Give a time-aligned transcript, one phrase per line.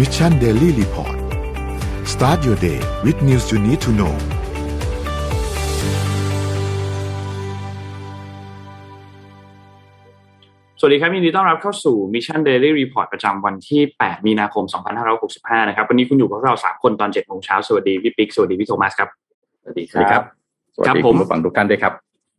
[0.00, 1.16] Mission Daily Report
[2.12, 4.14] start your day with news you need to know
[10.80, 14.64] สวัสดีครับยินดีต้อนรับเข้าสู่ Mission Daily Report ประจำวันที่ 8 มีนาคม
[15.16, 19.08] 2565 นะครับ วันนี้คุณอยู่กับเรา 3 คนตอน 7 โมงเช้า สวัสดีพี่ปิ๊ก สวัสดีพี่โทมัสครับ
[19.62, 20.22] สวัสดีครับ
[20.74, 21.92] สวัสดีครับผมคุณผู้ฟังทุกท่านด้วยครับ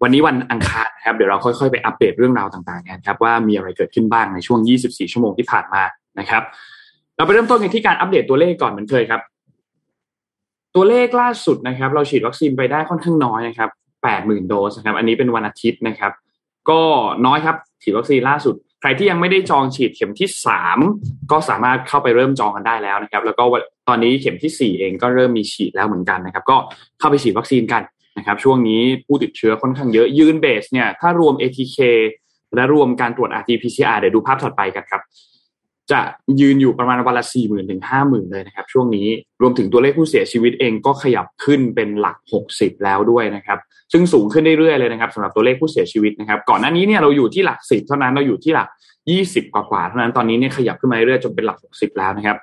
[0.04, 5.84] วันนี้วันอังคารนะครับ เดี๋ยวเราค่อยๆ ไปอัปเดตเรื่องราวต่างๆกันครับว่ามีอะไรเกิดขึ้นบ้างในช่วง 24 ชั่วโมงที่ผ่านมา
[6.20, 6.44] นะครับ
[7.22, 9.22] เราไปเริ่มต้นกันที่การอัปเดตตัวเลขก่อนเหมือนเคยครับ
[10.76, 13.70] ตัวเลขล่าสุดนะครับ เราฉีดวัคซีนไปได้ค่อนข้างน้อยนะครับ
[14.10, 16.12] 80,000โดสนะครับ อันนี้เป็นวันอาทิตย์นะครับ
[16.70, 16.82] ก็
[17.26, 20.80] น้อยครับฉีดวัคซีนล่าสุด ใครที่ยังไม่ได้จองฉีดเข็มที่สาม
[21.32, 23.44] ก็สามารถเข้าไปเริ่มจองกันได้แล้วนะครับ แล้วก็
[23.88, 26.58] ตอนนี้เข็มที่สี่เองก็เริ่มมีฉีดแล้วเหมือนกันนะครับ ก็
[27.00, 27.82] เข้าไปฉีดวัคซีนกัน
[28.18, 31.78] นะครับ ช่วงนี้ผู้ติดเชื้อค่อนข้างเยอะยืนเบสเนี่ยถ้ารวม ATK
[32.56, 35.02] และรวมการตรวจ RT-PCR เดี๋ยวดูภาพถัดไปกันครับ
[35.92, 36.02] จะ
[36.42, 39.08] ยืนอยู่ประมาณวันละสี่หมื่นถึงห้าหมื่นเลยนะครับ ช่วงนี้
[39.42, 43.60] รวมถึงตัวเลขผู้เสียชีวิตเองก็ขยับขึ้นเป็นหลักหกสิบแล้วด้วยนะครับ
[43.92, 48.68] ซึ่งสูงขึ้นเรื่อยๆเลยนะครับสำหรับตัวเลขผู้เสียชีวิตนะครับ ก่อนหน้านี้เนี่ยเราอยู่ที่หลักสิบเท่านั้นเราอยู่ที่หลัก
[49.12, 52.38] ยี่สิบกว่าๆเท่านั้นตอนนี้เนี่ยขยับขึ้นมาเรื่อยๆจนเป็นหลักหกสิบแล้วนะครับ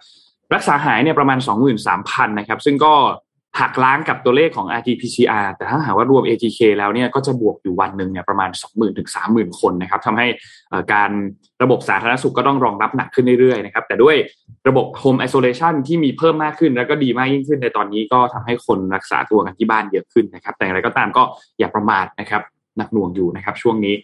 [0.54, 2.92] รักษาหายเนี่ยประมาณสองหมื่นสามพันนะครับ ซึ่งก็
[3.60, 10.26] หักล้างกับตัวเลขของ RT-PCR แต่ถ้าหากว่ารวม ATK แล้วเนี่ยก็จะบวกอยู่วันหนึ่งเนี่ยประมาณ 20,000ถึง30,000 คนนะครับทำให้
[10.92, 11.10] การ
[11.62, 14.16] ระบบสาธารณสุขก็ต้องรองรับหนักขึ้นเรื่อยๆนะครับแต่ด้วย
[14.68, 21.22] ระบบ Home Isolation ที่มีเพิ่มมากขึ้นแล้วก็ดีมากยิ่งขึ้นในตอนนี้ก็ทำให้คนรักษาตัวกันที่บ้านเยอะขึ้นนะครับ แต่อย่างไรก็ตามก็
[21.58, 22.42] อย่าประมาทนะครับ
[22.76, 23.94] หนักหน่วงอยู่นะครับ ช่วงนี้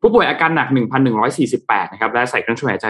[0.00, 0.68] ผู้ป่วยอาการหนัก
[1.30, 2.86] 1,148 นะครับและใส่เครื่องช่วยหายใจ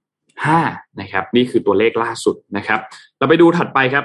[0.00, 2.80] 375นะครับนี่คือตัวเลขล่าสุดนะครับ
[3.18, 4.04] เราไปดูถัดไปครับ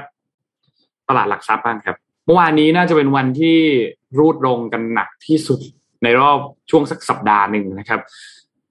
[1.09, 3.57] ตลาดหลักทรัพย์บ้างครับ เมื่อวานนี้น่าจะเป็นวันที่
[4.19, 5.59] รูดลงกันหนักที่สุด
[6.03, 6.39] ในรอบ
[6.69, 8.01] ช่วงสักสัปดาห์หนึ่งนะครับ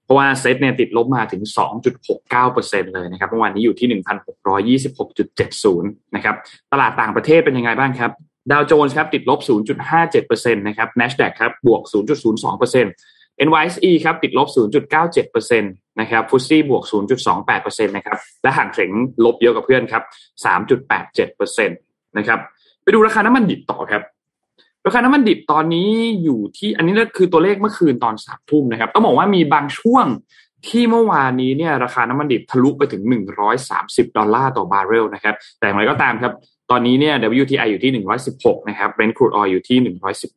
[0.05, 1.41] เพราะว่าเซ็ตเนี่ยติดลบมาถึง
[2.17, 5.81] 2.69%เลยนะครับเมื่อวานนี้อยู่ที่ 1,626.70
[6.15, 6.35] นะครับ
[6.71, 8.11] ตลาดต่างประเทศเป็นยังไงบ้างครับ
[8.51, 9.39] ดาวโจนส์ครับติดลบ
[10.01, 11.81] 0.57%นะครับ NASDAQ ครับบวก
[12.43, 12.85] 0.02%
[13.47, 14.47] NYSE ครับติดลบ
[15.09, 16.83] 0.97%นะครับฟุตซี่บวก
[17.35, 18.91] 0.28%นะครับ และห่างเสง
[19.25, 20.03] ลบเยอะกับเพื่อนครับ
[20.45, 22.39] 3.87%นะครับ
[22.83, 24.03] ไปดูราคาน้ำมันดิบต่อครับ
[24.85, 25.89] ราคาน้ำมันดิบตอนนี้
[26.23, 30.05] อยู่ที่อันนี้ก็คือตัวเลขเมื่อคืนตอนสามทุ่มนะครับ ต้องบอกว่ามีบางช่วง
[30.67, 33.01] ที่เมื่อวานนี้เนี่ยราคาน้ำมันดิบทะลุไปถึง
[33.59, 36.33] 130 ดอลลาร์ต่อบาร์เรลนะครับ แต่อย่างไรก็ตามครับ
[36.71, 37.91] ตอนนี้เนี่ย WTI อยู่ที่
[38.29, 39.77] 116 นะครับ Brent crude oil อยู่ที่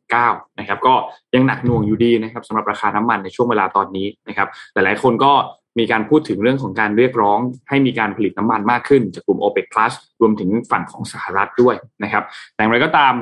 [0.05, 0.93] 119 นะครับ ก็
[1.35, 5.31] ยังหนักหน่วงอยู่ดีนะครับสำหรับราคาน้ำมันในช่วงเวลาตอนนี้นะครับ หลายๆคนก็
[5.77, 13.13] มีการพูดถึงเรื่องของการเรียกร้อง ให้มีการผลิตน้ำมันมากขึ้น จากกลุ่ม OPEC Plus รวมถึงฝั่งของสหรัฐด้วยนะครับ แต่อย่างไรก็ตาม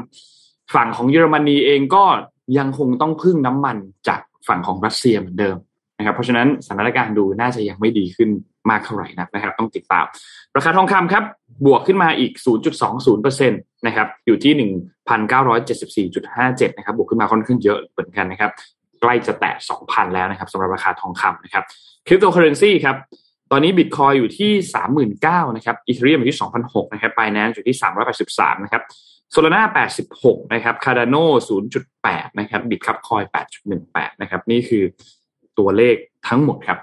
[0.76, 2.04] ฝั่งของเยอรมนีเองก็
[2.58, 3.78] ยังคงต้องพึ่งน้ำมัน
[4.08, 5.58] จากฝั่งของรัสเซียเหมือนเดิม
[5.98, 8.30] นะครับ เพราะฉะนั้นสถานการณ์ดูน่าจะยังไม่ดีขึ้น
[8.70, 10.06] มากเท่าไหร่นักนะครับ ต้องติดตาม
[10.56, 11.24] ราคาทองคำครับ
[11.66, 12.32] บวกขึ้นมาอีก
[12.90, 14.54] 0.20%นะครับอยู่ที่
[16.08, 18.52] 1,974.57 นะครับบวกขึ้นมาค่อนข้างเยอะเหมือนกันนะครับ
[19.02, 21.64] ใกล้จะแตะ 2,000 แล้วนะครับสำหรับราคาทองคำนะครับ
[22.08, 22.96] คริปโตเคอเรนซีครับ
[23.52, 24.52] ตอนนี้บิตคอยน์อยู่ที่
[25.04, 27.78] 39,000นะครับ Ethereum อยู่ที่2,006นะครับ Binance อยู่ที่
[28.20, 28.82] 383นะครับ
[29.32, 31.16] Solana 86นะครับ Cardano
[31.80, 33.24] 0.8นะครับ Bitkub Coin
[33.72, 34.84] 8.18นะครับนี่คือ
[35.58, 35.96] ตัวเลข
[36.28, 36.80] ทั้งหมดครับ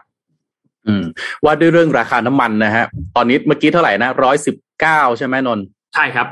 [0.87, 1.05] อืม
[1.45, 2.85] ว่าด้วยเรื่องราคาน้ำมันนะฮะ
[3.17, 5.65] ตอนนี้เมื่อกี้เท่าไหร่นะร้อยสิบเก้าใช่ไหมนนท์
[5.95, 6.27] ใช่ครับ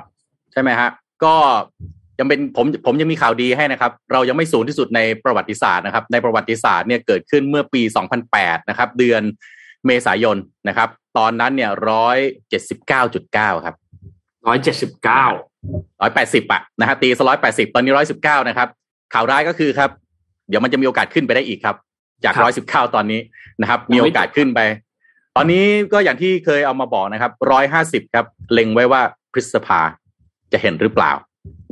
[0.52, 0.88] ใช่ไหมฮะ
[1.24, 1.36] ก็
[2.18, 7.82] ยังเป็นผมผมยังมีข่าวดีให้นะครับ เรายังไม่สูงที่สุดในประวัติศาสตร์นะครับ ในประวัติศาสตร์เนี่ยเกิดขึ้นเมื่อปี
[8.26, 9.22] 2008 นะครับ เดือน
[9.86, 10.36] เมษายน
[10.68, 12.18] นะครับ ตอนนั้นเนี่ยร้อย
[12.48, 13.74] เจ็ดสิบเก้าจุดเก้าครับ
[15.42, 18.68] 179ร้อยแปดสิบอะนะฮะตีสร้อยแปดสิบตอนนี้ร้อยสิบเก้านะครับ
[19.14, 19.90] ข่าวร้ายก็คือครับ
[20.48, 21.76] เดี๋ยวมันจะมีโอกาสขึ้นไปได้อีกครับ
[22.24, 23.20] จากครับร้อยสิบเก้าตอนนี้
[23.60, 24.60] นะครับยังไม่มีโอกาสขึ้นไป
[25.36, 29.02] ตอนนี้ก็อย่างที่เคยเอามาบอกนะครับร้อยห้าสิบครับ เล็งไว้ว่า
[29.32, 29.80] พฤษภา
[30.52, 31.12] จะเห็นหรือเปล่า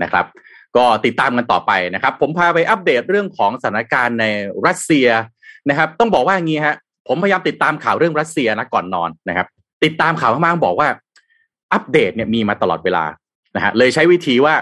[0.03, 0.27] นะครับ
[0.77, 4.25] ก็ติดตามกันต่อไปนะครับ ผมพาไปอัปเดตเรื่องของสถานการณ์ใน
[4.67, 5.09] รัสเซีย
[5.69, 6.77] นะครับ ต้องบอกว่าอย่างนี้ฮะ
[7.09, 9.47] ผมพยายามติดตามข่าวเรื่องรัสเซียนะก่อนนอนนะครับ
[9.85, 10.89] ติดตามข่าวมากๆบอกว่า
[11.73, 13.05] อัปเดตเนี่ยมีมาตลอดเวลา
[13.57, 14.55] นะฮะเลยใช้วิธีว่า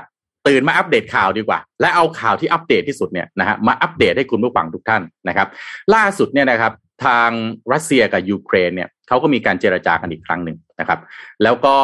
[0.49, 5.49] ตื่นมาอัปเดตข่าวดีกว่า และเอาข่าวที่อัปเดตที่สุดเนี่ยนะฮะมาอัปเดตให้คุณผู้ฟังทุกท่านนะครับ
[5.95, 6.73] ล่าสุดเนี่ยนะครับ
[7.07, 7.31] ทาง
[7.73, 11.01] รัสเซียกับยูเครนเนี่ยเขาก็มีการเจรจากันอีกครั้งหนึ่งนะครับ
[11.43, 11.77] แล้วก็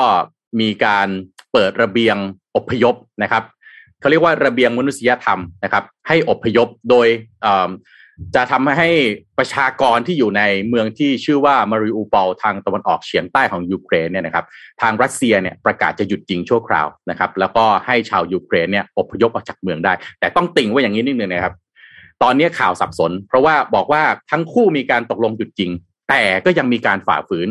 [0.60, 1.08] มีการ
[1.54, 2.16] เปิดระเบียง
[2.56, 3.44] อพยพนะครับ
[4.00, 7.06] เขาเรียกว่าระเบียงมนุษยธรรมนะครับ ให้อพยพโดย
[8.34, 8.90] จะทำให้
[9.38, 14.44] ประชากรที่อยู่ในเมืองที่ชื่อว่ามาริอูปอลทางตะวันออกเฉียงใต้ของยูเครนเนี่ยนะครับ
[14.82, 21.54] ทางรัสเซียเนี่ยประกาศจะหยุดยิงชั่วคราวนะครับ แล้วก็ให้ชาวยูเครนเนี่ยอพยพออกจากเมืองได้ แต่ต้องติ่งไว้อย่างนี้นิดนึงนะครับ
[22.22, 25.70] ตอนนี้ข่าวสับสน เพราะว่าบอกว่าทั้งคู่มีการตกลงหยุดยิง
[26.10, 27.48] แต่ก็ยังมีการฝ่าฝืน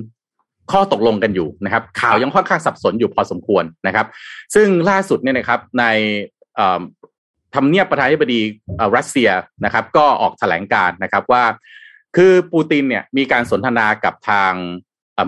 [0.71, 4.07] ข้อตกลงกันอยู่นะครับ ข่าวยังค่อนข้างสับสนอยู่พอสมควรนะครับ
[4.56, 5.86] ซึ่งล่าสุดเนี่ยนะครับใน
[7.56, 8.42] ทำเนียบประธานาธิบดี
[8.95, 9.30] รัสเซีย
[9.65, 11.44] นะครับ ก็ออกแถลงการนะครับว่า
[12.15, 14.54] คือปูตินเนี่ยมีการสนทนากับทาง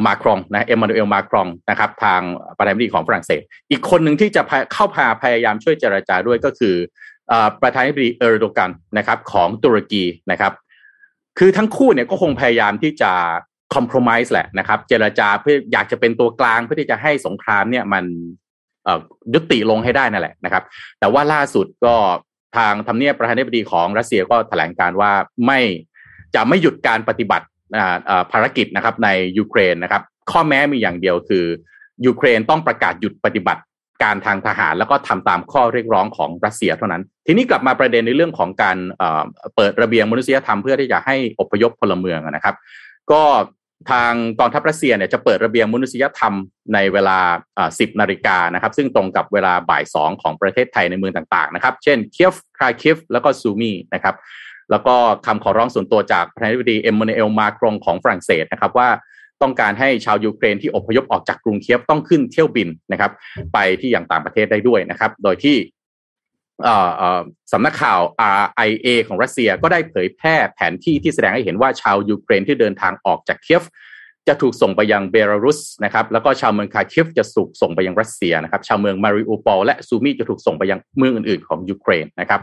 [0.06, 2.22] มาครองนะเอ็มมานูเอลมาครองนะครับ ทาง
[2.58, 3.42] ประธานาธิบดีของฝรั่งเศส
[3.72, 4.42] อีกคนหนึ่งที่จะ
[4.74, 6.76] เข้าพาพยายามช่วยเจรจาด้วยก็คือ
[7.62, 10.54] ประธานาธิบดีเออร์โดกันนะครับ ของตุรกีนะครับ
[11.40, 13.12] คือทั้งคู่เนี่ยก็คงพยายามที่จะ
[13.76, 18.06] คอมเพลมไพร์แหละนะครับ เจรจาเพื่ออยากจะเป็นตัวกลางเพื่อที่จะให้สงครามเนี่ยมัน
[19.34, 20.64] ยุติลงให้ได้นั่นแหละนะครับ
[21.00, 21.96] แต่ว่าล่าสุดก็
[22.58, 25.12] ทางทำเนียบประธานาธิบดีของรัสเซียก็แถลงการว่า
[25.46, 25.60] ไม่
[26.36, 27.46] จะไม่หยุดการปฏิบัติ
[28.32, 30.02] ภารกิจนะครับในยูเครนนะครับ
[30.32, 31.46] ข้อแม้มีอย่างเดียวคือ
[32.06, 33.62] ยูเครนต้องประกาศหยุดปฏิบัติ
[34.04, 38.78] การทางทหารแล้วก็ทำตามข้อเรียกร้องของรัสเซียเท่านั้น ทีนี้กลับมาประเด็นในเรื่องของการ
[39.56, 42.56] เปิดระเบียงมนุษยธรรมเพื่อที่จะให้อพยพพลเมืองนะครับ
[43.12, 43.22] ก็
[43.92, 46.34] ทางกองทัพรัสเซียเนี่ยจะเปิดระเบียงมนุษยธรรม
[46.74, 47.18] ในเวลา
[47.64, 54.16] 10 นาฬิกานะครับ ซึ่งตรงกับเวลาบ่ายสองของประเทศไทยในเมืองต่างๆนะครับ เช่นเคียฟคาร์คิฟ แล้วก็ซูมีนะครับ
[54.72, 54.96] แล้วก็
[55.26, 58.90] คำขอร้องส่วนตัวจากประธานาธิบดีเอ็มมานูเอลมาครงของฝรั่งเศสนะครับว่า
[59.42, 63.12] ต้องการให้ชาวยูเครนที่อพยพออกจากกรุงเคียฟต้องขึ้นเที่ยวบินนะครับ
[63.54, 65.56] ไปที่อย่างต่างประเทศได้ด้วยนะครับ โดยที่
[67.52, 68.00] สำนักข่าว
[68.44, 73.64] RIA ของรัสเซียก็ได้เผยแพร่แผนที่ที่แสดงให้เห็นว่าชาวยูเครนที่เดินทางออกจากเคียฟ
[74.28, 82.42] จะถูกส่งไปยังเบลารุสนะครับแล้วก็ชาวเมืองคาคิฟจะถูกส่งไปยังรัสเซียนะครับชาวเมืองมาริอูปอลและซูมีจะถูกส่งไปยังเมืองอื่นๆของยูเครนนะครับ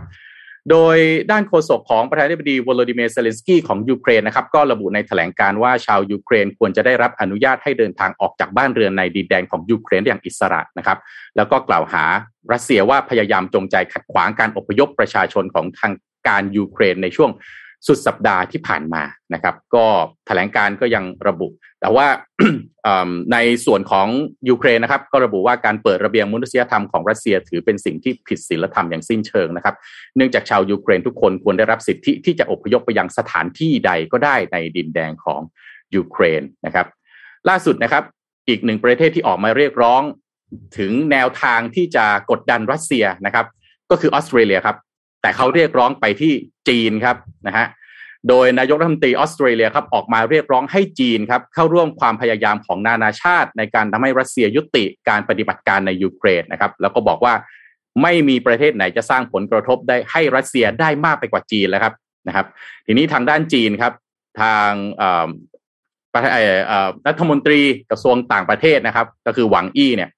[0.71, 0.97] โดย
[1.31, 10.99] ด้านโฆษกของประธานาธิบดีวโลดิเมียร์เซเลนสกี้ของยูเครนนะครับก็ระบุในแถลงการณ์ว่าชาวยูเครนควรจะได้รับอนุญาตให้เดินทางออกจากบ้านเรือนในดินแดนของยูเครนอย่างอิสระนะครับ
[11.37, 12.05] แล้วก็กล่าวหา
[12.53, 15.93] รัสเซียว่าพยายามจงใจขัดขวางการอพยพประชาชนของทาง
[16.29, 17.31] การยูเครนในช่วง
[17.87, 19.03] สุดสัปดาห์ที่ผ่านมา
[19.35, 19.87] นะครับ ก็
[20.27, 21.49] แถลงการก็ยังระบุ
[21.81, 22.07] แต่ว่า
[23.33, 24.09] ในส่วนของ
[24.49, 29.75] ยูเครนนะครับ ก็ระบุว่าการเปิดระเบียงมนุษยธรรมของรัสเซียถือเป็นสิ่งที่ผิดศีลธรรมอย่างสิ้นเชิงนะครับ
[30.17, 35.41] เนื่องจากชาวยูเครนทุกคนควรได้รับสิทธิที่จะอพยพไปยังสถานที่ใดก็ได้ในดินแดนของ
[35.95, 36.87] ยูเครนนะครับ
[37.49, 38.05] ล่าสุดนะครับ
[38.49, 40.03] อีกหนึ่งประเทศที่ออกมาเรียกร้อง
[40.79, 43.47] ถึงแนวทางที่จะกดดันรัสเซียนะครับ
[43.91, 44.77] ก็คือออสเตรเลียครับ
[45.23, 46.33] แต่เขาเรียกร้องไปที่
[46.69, 47.17] จีนครับ
[47.47, 47.67] นะฮะ
[48.29, 57.35] โดยนายกรัฐมนตรีออสเตรเลียครับออกมาเรียกร้องให้จีนครับเข้าร่วมความพยายามของนานาชาติ ในการทำให้รัสเซียยุติการปฏิบัติการในยูเครนนะครับ แล้วก็บอกว่า
[58.03, 61.95] ไม่มีประเทศไหนจะสร้างผลกระทบได้ให้รัสเซียได้มากไปกว่าจีนแล้วครับ
[62.29, 62.47] นะครับ
[62.87, 63.93] ทีนี้ทางด้านจีนครับ
[64.41, 64.71] ทาง
[67.07, 67.61] รัฐมนตรี
[67.91, 70.11] กระทรวงต่างประเทศนะครับ ก็คือหวังอี้เนี่ย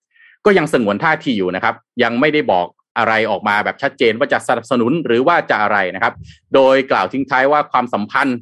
[0.44, 2.66] ก็ยังสงวนท่าทีอยู่นะครับ ยังไม่ได้บอก
[2.98, 6.14] อะไรออกมาแบบชัดเจนว่าจะสนับสนุนหรือว่าจะอะไรนะครับ
[6.54, 8.38] โดยกล่าวทิ้งท้ายว่าความสัมพันธ์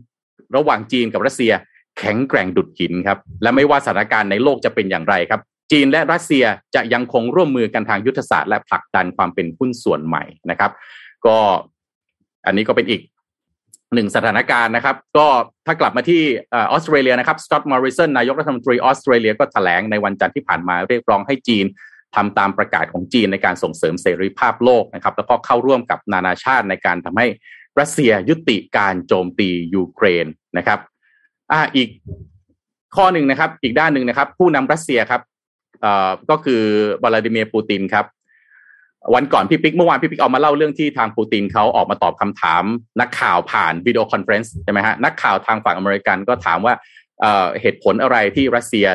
[0.56, 1.52] ระหว่างจีนกับรัสเซีย
[1.98, 5.40] แข็งแกร่งดุดหินครับ และไม่ว่าสถานการณ์ในโลกจะเป็นอย่างไรครับ
[5.72, 6.44] จีนและรัสเซีย
[6.74, 10.70] จะยังคงร่วมมือกันทางยุทธศาสตร์และผลักดันความเป็นหุ้นส่วนใหม่นะครับ
[11.26, 11.36] ก็
[12.46, 13.00] อันนี้ก็เป็นอีก
[13.94, 15.26] หนึ่งสถานการณ์นะครับ ก็
[15.66, 16.22] ถ้ากลับมาที่
[16.52, 21.66] ออสเตรเลียนะครับสกอตต์มอริสันนายกรัฐมนตรีออสเตรเลียก็แถลงในวันจันทร์ที่ผ่านมาเรียกร้องให้จีน
[22.14, 27.26] ทำตามประกาศของจีนในการส่งเสริมเสรีภาพโลกนะครับแล้วก็เข้าร่วมกับนานาชาติในการทำให้
[27.80, 30.26] รัสเซียยุติการโจมตียูเครน
[30.58, 30.78] นะครับ
[31.52, 31.88] อ่าอีก
[32.96, 35.22] ข้อหนึ่งนะครับ อีกด้านหนึ่งนะครับ ผู้นำรัสเซียครับ
[35.80, 36.62] เอ่อก็คือ
[37.02, 38.06] วลาดิเมียร์ปูตินครับ
[39.14, 42.64] วันก่อนพี่ปิ๊กเมื่อวานพี่ปิ๊กเอามาเล่าเรื่องที่ทางปูตินเขาออกมาตอบคำถาม
[43.00, 46.74] นักข่าวผ่าน video conference ใช่ไหมฮะนักข่าวทางฝั่งอเมริกันก็ถามว่า
[47.60, 48.86] เหตุผลอะไรที่รัสเซีย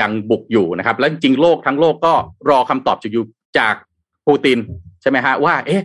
[0.00, 2.14] ยังบุกอยู่นะครับ แล้วจริงโลกทั้งโลกก็
[2.50, 3.20] รอคำตอบจากยู
[3.58, 3.74] จาก
[4.26, 4.58] ปูติน
[5.02, 5.84] ใช่ไหมฮะว่า เอ๊ะ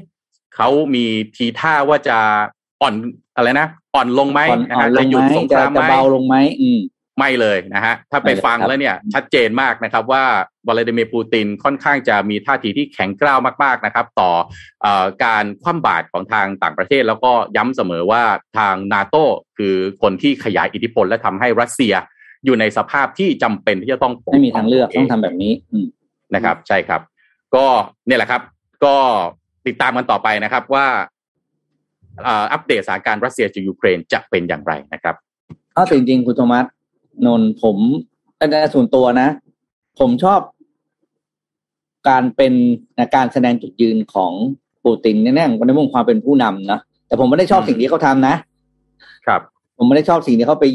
[0.55, 1.05] เขามี
[1.35, 2.17] ทีท่าว่าจะ
[2.81, 2.93] อ่อน
[3.35, 6.79] อะไรนะอ่อนลงไหมนะฮะจะหยุดสงครามไหมเบาลงไหมอืม
[7.19, 10.23] ไม่เลยนะฮะถ้าไปฟังแล้วเนี่ย ชัดเจนมากนะครับว่า
[10.67, 14.31] วลาดิเมียร์ปูตินค่อนข้างจะมีท่าทีที่แข็งกร้าวมาก ๆนะครับ ต่อ
[14.85, 14.87] อ
[15.23, 18.23] การคว่ำบาตรของทางต่างประเทศ แล้วก็ย้ำเสมอว่า
[18.57, 19.15] ทางนาโต
[19.57, 21.93] คือคนที่ขยายอิทธิพลและทำให้รัสเซีย
[22.45, 25.53] อยู่ในสภาพที่จำเป็นที่จะต้องไม่มีทางเลือกต้องทำแบบนี้
[26.35, 27.01] นะครับ ใช่ครับ
[27.55, 27.65] ก็
[28.07, 28.41] เนี่ยแหละครับ
[28.85, 28.95] ก็
[29.67, 30.87] ติดตามกันต่อไปนะครับว่า
[32.23, 35.15] อัปเดตสถานการณ์รัสเซียจากยูเครนจะเป็นอย่างไรนะครับ
[35.75, 36.65] อ้าจริงๆคุณโทมัส
[37.25, 37.77] นนผม
[38.51, 39.29] ในส่วนตัวนะ
[39.99, 40.39] ผมชอบ
[42.09, 42.53] การเป็น
[43.15, 44.31] การแสดงจุดยืนของ
[44.83, 48.35] ปูตินแน่ๆในมุมความเป็นผู้นำนะแต่ผมไม่ได้ชอบสิ่งที่เขาทำนะ
[49.27, 49.41] ครับ
[49.77, 50.65] ผมไม่ได้ชอบสิ่งที่เขาไป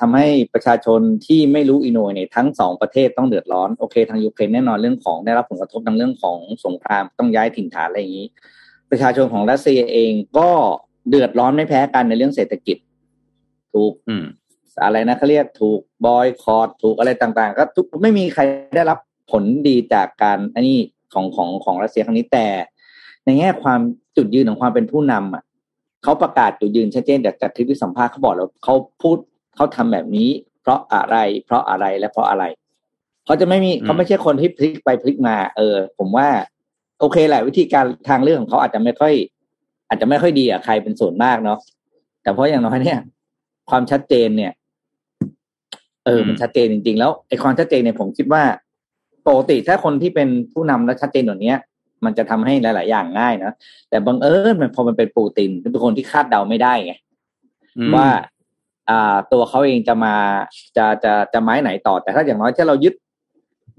[0.00, 8.28] ทำให้ประชาชนที่ไม่รู้อิโหน่อิเหน่ทั้งสองประเทศต้องเดือดร้อนโอเค ทางยูเครนแน่นอนเรื่องของได้รับผลกระทบทางเรื่องของสงครามต้องย้ายถิ่นฐานอะไรอย่างนี้
[8.90, 10.48] ประชาชนของรัสเซียเองก็
[11.08, 12.76] เดือดร้อนไม่แพ้กันในเรื่องเศรษฐกิจ
[13.74, 13.92] ถูก
[14.84, 18.42] อะไรนะเขาเรียกถูกบอยคอร์ดถูกอะไรต่างๆ ก็ทุกไม่มีใคร
[18.74, 18.98] ได้รับ
[19.30, 20.78] ผลดีจากการอันนี้
[21.12, 22.46] ของของของรัสเซียครั้งนี้แต่
[23.24, 23.80] ในแง่ความ
[24.16, 25.42] จุดยืนของความเป็นผู้นำอะ
[26.08, 29.16] เขาประกาศจุดยืนชัดเจนจากจากทริปที่สัมภาษณ์เขาบอกแล้วเขาพูด
[29.56, 30.28] เขาทำแบบนี้
[30.60, 32.44] เพราะอะไร เพราะอะไรและเพราะอะไร
[33.24, 36.28] เขาจะไม่มีเขาไม่ใช่คนที่พลิกไปพลิกมา เออ ผมว่า
[37.00, 39.14] โอเคแหละวิธีการทางเรื่องของเขาอาจจะไม่ค่อย
[39.88, 41.58] อาจจะไม่ค่อยดีอะใครเป็นส่วนมากเนาะ
[42.22, 42.98] แต่เพราะอย่างน้อยเนี่ย
[43.70, 44.52] ความชัดเจนเนี่ย
[46.04, 48.42] เออมันชัดเจนจริง ๆ แล้วไอ้ความชัดเจนเนี่ยผมคิดว่า
[49.26, 51.54] ปกติถ้าคนที่เป็นผู้นำและชัดเจนแบบนี้
[52.04, 53.52] มันจะทำให้หลาย ๆ อย่างง่ายนะ
[53.90, 56.94] แต่บังเอิญมันพอมันเป็นปูตินเป็นคนที่คาดเดาไม่ได้ไง
[57.94, 58.08] ว่า
[58.90, 60.14] อ่าตัวเขาเองจะมา
[60.76, 62.94] จะจะจะไม้ไหนต่อ แต่ถ้าอย่างน้อยถ้าเรายึด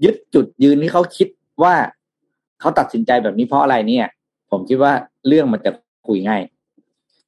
[0.04, 1.28] ยึดจุดยืนที่เขาคิด
[1.62, 1.74] ว่า
[2.60, 4.06] เขาตัดสินใจแบบนี้เพราะอะไรเนี่ย
[4.50, 4.92] ผมคิดว่า
[5.28, 5.70] เรื่องมันจะ
[6.06, 6.42] คุยง่าย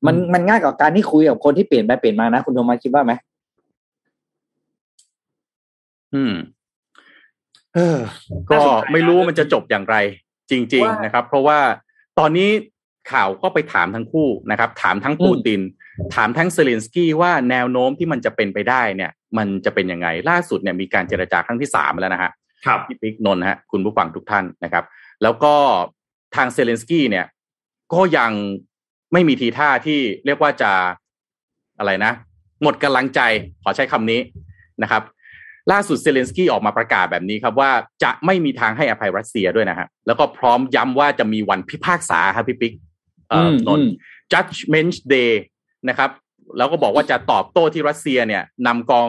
[0.06, 3.12] มันมันง่ายกว่าการที่คุยกับคนที่เปลี่ยนไปเปลี่ยนมานะคุณโทมัสคิดว่าไหม
[6.14, 6.34] อืม
[7.74, 7.98] เออ
[8.50, 8.60] ก็
[8.92, 9.96] ไม่รู้มันจะจบอย่างไร
[10.52, 11.58] จริง ๆ นะครับ เพราะว่า
[12.18, 12.50] ตอนนี้
[13.12, 15.60] ข่าวก็ไปถามทั้งคู่นะครับ ถามทั้งปูติน
[16.14, 22.30] ถามทั้งเซเลนสกี้ว่าแนวโน้มที่มันจะเป็นไปได้เนี่ย มันจะเป็นยังไงล่าสุดเนี่ยมีการเจรจาครั้งที่สามแล้วนะฮะ
[22.66, 24.84] ครับพี่ปิ๊กนนท์ฮะคุณผู้ฟังทุกท่านนะครับ
[25.22, 25.54] แล้วก็
[26.36, 27.26] ทางเซเลนสกี้เนี่ย
[27.94, 28.30] ก็ยัง
[29.12, 30.72] ไม่มีทีท่าที่เรียกว่าจะ
[31.78, 32.12] อะไรนะ
[32.62, 33.20] หมดกำลังใจ
[33.62, 34.20] ขอใช้คำนี้
[34.82, 35.02] นะครับ
[35.70, 37.70] ล่าสุดเซเลนสกี้ออกมาประกาศแบบนี้ครับว่า
[38.02, 42.72] จะไม่มีทางให้อภัยรัสเซียด้วยนะฮะแล้วก็พร้อมย้ำว่าจะมีวันพิพากษาครับพี่ปิ๊ก
[43.28, 43.92] เอ่อนนท์
[44.32, 45.32] judgment day
[45.88, 46.10] นะครับ
[46.58, 49.08] แล้วก็บอกว่าจะตอบโต้ที่รัสเซียเนี่ยนำกอง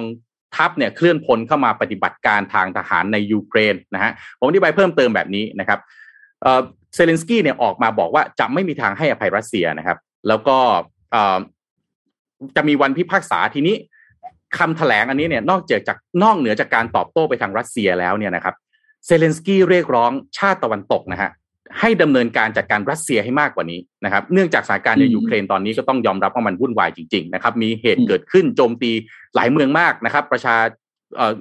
[0.55, 5.79] ทัพเนี่ยเคลื่อนพลเข้ามาปฏิบัติการทางทหารในยูเครนนะฮะผมอธิบายเพิ่มเติมแบบนี้นะครับ
[6.95, 10.57] เซเลนสกี้เนี่ยออกมาบอกว่าจะไม่มีทางให้อภัยรัสเซียนะครับ แล้วก็
[12.55, 13.75] จะมีวันพิพากษาทีนี้
[14.57, 18.55] คำแถลงอันนี้เนี่ยนอกจากจากนอกเหนือจากการตอบโต้ไปทางรัสเซียแล้วเนี่ยนะครับ
[19.05, 21.31] เซเลนสกี้เรียกร้องชาติตะวันตกนะฮะ
[21.79, 28.91] ให้ดำเนินการจัดการรัสเซียให้มากกว่านี้นะครับเนื่องจากสถานการณ์ในยูเครนตอนนี้ก็ต้องยอมรับว่ามันวุ่นวายจริงๆนะครับมีเหตุเกิดขึ้นโจมตี
[29.35, 30.55] หลายเมืองมากนะครับ ประชา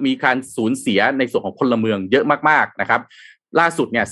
[0.05, 3.01] มีการสูญเสียในส่วนของพลเมืองเยอะมากๆนะครับ
[3.59, 4.05] ล่าสุดเนี่ย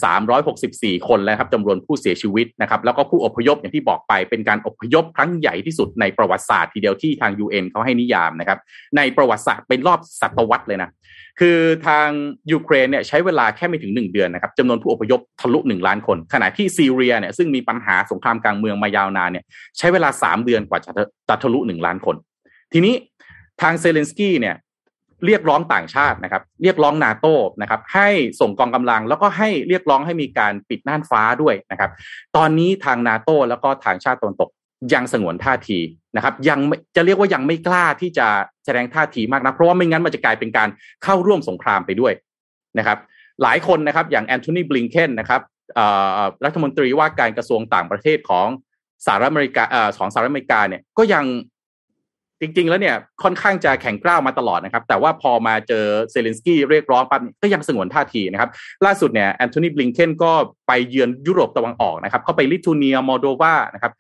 [0.50, 8.60] 364 คนแล้วครับจำนวนผู้เสียชีวิตนะครับ แล้วก็ผู้อพยพอย่างที่บอกไป เป็นการอพยพครั้งใหญ่ที่สุดในประวัติศาสตร์ทีเดียวที่ทาง UN เขาให้นิยามนะครับ
[8.98, 10.89] ในประวัติศาสตร์เป็นรอบศตวรรษเลยนะ
[11.39, 11.57] คือ
[11.88, 12.07] ทาง
[12.51, 19.45] ยูเครนเนี่ยใช้เวลาแค่ไม่ถึง 1 เดือนนะครับจำนวนผู้อพยพทะลุ 1 ล้านคน ขณะที่ซีเรียเนี่ยซึ่งมีปัญหาสงครามกลางเมืองมายาวนานเนี่ย
[19.77, 20.91] ใช้เวลา 3 เดือนกว่าจะ
[21.29, 22.15] จะทะลุ 1 ล้านคน
[22.74, 22.95] ทีนี้
[23.62, 24.55] ทางเซเลนสกี้เนี่ย
[25.25, 28.10] เรียกร้องต่างชาตินะครับ เรียกร้องนาโต้นะครับให้
[28.40, 31.92] ส่งกองกำลัง แล้วก็ให้เรียกร้องให้มีการปิดน่านฟ้าด้วยนะครับ
[32.38, 34.50] ตอนนี้ทางนาโต้แล้วก็ทางชาติตะวันตก
[34.94, 35.80] ยังสงวนท่าที
[36.16, 36.60] นะครับ ยัง
[36.96, 38.28] จะเรียกว่ายังไม่กล้าที่จะ
[38.66, 40.70] แสดงท่าทีมากนะเพราะว่าไม่งั้นมันจะกลายเป็นการ
[41.04, 42.13] เข้าร่วมสงครามไปด้วย
[42.78, 42.98] นะครับ
[43.44, 45.42] หลายคนนะครับอย่างแอนโทนีบลิงเคนนะครับ
[46.46, 48.48] รัฐมนตรีว่าการกระทรวงต่างประเทศของ
[49.06, 49.63] สหรัฐอเมริกา
[50.00, 51.25] ของสหรัฐอเมริกาเนี่ยก็ยัง
[52.41, 58.50] จริง ๆ แล้วเนี่ยค่อนข้างจะแข็งกร้าวมาตลอดนะครับ แต่ว่าพอมาเจอเซเลนสกี้เรียกร้องปั๊บก็ยังสงวนท่าทีนะครับ
[58.86, 60.31] ล่าสุดเนี่ยแอนโทนีบลิงเคนก็
[60.67, 63.93] ไปเยือนยุโรปตะวันออกนะครับเข้าไปลิทัวเนียมอลโดวานะครับ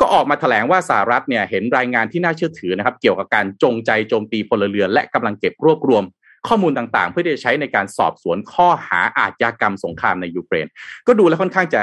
[0.00, 6.04] ก็ออกมาแถลงว่าสหรัฐเนี่ยเห็นรายงานที่น่าเชื่อถือนะครับ เกี่ยวกับการจงใจโจมตีพลเรือนและกำลังเก็บรวบรวม
[6.48, 10.66] ข้อมูลต่างๆ เพื่อที่จะใช้ในการสอบสวนข้อหาอาชญากรรมสงครามในยูเครน
[11.06, 11.80] ก็ดูแล้วค่อนข้างจะ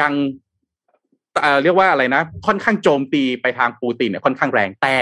[0.00, 0.12] ยัง
[1.62, 4.96] เรียกว่าอะไรนะ ค่อนข้างโจมตีไปทางปูตินเนี่ยค่อนข้างแรงแต่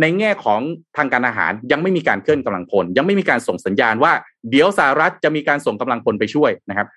[0.00, 0.60] ในแง่ของ
[0.96, 4.12] ทางการอาหารยังไม่มีการเคลื่อนกำลังพล ยังไม่มีการส่งสัญญาณว่า
[4.50, 6.88] เดี๋ยวสหรัฐจะมีการส่งกำลังพลไปช่วยนะครับ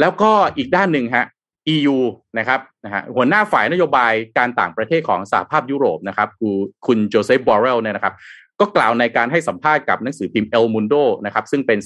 [0.00, 1.26] แล้วก็อีกด้านหนึ่งฮะ
[1.74, 1.98] EU
[2.38, 6.56] นะครับนะฮะหัวหน้าฝ่ายนโยบายการต่างประเทศของสหภาพยุโรปนะครับคือ
[6.86, 8.14] คุณโจเซฟบอร์เรลเนี่ยนะครับ
[8.60, 10.94] ก็กล่าวในการให้สัมภาษณ์กับหนังสือพิมพ์เอลมุนโด
[11.24, 11.78] นะครับซึ่งเป็น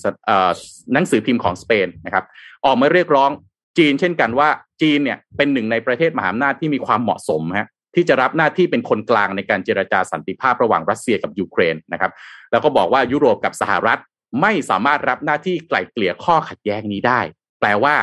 [0.94, 2.24] หนังสือพิมพ์ของสเปนนะครับ
[2.64, 3.30] ออกมาเรียกร้อง
[3.78, 4.48] จีนเช่นกันว่า
[4.82, 12.12] จีนเนี่ยเป็นหนึ่งในประเทศมหาอำนาจที่มีความเหมาะสมฮะที่จะรับหน้าที่เป็นคนกลางในการเจรจาสันติภาพระหว่างรัสเซียกับยูเครนนะครับ
[12.50, 14.00] แล้วก็บอกว่ายุโรปกับสหรัฐ
[14.40, 17.20] ไม่สามารถรับหน้าที่ไกล่เกลี่ยข้อขัดแย้งนี้ได้
[17.60, 17.96] แปลว่า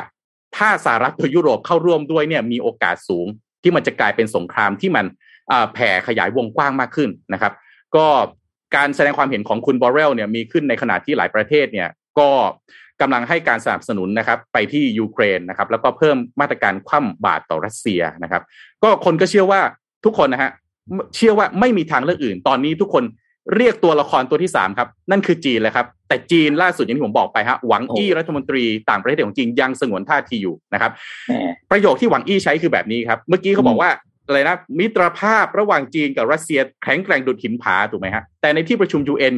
[0.57, 3.27] ถ้าสหรัฐกับยุโรปเข้าร่วมด้วยเนี่ยมีโอกาสสูง
[3.63, 5.05] ที่มันจะกลายเป็นสงครามที่มัน
[5.73, 7.53] แผ่ขยายวงกว้างมากขึ้นนะครับ
[7.95, 8.07] ก็
[8.75, 12.29] การแสดงความเห็นของคุณบอเรลเนี่ยมีขึ้นในขณะที่หลายประเทศเนี่ยก็
[13.01, 18.41] กำลังให้การสนับสนุนนะครับไปที่ยูเครนนะครับแล้วก็เพิ่มมาตรการคว่ำบาตรต่อรัสเซียนะครับ
[18.83, 19.61] ก็คนก็เชื่อว่า
[20.05, 20.51] ทุกคนนะฮะ
[21.15, 23.03] เชื่อว่าไม่มีทางเลือกอื่น ตอนนี้ทุกคน
[23.55, 30.91] เรียกตัวละครตัวที่สามครับ นั่นคือจีนเลยครับ แต่จีนล่าสุดอย่างที่ผมบอกไปฮะหวังอี้รัฐมนตรีต่างประเทศของจีนยังสงวนท่าทีอยู่นะครับ
[31.71, 33.89] ประโยคที่หวังอี้ใช้คือแบบนี้ครับ เมื่อกี้เขาบอกว่า
[34.31, 39.35] อะไรนะมิตรภาพระหว่างจีนกับรัสเซียแข็งแกร่งดุดหินผาถูกไหมฮะแต่ในที่ประชุม UN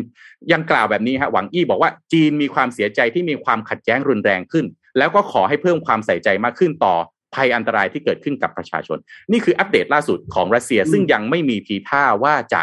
[0.51, 4.65] ยังกล่าวแบบนี้ฮะหวังอี้บอกว่าจีนมีความเสียใจที่มีความขัดแย้งรุนแรงขึ้น
[4.97, 6.95] แล้วก็ขอให้เพิ่มความใส่ใจมากขึ้นต่อ
[7.35, 8.97] ภัยอันตรายที่เกิดขึ้นกับประชาชน
[9.31, 12.61] นี่คืออัปเดตล่าสุดของรัสเซียซึ่งยังไม่มีทีท่าว่าจะ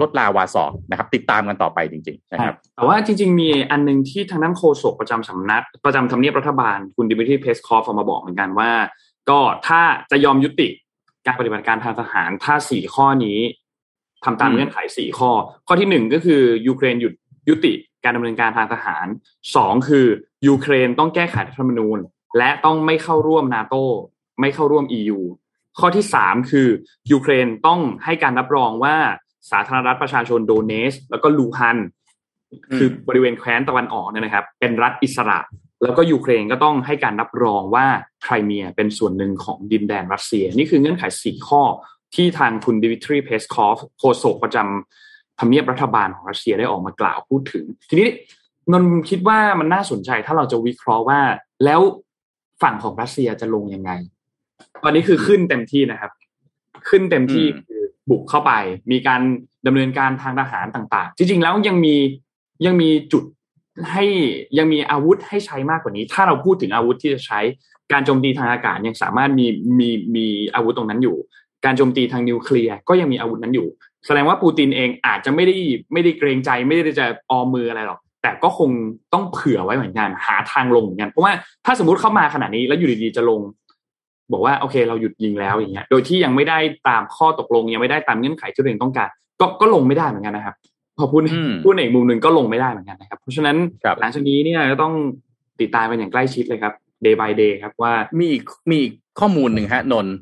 [0.00, 8.70] ลดลาวาสอกนะครับ ติดตามกันต่อไปจริงๆนะครับแต่ว่าจริง ๆ มีอันหนึ่งที่ทางด้านโฆษกประจำสำนัก ประจำทำเนียบรัฐบาลคุณดิมิทรีเพสคอฟออกมาบอกเหมือนกันว่า
[9.30, 10.68] ก็ถ้าจะยอมยุติ
[11.26, 13.38] การปฏิบัติการทางทหารถ้าสี่ข้อนี้
[14.24, 15.30] ทำตามอืมเงื่อนไขสี่ข้อ
[15.66, 17.14] ข้อที่หนึ่งก็คือยูเครนหยุด
[17.48, 17.72] ยุติ
[18.04, 19.06] การดำเนินการทางทหาร
[19.56, 20.06] สองคือ
[20.48, 21.98] ยูเครนต้องแก้ไขรัฐธรรมนูญ
[22.38, 23.74] และต้องไม่เข้าร่วมนาโต
[24.40, 25.20] ไม่เข้าร่วม EU
[25.78, 26.68] ข้อที่สามคือ
[27.12, 28.96] ยูเครนต้องให้การรับรองว่า
[29.50, 31.78] สาธารณรัฐประชาชนโดเนตสก์ แล้วก็ลูฮันสก์
[32.76, 35.38] คือบริเวณแคว้นตะวันออกเนี่ยนะครับ เป็นรัฐอิสระ
[35.82, 37.86] แล้วก็ยูเครนก็ต้องให้การรับรองว่า
[38.22, 41.62] ไครเมียเป็นส่วนหนึ่งของดินแดนรัสเซีย นี่คือเงื่อนไขสี่ข้อ
[42.14, 48.08] ที่ทางคุณดิมิทรีเพสคอฟโฆษกประจำทำเนียบรัฐบาลของรัสเซียได้ออกมากล่าวพูดถึง ทีนี้
[48.72, 51.20] นนท์คิดว่ามันน่าสนใจถ้าเราจะวิเคราะห์ว่า
[51.64, 51.80] แล้ว
[52.62, 53.90] ฝั่งของรัสเซียจะลงยังไง
[54.82, 56.12] ตอนนี้คือขึ้นเต็มที่นะครับ
[56.88, 58.52] ขึ้นเต็มที่คือบุกเข้าไป
[58.90, 59.20] มีการ
[59.66, 61.94] ดำเนินการทางทหารต่าง ๆ จริงๆแล้วยังมี
[62.66, 63.24] ยังมีจุด
[63.92, 64.04] ให้
[64.58, 67.40] ยังมีอาวุธให้ใช้มากกว่านี้ ถ้าเราพูดถึงอาวุธที่จะใช้
[67.92, 69.46] การโจมตีทางอากาศยังสามารถมี
[69.78, 71.16] มีมีอาวุธตรงนั้นอยู่
[71.64, 73.68] การโจมตีทางนิวเคลียร์ก็ยังมีอาวุธนั้นอยู่
[74.06, 75.56] แสดงว่าปูตินเองอาจจะไม่ได้
[75.92, 78.70] ไม่ได้เกรงใจ ไม่ได้จะออมมืออะไรหรอกแต่ก็คง
[79.12, 81.32] ต้องเผื่อไว้เหมือนกันหาทางลงเหมือนกันเพราะว่า
[81.66, 83.40] ถ้าสมมติเข้ามาขนาดนี้แล้วอยู่ดีๆจะลง
[84.32, 89.08] บอกว่าโอเค เราหยุดยิงแล้วอย่างเงี้ย โดยที่ยังไม่ได้ตามข้อตกลงยังไม่ได้ตามเงื่อนไขที่ตัวเองต้องการ
[89.40, 90.54] ก็ก็ลงไม่ได้เหมือนกันนะครับ
[90.98, 94.94] พอพูดอืมพูดในอีกมุมหนึ่งก็ลงไม่ได้เหมือนกันนะครับ เพราะฉะนั้นครับหลังจากนี้เนี่ยก็ต้อง
[95.60, 96.72] ติดตามกันอย่างใกล้ชิดเลยครับ
[97.04, 100.14] day by day ครับว่ามีอีกมีอีกข้อมูลหนึ่งฮะนนท์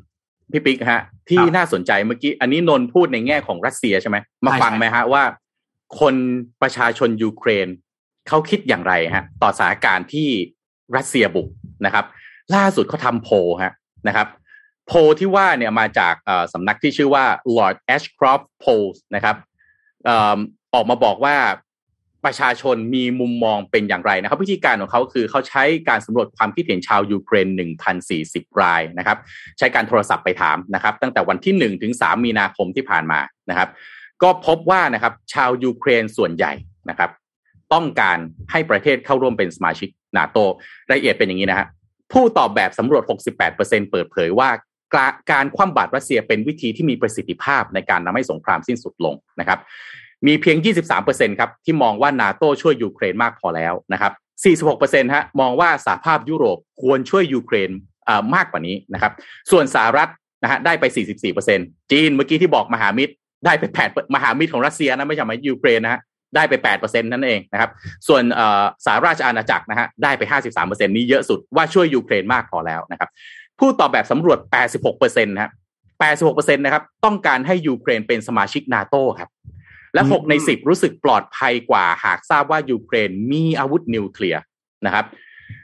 [0.51, 5.23] พี่ปิ๊กฮะ ที่ครับน่าสนใจเมื่อกี้ อันนี้นนท์พูดในแง่ของรัสเซียใช่ไหมมาใช่ฟังใช่ไหมฮะว่า
[5.99, 6.15] คน
[6.61, 7.67] ประชาชนยูเครน
[8.27, 10.29] เขาคิดอย่างไรฮะ ต่อสถานการณ์ที่
[10.95, 11.47] รัสเซียบุก
[11.85, 12.05] นะครับ
[12.55, 13.73] ล่าสุดเขาทำโพลฮะ
[14.07, 14.27] นะครับ
[14.87, 17.25] โพลที่ว่าเนี่ยมาจากเอ่อสำนักที่ชื่อว่า
[17.57, 19.35] Lord Ashcroft Polls นะครับ
[20.05, 20.37] เอ่อ
[20.73, 21.35] ออกมาบอกว่า
[22.25, 27.47] ประชาชนมีมุมมองเป็นอย่างไรนะครับ วิธีการของเขาคือเขาใช้การสำรวจความคิดเห็นชาวยูเครน
[28.03, 29.17] 1,040 รายนะครับ
[29.57, 33.69] ใช้การโทรศัพท์ไปถามนะครับ ตั้งแต่วันที่ 1 ถึง 3 มีนาคมที่ผ่านมานะครับ
[34.23, 36.53] ก็พบว่านะครับชาวยูเครนส่วนใหญ่
[36.89, 37.09] นะครับ
[37.73, 38.17] ต้องการ
[38.51, 40.37] ให้ประเทศเข้าร่วมเป็นสมาชิกนาโต
[40.89, 41.67] รายละเอียดเป็นอย่างนี้นะฮะ
[42.11, 43.03] ผู้ตอบแบบสำรวจ
[43.47, 44.49] 68%เปิดเผยว่า
[44.95, 49.59] การการคว่ำบาตรรัสเซียเป็นวิธีที่มีประสิทธิภาพในการทำให้สงครามสิ้นสุดลงนะครับ
[50.27, 50.57] มีเพียง
[50.99, 54.13] 23%ครับที่มองว่านาโตช่วยยูเครนมากพอแล้วนะครับ
[54.69, 57.69] 46%ฮะมองว่าสหภาพยุโรปควรช่วยยูเครน
[58.07, 59.11] อ่อมากกว่านี้นะครับ
[59.51, 60.09] ส่วนสหรัฐ
[60.43, 60.85] นะฮะได้ไป
[61.37, 63.13] 44%จีนเมื่อกี้ที่บอกมหามิตร
[63.45, 66.01] ได้ไป8มหามิตรของรัสเซียนะไม่ใช่มายยูเครนนะฮะ
[66.35, 67.71] ได้ไป 8%นั่นเองนะครับ
[68.07, 70.21] ส่วนอ่อสหราชอาณาจักรนะฮะได้ไป
[70.59, 73.09] 53%นี้เยอะสุดว่าช่วยยูเครนมากพอแล้วนะครับ
[73.59, 74.39] ผู้ตอบแบบสำรวจ
[74.81, 75.51] 86%นะฮะ
[76.01, 79.29] 86%นะครับต้องการให้ยูเครนเป็นสมาชิกนาโตครับ
[79.93, 84.41] และอืม6ใน10 รู้สึกปลอดภัยกว่าหากทราบว่ายูเครนมีอาวุธนิวเคลียร์
[84.85, 85.05] นะครับ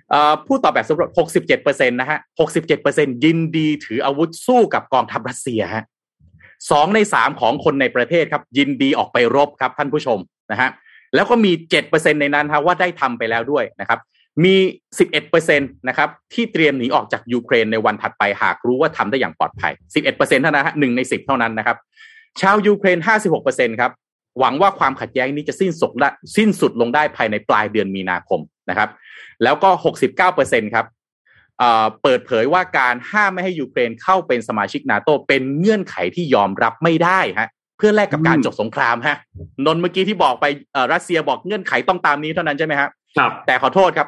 [0.09, 1.09] เอ่อผู้ตอบแบบสำรวจ
[1.49, 2.19] 67%นะฮะ
[2.69, 5.83] 67%ยินดีถืออาวุธสู้กับกองทัพรัสเซียฮะ
[6.71, 10.19] สองในสามของคนในประเทศครับ ยินดีออกไปรบครับท่านผู้ชม
[10.51, 10.69] นะฮะ
[11.15, 11.51] แล้วก็มี
[11.85, 13.99] 7%ในนั้นฮะว่าได้ทำไปแล้วด้วยนะครับ
[14.43, 14.55] มี
[15.21, 19.73] 11%นะครับที่เตรียมหนีออกจากยูเครนในวันถัดไปหากรู้ว่าทำได้อย่างปลอดภัย
[20.07, 21.77] 11%เท่านั้นฮะหนึ่งใน 10 เท่านั้นนะครับ
[22.41, 22.99] ชาวยูเครน
[23.39, 23.91] 56%ครับ
[24.39, 28.89] หวังว่าความขัดแย้งนี้จะสิ้นสุดได้สิ้นสุดลงได้ภายในปลายเดือนมีนาคมนะครับ
[29.43, 29.69] แล้วก็
[30.23, 30.85] 69%ครับ
[31.59, 39.17] เอ่อเปิดเผยว่าการห้ามไม่ให้ยูเครนเข้าเป็นสมาชิกนาโตเป็นเงื่อนไขที่ยอมรับไม่ได้ฮะเพื่อแลกกับการอืมจบสงครามฮะ
[39.65, 44.07] นนท์เมื่อกี้ที่บอกไปเอ่อรัสเซียบอกเงื่อนไขต้องตามนี้เท่านั้นใช่ไหมฮะครับแต่ขอโทษครับ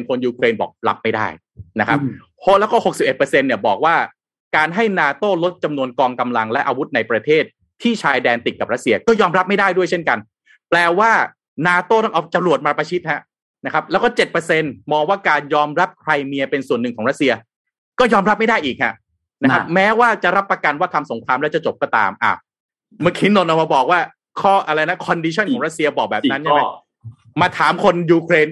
[0.00, 1.26] 69%คนยูเครนบอกรับไม่ได้
[1.80, 2.76] นะครับอืมโฮแล้วก็
[3.06, 3.96] 61%เนี่ยบอกว่า
[4.56, 7.44] การให้นาโต้ลดจำนวนกองกำลังและอาวุธในประเทศ
[7.84, 10.18] ที่ชายแดนติดกับรัสเซียก็ยอมรับไม่ได้ด้วยเช่นกัน
[10.70, 11.10] แปลว่า
[11.66, 13.20] นาโต้ต้องเอาจรวดมาประชิดฮะ
[13.64, 14.08] นะครับแล้วก็
[14.50, 17.32] 7%มองว่าการยอมรับไครเมียเป็นส่วนหนึ่งของรัสเซีย
[17.98, 18.94] ก็ยอมรับไม่ได้อีกฮะ
[19.42, 22.32] นะครับน่ะแม้ว่าจะรับประกันว่าทำสงครามแล้วจะจบก็ตามอะ
[23.02, 24.00] เมื่อกี้นนท์เอามาบอกว่า
[24.40, 28.48] ข้ออะไรนะ condition ของรัสเซียบอกแบบนั้นใช่ไหมสี่ข้อมาถามคนยูเครน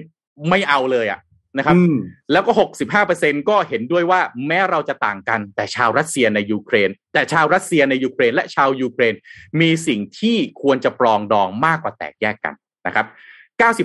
[0.49, 1.19] ไม่เอาเลยอะ
[1.57, 1.95] นะครับอืม
[2.31, 2.51] แล้วก็
[2.99, 9.13] 65%ก็เห็นด้วยว่าแม้เราจะต่างกัน แต่ชาวรัสเซียในยูเครน แต่ชาวรัสเซียในยูเครน และชาวยูเครน
[9.61, 12.53] มีสิ่งที่ควรจะปรองดองมากกว่าแตกแยกกัน
[12.87, 13.05] นะครับ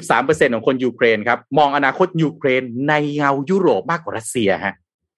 [0.07, 4.75] 93%ของคนยูเครนครับมองอนาคตยูเครนในเงายุโรปมากกว่ารัสเซียฮะ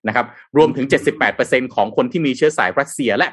[0.09, 0.87] นะครับรวมถึง
[1.31, 3.27] 78%ของคนที่มีเชื้อสายรัสเซีย และ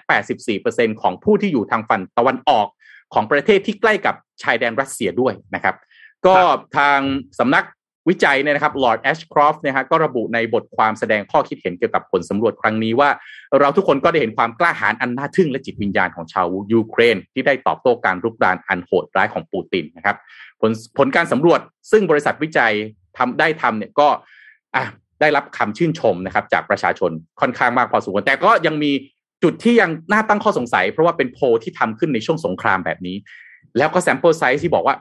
[0.48, 2.68] 84%ของผู้ที่อยู่ทางฝั่งตะวันออก
[3.14, 5.76] ของประเทศที่ใกล้กับชายแดนรัสเซียด้วยนะครับ
[6.26, 6.36] ก็
[6.78, 7.00] ทาง
[7.40, 7.66] สำนัก
[8.10, 13.10] วิจัยเนี่ยนะครับลอร์ดแอชครอฟต์นะฮะก็ระบุในบทความแสดงข้อคิดเห็นเกี่ยวกับผลสำรวจครั้งนี้ว่า
[13.60, 20.16] เราทุกคนก็ได้เห็นความกล้าหาญอันน่าทึ่งและจิตวิญญาณของชาวยูเครน ที่ได้ตอบโต้การรุกรานอันโหดร้ายของปูตินนะครับ
[20.62, 21.60] ผลผลการสำรวจ
[21.92, 22.74] ซึ่งบริษัทวิจัย
[23.18, 24.08] ทำได้ทำเนี่ยก็
[25.22, 28.92] ได้รับคำชื่นชมนะครับ จากประชาชนค่อนข้างมากพอสมควรแต่ก็ยังมี
[29.44, 33.16] จุดที่ยังน่าตั้งข้อสงสัย เพราะว่าเป็นโพลที่ทำขึ้นในช่วงสงครามแบบนี้
[33.78, 34.96] แล้วก็ sample size ที่บอกว่า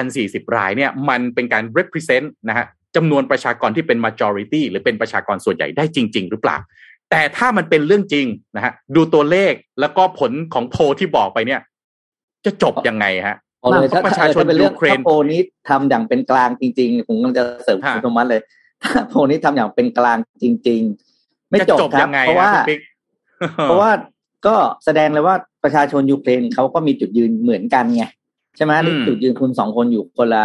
[0.00, 6.56] 1,040 รายเนี่ยมันเป็นการ represent นะฮะจำนวนประชากรที่เป็น majority หรือเป็นประชากรส่วนใหญ่ได้จริง ๆ หรือเปล่า
[7.10, 8.26] แต่ถ้ามันเป็นเรื่องจริง
[8.56, 11.60] นะฮะดูตัวเลขแล้วก็ผลของโพลที่บอกไปเนี่ย
[12.44, 18.40] จะจบยังไงฮะเอาเลยถ้าประชาชนถ้เป็นเรื่องยูเครนถ้าโพลนี้ทำอย่างเป็นกลางจริง ๆ ผมกำลังจะเสริมฮะคุณโทมัสเลย
[18.82, 20.80] ถ้าโพลนี้ทำอย่างเป็นกลางจริง
[21.16, 22.80] ๆ ไม่จะจบจบครัยับงไงเพราะว่าฮคุณปิ๊ก
[23.64, 23.90] เพราะว่า
[24.46, 28.04] ก็แสดงเลยว่า ประชาชนยูเครนเขาก็มีจุดยืนเหมือนกันไง
[28.56, 30.44] ใช่ไหมอืมจุดยืนคุณสองคนอยู่คนละ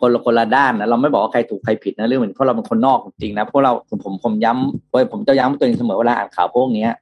[0.00, 6.92] คนละคนละด้านนะเราไม่บอกว่าใครถูกใครผิดนะเรื่องเหมือนเพราะเราเป็นคนนอกจริงๆนะเพราะเราผมผมผมย้ำเว้ยผมจะย้ำตัวเองเสมอเวลาอ่านข่าวพวกเนี้ย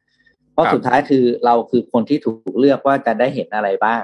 [0.53, 4.03] เพราะสุดท้ายคือเราคือคนที่ถูกเลือกว่าจะได้เห็นอะไรบ้าง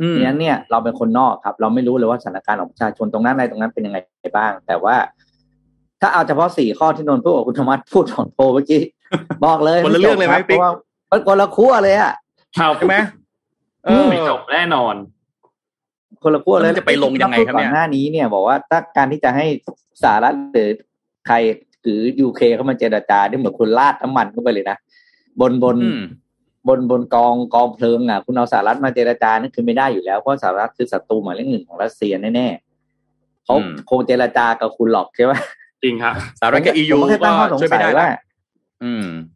[0.00, 3.98] อืมดังนั้นเนี่ยเราเป็นคนนอกครับ เราไม่รู้เลยว่าสถานการณ์ของประชาชนตรงนั้นอะไรตรงนั้นเป็นยังไง
[4.36, 4.96] บ้าง แต่ว่า
[6.00, 8.82] ถ้าเอาเฉพาะสี่ข้อที่นนท์พูดกับคุณธรรมะพูดของโพลเมื่อกี้
[9.44, 10.72] บอกเลยคนละเรื่องเลยไหมจบคบปิ๊กเพราะว่า
[11.10, 12.14] มันคนละขั้วเลยอะครับ
[12.78, 12.96] ใช่ไหม
[13.84, 14.94] เออไม่จบแน่นอน
[16.22, 19.46] คนละขั้วเลยแล้วมันจะไปลงยังไงครับเนี่ยก่อนหน้านี้เนี่ย บอกว่าถ้าการที่จะให้
[20.02, 20.70] สหรัฐหรือ
[21.26, 21.36] ใคร
[21.82, 24.76] หรือยูเคเข้ามาเจรจาได้เหมือนคุณลาดน้ำมันเข้าไปเลยนะ
[25.40, 26.02] บนบนอืม
[26.68, 35.32] บนบนกองกองเพลิงอะ คุณเอาสหรัฐมาเจรจานั่นคือไม่ได้อยู่แล้ว เพราะสหรัฐคือศัตรูหมายเลขหนึ่งของรัสเซียแน่ๆเขาอืมคงเจรจากับคุณหรอกใช่ไหม
[35.82, 38.25] จริงครับสหรัฐกับ EU ผมก็แค่ก็ตั้งข้อสงช่วยไม่สัได้ยนะว่าอืม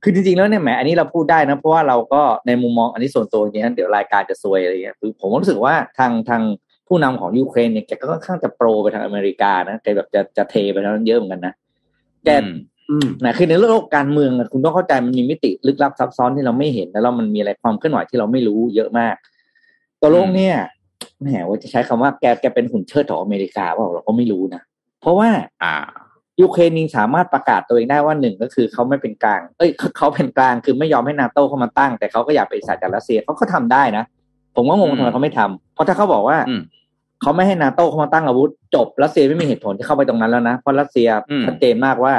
[0.03, 6.43] คือจริงๆแล้วเนี่ยแหมอันนี้เราพูดได้นะ เพราะว่าเราก็ในมุมมองอันนี้ส่วนตัวอย่างนี้ยเดี๋ยวรายการจะซวยอะไรเงี้ยคือผมรู้สึกว่าทางทาง
[6.89, 11.55] ผู้นำของยูเครนเนี่ยแกก็ค่อนข้างจะโปรไปทางอเมริกานะแกแบบจะจะเทไปทางนั้นเยอะเหมือนกันนะ
[12.25, 12.57] แกอืม
[12.91, 19.15] อืมนะคือในโลกการเมืองอะคุณต้องเข้าใจมันมีมิติลึกลับซับซ้อนที่เราไม่เห็นแล้วมันมีอะไรความเคลื่อนไหวที่เราไม่รู้เยอะมาก
[20.01, 20.57] ตัวโลกเนี่ย
[21.21, 24.63] แหมว่าจะใช้คำว่าแกแกเป็นหุ่นเชิดของอเมริกาเปล่าเราก็ไม่รู้นะ
[25.01, 25.29] เพราะว่า
[25.63, 25.75] อ่า
[26.41, 34.05] ยูเครนเองสามารถประกาศตัวเองได้ว่าหนึ่งก็คือเขาไม่เป็นกลาง เอ้ยเขาเป็นกลางคือไม่ยอมให้นาโต้เข้ามาตั้ง แต่เขาก็อยากไปนอิสระจากรัสเซียเขาก็ทำได้นะ
[34.57, 36.63] ผมก็งงอืมทำไมเขาไม่ทำเพราะถ้าเขาบอกว่าอืม
[37.23, 42.15] เขาไม่ให้นาโต้เข้ามาตั้งอาวุธ จบรัสเซียไม่มีเหตุผลที่เข้าไปตรงนั้นแล้วนะ เพราะรัสเซียอืมชัดเจนมากว่า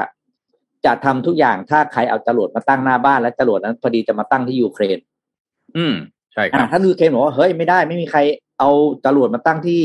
[0.85, 4.97] จะทำทุกอย่างถ้าใครเอาจรวดมาตั้งหน้าบ้านและจรวดนั้นพอดีจะมาตั้งที่ยูเครน
[5.77, 5.93] อืม
[6.33, 8.19] ใช่คอะรับถ้ายูเครนบอกว่าเฮ้ยไม่ได้ไม่มีใคร
[8.59, 8.69] เอา
[9.05, 9.81] จรวดมาตั้งที่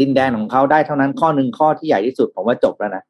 [0.00, 3.09] ดินแดนของเขาได้เท่านั้นข้อหนึ่งข้อที่ใหญ่ที่สุดผมว่าจบแล้วนะอ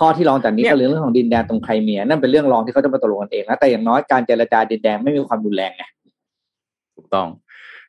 [0.00, 5.84] ข้อที่รองจากนี้เนี่ยก็เรื่องของดินแดนตรงไครเมียนั่นเป็นเรื่องรองที่เขาจะมาตกลงกันเองนะแต่อย่างน้อยการเจรจาดินแดนไม่มีความรุนแรงไง
[6.96, 7.28] ถูกต้อง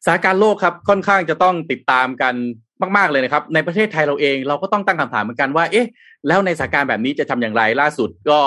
[0.05, 2.33] สถานการณ์โลกครับค่อนข้างจะต้องติดตามกัน
[2.97, 5.87] มาก ๆ เลยนะครับ ในประเทศไทยเราเองเราก็ต้องตั้งคำถามเหมือนกันว่า เอ๊ะ
[6.27, 8.39] แล้วในสถานการณ์แบบนี้จะทำอย่างไรล่าสุดก็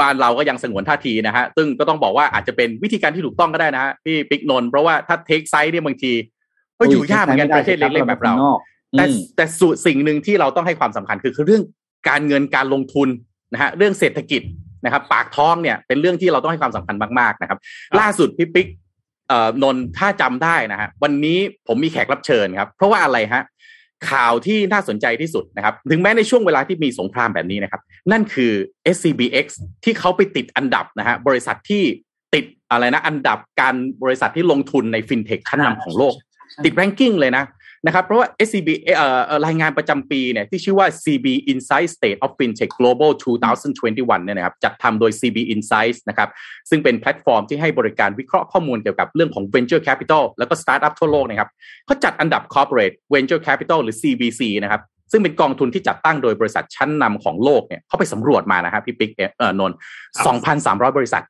[0.00, 6.12] บ้านเราก็ยังสงวนท่าทีนะฮะซึ่งก็ต้องบอกว่าอาจจะเป็นวิธีการที่ถูกต้องก็ได้นะฮะพี่ปิ๊กนนท์เพราะว่าถ้าเทคไซส์เนี่ยบางที
[6.78, 8.34] ก็อยู่ยากเหมือนกันประเทศเล็กๆแบบเรา
[8.96, 11.62] แต่อืมแต่สุสิ่งหนึ่งที่เราต้องให้ความสำคัญคือคือเรื่อง
[12.08, 13.08] การเงินการลงทุน
[13.52, 14.42] นะฮะเรื่องเศรษฐกิจ
[14.84, 17.58] นะครับ ปากท้องเนี่ยเป็นเรื่องที่เราต้องให้ความสำคัญมากๆนะครับ
[18.00, 18.68] ล่าสุดพี่ปิ๊ก
[19.28, 23.42] เอ่อนนท์ถ้าจำได้นะฮะวันนี้ผมมีแขกรับเชิญครับ เพราะว่าอะไรฮะ
[24.10, 27.80] ข่าวที่น่าสนใจที่สุดนะครับ ถึงแม้ในช่วงเวลาที่มีสงครามแบบนี้นะครับ
[28.12, 28.52] นั่นคือ
[28.94, 29.46] SCBX
[29.84, 31.82] ที่เขาไปติดอันดับนะฮะบริษัทที่
[32.34, 36.14] ติดอะไรนะ อันดับการบริษัทที่ลงทุนในฟินเทคชั้นนำของโลก
[36.64, 37.44] ติด ranking เลยนะ
[37.86, 43.10] นะครับเพราะว่า SCB เอ่อรายงานประจำปีเนี่ยที่ชื่อว่า CB Insight State of FinTech Global
[43.64, 46.28] 2021 เนี่ยนะครับจัดทำโดย CB Insights นะครับ
[46.70, 51.50] ซึ่งเป็นแพลตฟอร์มที่ให้บริการวิเคราะห์ข้อมูลเกี่ยวกับเรื่องของ Venture Capital แล้วก็ Startup ทั่วโลกนะครับ
[51.86, 59.76] เขาจัดอันดับ Corporate Venture Capital หรือ CVC นะครับซึ่งเป็นกองทุนที่จัดตั้งโดยบริษัทชั้นนำของโลกเนี่ยเขาไปสำรวจมานะครับพี่ปิ๊กเอ่อเอ่อนนท์
[60.36, 61.22] 2,300 บริษัท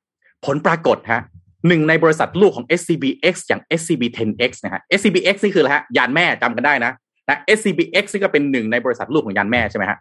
[0.45, 1.23] ผลปรากฏฮะ
[1.69, 6.93] หนึ่งในบริษัทลูกของ SCBX อย่าง SCB 10X นะฮะ SCBX นี่คืออะไรฮะยานแม่จำกันได้นะ
[7.29, 9.99] นะ SCBX นี่ก็เป็นหนึ่งในบริษัทลูกของยานแม่ใช่ไหมฮะ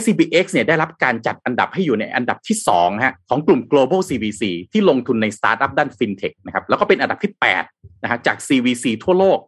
[0.00, 4.42] SCBX เนี่ยได้รับการจัดอันดับให้อยู่ในอันดับที่2ฮะของกลุ่ม global CVC
[4.72, 7.32] ที่ลงทุนในสตาร์ทอัพด้าน FinTech นะครับแล้วก็เป็นอันดับที่
[7.66, 9.38] 8นะฮะจาก CVC ทั่วโลก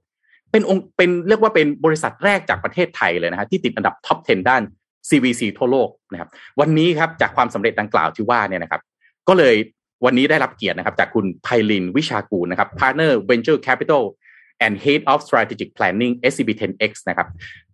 [0.53, 4.63] เป็นองค์เป็นเรียกว่าเป็นบริษัทแรกจากประเทศไทยเลยนะฮะที่ติดอันดับท็อป 10 ด้าน
[5.09, 6.29] CVC ทั่วโลกนะครับ
[6.61, 8.81] วันนี้ครับจากความสำเร็จดังกล่าวที่ว่าเนี่ยนะครับ
[9.29, 9.57] ก็เลย
[10.05, 14.03] วันนี้ได้รับเกียรตินะครับจากคุณไพลินวิชากูลนะครับ Partner Venture Capital
[14.65, 17.29] and Head of Strategic Planning SCB 10X นะครับ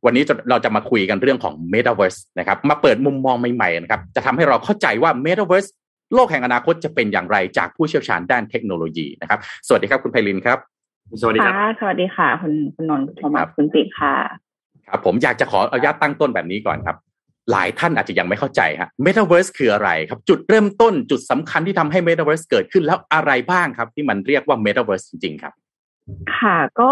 [0.05, 5.69] วันนี้เราจะมาคุยกันเรื่องของ Metaverse นะครับ มาเปิดมุมมองใหม่ๆนะครับ จะทำให้เราเข้าใจว่า Metaverse
[6.15, 10.59] โลกแห่งอนาคตจะเป็นอย่างไรจากผู้เชี่ยวชาญด้านเทคโนโลยีนะครับ สวัสดีครับคุณไพลินครับ
[11.21, 14.15] สวัสดีครับสวัสดีค่ะ คุณคุณนนท์คุณโทมัสคุณปิกค่ะ
[14.89, 16.97] ครับ ผมอยากจะขออนุญาตตั้งต้นแบบนี้ก่อนครับ
[17.51, 25.53] หลายท่านอาจจะยังไม่เข้าใจฮะ Metaverse คืออะไรครับ จุดเริ่มต้นจุดสำคัญที่ทำให้ Metaverse เกิดขึ้นแล้วอะไรบ้างครับ ที่มันเรียกว่า Metaverse จริง ๆ ครับ
[26.39, 26.91] ค่ะก็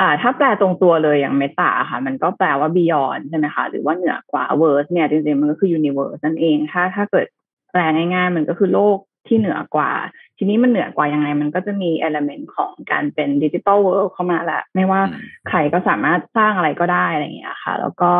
[0.00, 7.26] อ่าถ้าแปลตรงตัวเลยอย่างเมตาค่ะ มันก็แปลว่า beyond ใช่ไหมคะ หรือว่าเหนือกว่า verse เนี่ยจริงๆ มันก็คือ universe นั่นเอง ถ้าถ้าเกิด
[7.72, 9.90] แปลง่ายๆ มันก็คือโลกที่เหนือกว่า
[10.38, 15.00] ทีนี้มันเหนือกว่ายังไง มันก็จะมี element ของการเป็น digital world เข้ามาแหละไม่ว่า
[15.48, 18.10] ใครก็สามารถสร้างอะไรก็ได้อะไรอย่างเงี้ยค่ะ แล้วก็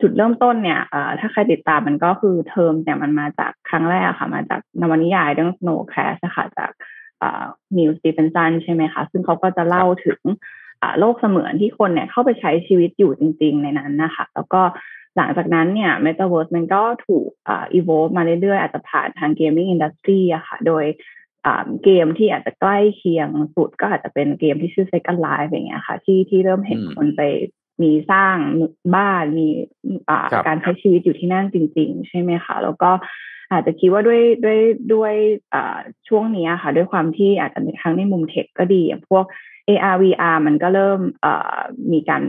[0.00, 0.80] จุดเริ่มต้นเนี่ย
[1.20, 6.70] ถ้าใครติดตามมันก็คือเทอมเนี่ยมันมาจากครั้งแรกค่ะ มาจากนวนิยายเรื่อง Snow Crash นะคะจาก
[7.78, 10.20] นีลสตีเฟนสันใช่ไหมคะ ซึ่งเขาก็จะเล่าถึง
[10.98, 14.62] โลกเสมือนที่คนเนี่ยเข้าไปใช้ชีวิตอยู่จริง ๆ ในนั้นนะคะ แล้วก็
[15.16, 20.84] หลังจากนั้นเนี่ยเมตาเวิร์สมันก็ถูกอ่าอีโวมาเรื่อยๆ อาจจะผ่านทาง gaming industry อะค่ะ โดย
[21.84, 27.22] เกมที่อาจจะใกล้เคียงสุดก็อาจจะเป็นเกมที่ชื่อ Second Life อย่างเงี้ยค่ะ ที่ที่เริ่มเห็นคนไป
[27.82, 28.36] มีสร้าง
[28.96, 29.48] บ้านมี
[30.46, 32.90] การใช้ชีวิตอยู่ที่นั่นจริง ๆ ใช่ไหมคะแล้วก็
[33.52, 34.58] อาจจะคิดว่าด้วยด้วย
[34.94, 35.14] ด้วย
[36.08, 39.24] ช่วงนี้ค่ะ ด้วยความที่อาจจะทั้งในมุม tech ก็ดีอย่างพวก
[39.68, 41.00] AR VR มันก็เริ่ม
[41.92, 42.22] มีการ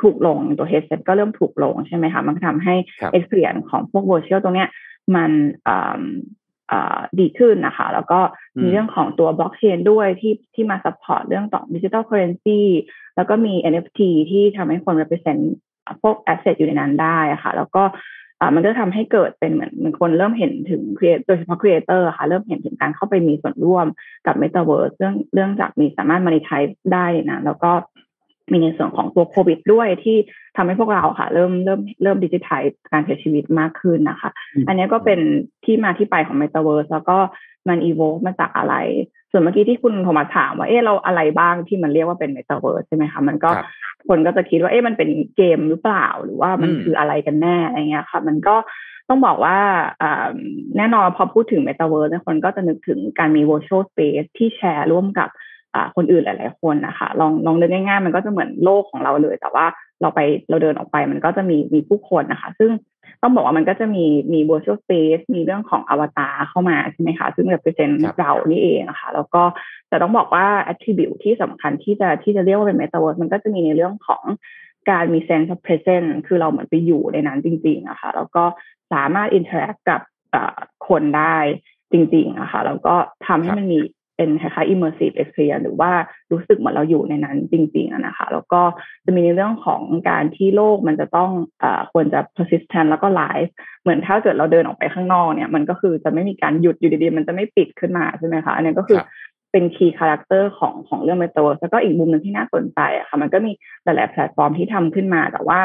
[0.00, 2.74] ถูกลงตัว headset ก็เริ่มถูกลงใช่ไหมคะ มันทำให้
[3.16, 4.68] experience ของพวก virtual ตรงเนี้ย
[5.16, 5.30] มัน
[7.20, 8.20] ดีขึ้นนะคะ แล้วก็
[8.60, 12.60] มีเรื่องของตัวบล็อกเชนด้วยที่ที่มา support เรื่องตัว digital currency
[13.16, 14.00] แล้วก็มี NFT
[14.30, 15.42] ที่ทำให้คน represent
[16.02, 17.82] พวก asset อยู่ในนั้นได้ค่ะ แล้วก็
[18.54, 20.82] มันก็ทำให้เกิดเป็นเหมือนเหมือนคนเริ่มเห็นถึง
[21.26, 23.86] โดยเฉพาะ creator ค่ะเริ่มเห็นถึงการเข้าไปมีส่วนร่วม
[24.26, 27.72] กับ Metaverse เรื่องเรื่องจากมีสามารถมานิทายได้นะแล้วก็
[28.50, 30.16] มีในส่วนของตัวโควิดด้วยที่
[30.56, 34.30] ทำให้พวกเราค่ะ เริ่มเริ่มเริ่มดิจิทัลการใช้ชีวิตมากขึ้นนะคะ
[34.68, 35.20] อันนี้ก็เป็น
[35.64, 37.16] ที่มาที่ไปของ Metaverse แล้วก็
[37.68, 38.74] มันอีโวมาจากอะไร
[39.30, 43.50] ส่วนเมื่อกี้ที่คุณโทมัสถามว่าเออเราอะไรบ้างที่มันเรียกว่าเป็น Metaverse ใช่ไหมคะ มันก็
[44.08, 48.56] คนก็จะคิดว่าเอ๊ะมันเป็นเกมหรือเปล่าหรือว่ามันคืออะไรกันแน่อะไรเงี้ยค่ะ มันก็
[49.08, 49.58] ต้องบอกว่า
[50.76, 55.28] แน่นอนพอพูดถึง Metaverse เนี่ยคนก็จะนึกถึงการมี virtual space ที่แชร์ร่วมกับ
[55.96, 59.66] คนอื่นหลาย ๆ คนนะคะลองลองนึกง่าย ๆ มันก็จะเหมือนโลกของเราเลย แต่ว่า
[60.00, 62.70] เราไปเราเดินออกไปมันก็จะมีมีผู้คนนะคะ ซึ่ง
[63.22, 69.42] ต้องบอกว่ามันก็จะมีมี virtual space มีเรื่องของอวตารเข้ามาใช่ไหมคะ ซึ่ง represent เรานี่เองนะคะ แล้วก็
[69.88, 74.22] แต่ต้องบอกว่า attribute ที่สำคัญที่จะที่จะเรียกว่าเป็น metaverse มันก็จะมีในเรื่องของ
[74.90, 78.44] การมี sense of presence คือเราเหมือนไปอยู่ในนั้นจริง ๆ นะคะ แล้วก็
[78.92, 80.00] สามารถ interact กับ
[80.88, 81.36] คนได้
[81.92, 82.94] จริงๆนะคะแล้วก็
[83.26, 83.80] ทำให้มันมี
[84.16, 85.90] เป็นคล้ายๆ immersive experience หรือว่า
[86.32, 88.60] รู้สึกเหมือนเราอยู่ในนั้นจริงๆนะคะ แล้วก็
[89.04, 91.30] จะมีในเรื่องของการที่โลกมันจะต้อง
[91.62, 93.50] อควรจะ persistent แล้วก็ live
[93.82, 99.00] เหมือนถ้าเกิดเราเดินออกไปข้างนอกเนี่ย มันก็คือจะไม่มีการหยุดอยู่ดีๆ มันจะไม่ปิดขึ้นมาใช่ไหมคะ อันนี้ก็คือ
[99.52, 103.52] เป็น key character ของของเรื่อง Metaverse แล้วก็อีกมุมหนึ่งที่น่าสนใจอะค่ะ มันก็มี
[103.84, 105.60] หลายๆแพลตฟอร์มที่ทำขึ้นมา แต่ว่า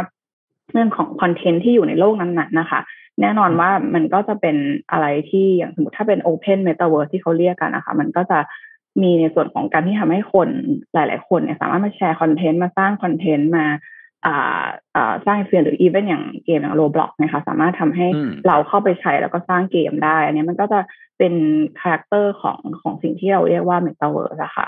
[0.73, 2.79] เรื่องของคอนเทนต์ที่อยู่ในโลกนั้นๆนะคะ
[3.21, 4.55] แน่นอนว่ามันก็จะเป็น
[4.91, 8.39] อะไรที่อย่างสมมติถ้าเป็น Open Metaverse ที่เขาเรียกกันนะคะ มันก็จะ
[9.01, 10.49] มีในส่วนของการที่ทำให้คน
[10.93, 13.65] หลาย ๆ คนเนี่ยสามารถมาแชร์คอนเทนต์มาสร้างคอนเทนต์มา
[14.25, 14.63] อ่า
[14.95, 18.07] อ่าสร้างแฟร์หรืออีเวนต์อย่างเกมอย่าง Roblox นะคะ สามารถทำให้
[18.47, 20.79] เราเข้าไปใช้แล้วก็สร้างเกมได้ อันนี้มันก็จะ
[21.17, 21.33] เป็น
[21.79, 24.67] character ของของสิ่งที่เราเรียกว่าเมตาเวิร์สอะค่ะ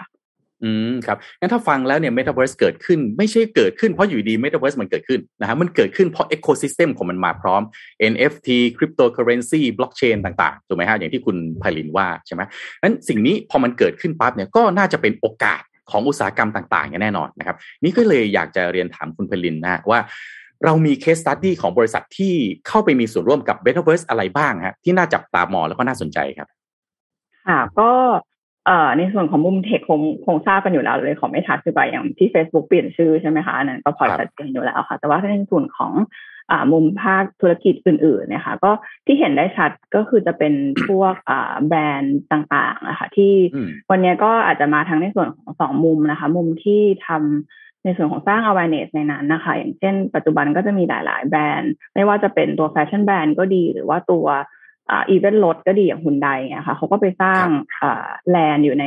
[0.64, 7.62] อืมครับงั้นถ้าฟังแล้วเนี่ยเมตาเวิร์สเกิดขึ้น ไม่ใช่เกิดขึ้นเพราะอยู่ดีเมตาเวิร์สมันเกิดขึ้นนะฮะมันเกิดขึ้นเพราะ ecosystem ของมันมาพร้อม
[8.12, 12.42] NFT cryptocurrency blockchain ต่างๆถูกไหมฮะอย่างที่คุณไพลินว่าใช่ไหม
[12.82, 20.00] นั้นสิ่งนี้พอมันเกิดขึ้นปั๊บเนี่ยก็น่าจะเป็นโอกาสของอุตสาหกรรมต่างๆอย่างแน่นอนนะครับ นี่ก็เลยอยากจะเรียนถามคุณไพลินนะว่า
[20.66, 22.34] เรามีเคสตัดดี้ของบริษัทที่
[22.68, 26.48] เข้าไปมีส่วนร่วมกับ b e t a เ e r s e อะไรบ้างฮะที่น่าจับตามองแล้วก็น่าสนใจครับ
[27.48, 27.90] ค่ะก็
[28.66, 35.94] เอ่อในส่วนของมุมเทคคงคงทราบกันอยู่แล้วเลยของไม่ทัดคือไปอย่างที่ Facebook เปลี่ยนชื่อใช่ไหมคะอันนั้นก็พอชัดเจนอยู่แล้วค่ะ แต่ว่าในส่วนของ
[36.52, 38.72] อ่ามุมภาคธุรกิจอื่นๆเนี่ยค่ะก็
[39.06, 40.54] ที่เห็นได้ชัดก็คือจะเป็น
[40.88, 43.34] พวกอ่าแบรนด์ต่างๆนะคะที่
[43.92, 54.26] วันนี้ก็อาจจะมาทั้งในส่วนของสองมุมนะคะ มุมที่ทำในส่วนของสร้าง awareness ในนั้นนะคะ อย่างเช่นปัจจุบันก็จะมีหลาย ๆ แบรนด์ ไม่ว่าจะเป็นตัว fashion brand ก็ดี หรือว่าตัว
[54.90, 57.46] อีเวนต์รถก็ดีอย่างฮุนไดเนี่ยค่ะเขาก็ไปสร้าง
[58.32, 58.86] land อยู่ใน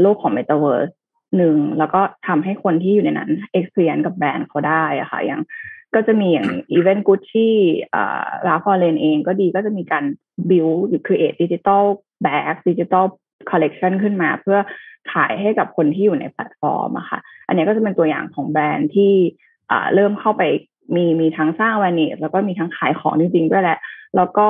[0.00, 0.90] โลกของเมตาเวิร์ส
[1.36, 5.40] หนึ่งแล้วก็ทำให้คนที่อยู่ในนั้น experience กับแบรนด์เขาได้อะค่ะอย่าง
[5.94, 10.04] ก็จะมีอย่าง even Gucci Ralph Lauren เองก็ดีก็จะมีการ
[10.50, 11.84] build หรือ create digital
[12.24, 13.04] bag digital
[13.50, 14.58] collection ขึ้นมาเพื่อ
[15.12, 19.12] ขายให้กับคนที่อยู่ในแพลตฟอร์มอะค่ะ อันนี้ก็จะเป็นตัวอย่างของแบรนด์ที่
[19.94, 20.42] เริ่มเข้าไป
[20.94, 23.78] มีมีทั้งสร้าง awareness แล้วก็มีทั้งขายของจริงๆด้วยแหละ
[24.16, 24.48] แล้วก็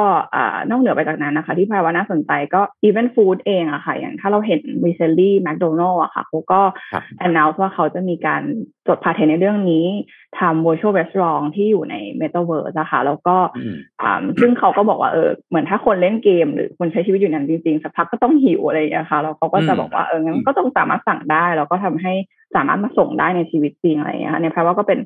[0.70, 6.60] นอกเหนือไปจากนั้นนะคะ ที่พายว่าน่าสนใจก็ even food เองอะค่ะ อย่างถ้าเราเห็น recently McDonald อะค่ะเขาก็
[7.26, 8.42] announce ว่าเขาจะมีการ
[8.88, 9.86] จดพาเทนในเรื่องนี้
[10.38, 13.36] ทำ virtual restaurant ที่อยู่ใน metaverse นะคะแล้วก็
[14.40, 22.12] ซึ่งเขาก็บอกว่าเออเหมือนถ้าคนเล่นเกม หรือคนใช้ชีวิตอยู่นั้นจริงๆ สักพักก็ต้องหิวอะไรอย่างเงี้ยค่ะแล้วเขาก็จะบอกว่าเอองั้นก็ต้องสามารถสั่งได้ แล้วก็ทำให้
[22.54, 25.00] สามารถมาส่งได้ในชีวิตจริงอะไรอย่างเงี้ยเนี่ยแปลว่าก็เป็น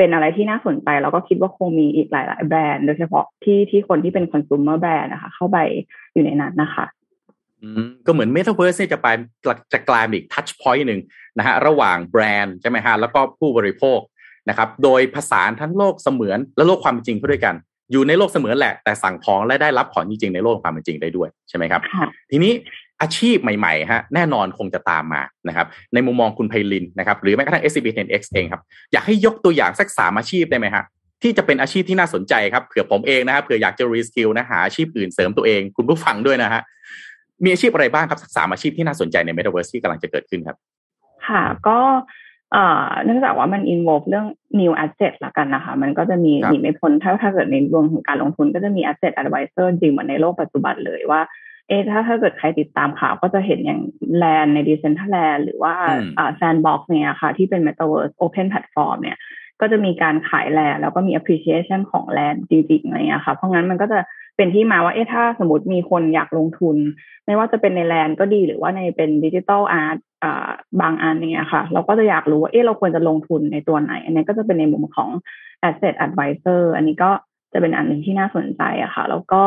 [0.00, 5.58] เป็นอะไรที่น่าสนใจแล้วก็คิดว่าคงมีอีกหลาย ๆ แบรนด์โดยเฉพาะที่ที่คนที่เป็นคอน sumer แบรนด์นะคะ เข้าไป
[6.12, 6.86] อยู่ในนั้นนะคะ
[8.06, 9.08] ก็เหมือน Metaverse เนี่ยจะไป
[9.72, 11.00] จะกลายเป็นอีกทัชพอยต์หนึ่ง
[11.38, 13.98] นะฮะระหว่างแบรนด์ใช่ไหมฮะแล้วก็ผู้บริโภค
[14.48, 17.54] นะครับ โดยผสานทั้งโลกเสมือนและโลกความจริงเข้าด้วยกัน
[17.92, 21.80] อยู่ในโลกเสมือนแหละแต่สั่งของและได้รับของจริงๆในโลกความเป็นจริงได้ด้วยใช่ไหมครับ
[22.30, 22.52] ทีนี้
[23.02, 30.84] อาชีพใหม่ๆฮะแน่นอนคงจะตามมานะครับในมุมมองคุณไพลินนะครับหรือแม้กระทั่ง SCB 10X เองครับอยากให้ยกตัวอย่างสักสามอาชีพได้ไหมฮะ
[31.22, 36.60] ที่จะเป็นอาชีพที่น่าสนใจครับเผื่อผมเองนะครับเผื่ออยากจะ reskill นะหาอาชีพอื่นเสริมตัวเอง คุณผู้ฟังด้วยนะฮะ
[37.44, 40.56] มีอาชีพอะไรบ้างครับสักสามอาชีพที่น่าสนใจในเมตาเวิร์สที่กำลังจะเกิดขึ้นครับ
[41.28, 41.78] ค่ะก็
[43.04, 44.26] เนื่องจากว่ามัน involve เรื่อง
[44.60, 51.20] new asset ละกันนะคะ มันก็จะมีหนีไม่พ้นถ้าถ้าเกิดในรวมของการลงทุนก็จะมี asset advisor จริงเหมือนในโลกปัจจุบันเลยว่า
[51.70, 53.80] เอถ้าถ้าเกิดใครติดตามข่าวก็จะเห็นอย่าง
[54.18, 55.74] land ใน Decentraland หรือว่า
[56.18, 59.18] อ่า Sandbox เนี่ยค่ะ ที่เป็น Metaverse Open Platform เนี่ย
[59.60, 63.98] ก็จะมีการขายแลนแล้วก็มี appreciation ของแลนจริงๆอะไรเงี้ยค่ะ เพราะงั้นมันก็จะ
[64.36, 66.76] เป็นที่มาว่าเอ๊ะถ้าสมมติมีคนอยากลงทุน
[67.26, 70.48] ไม่ว่าจะเป็นในแลนก็ดีหรือว่าในเป็นดิจิทัลอาร์ตอ่า
[70.80, 75.10] บางอันเนี่ยค่ะ เราก็จะอยากรู้ว่าเอ๊ะเราควรจะลงทุนในตัวไหน อันนี้ก็จะเป็นในมุมของ
[75.68, 77.10] asset advisor อันนี้ก็
[77.52, 79.42] จะเป็นอันหนึ่งที่น่าสนใจอะค่ะ แล้วก็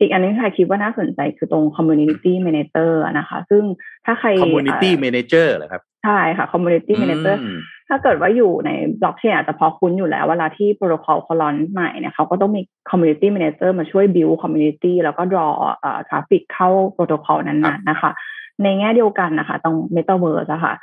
[0.00, 3.62] อีกอันนึงที่ใครคิดว่าน่าสนใจคือตรง community manager นะคะ ซึ่ง
[4.06, 7.36] ถ้าใคร community manager เหรอครับ ใช่ค่ะ community manager
[7.88, 12.60] ถ้าเกิดว่าอยู่ในบล็อกเชนอาจจะพอคุ้นอยู่แล้ว เวลาที่โปรโตคอลเขา launch ใหม่เนี่ยเขาก็ต้องมี
[12.90, 18.10] community manager มาช่วย build community แล้วก็ draw เอ่อ traffic เข้าโปรโตคอลนั้นๆนะคะ
[18.62, 20.74] ในแง่เดียวกันนะคะตรง metaverse อะค่ะ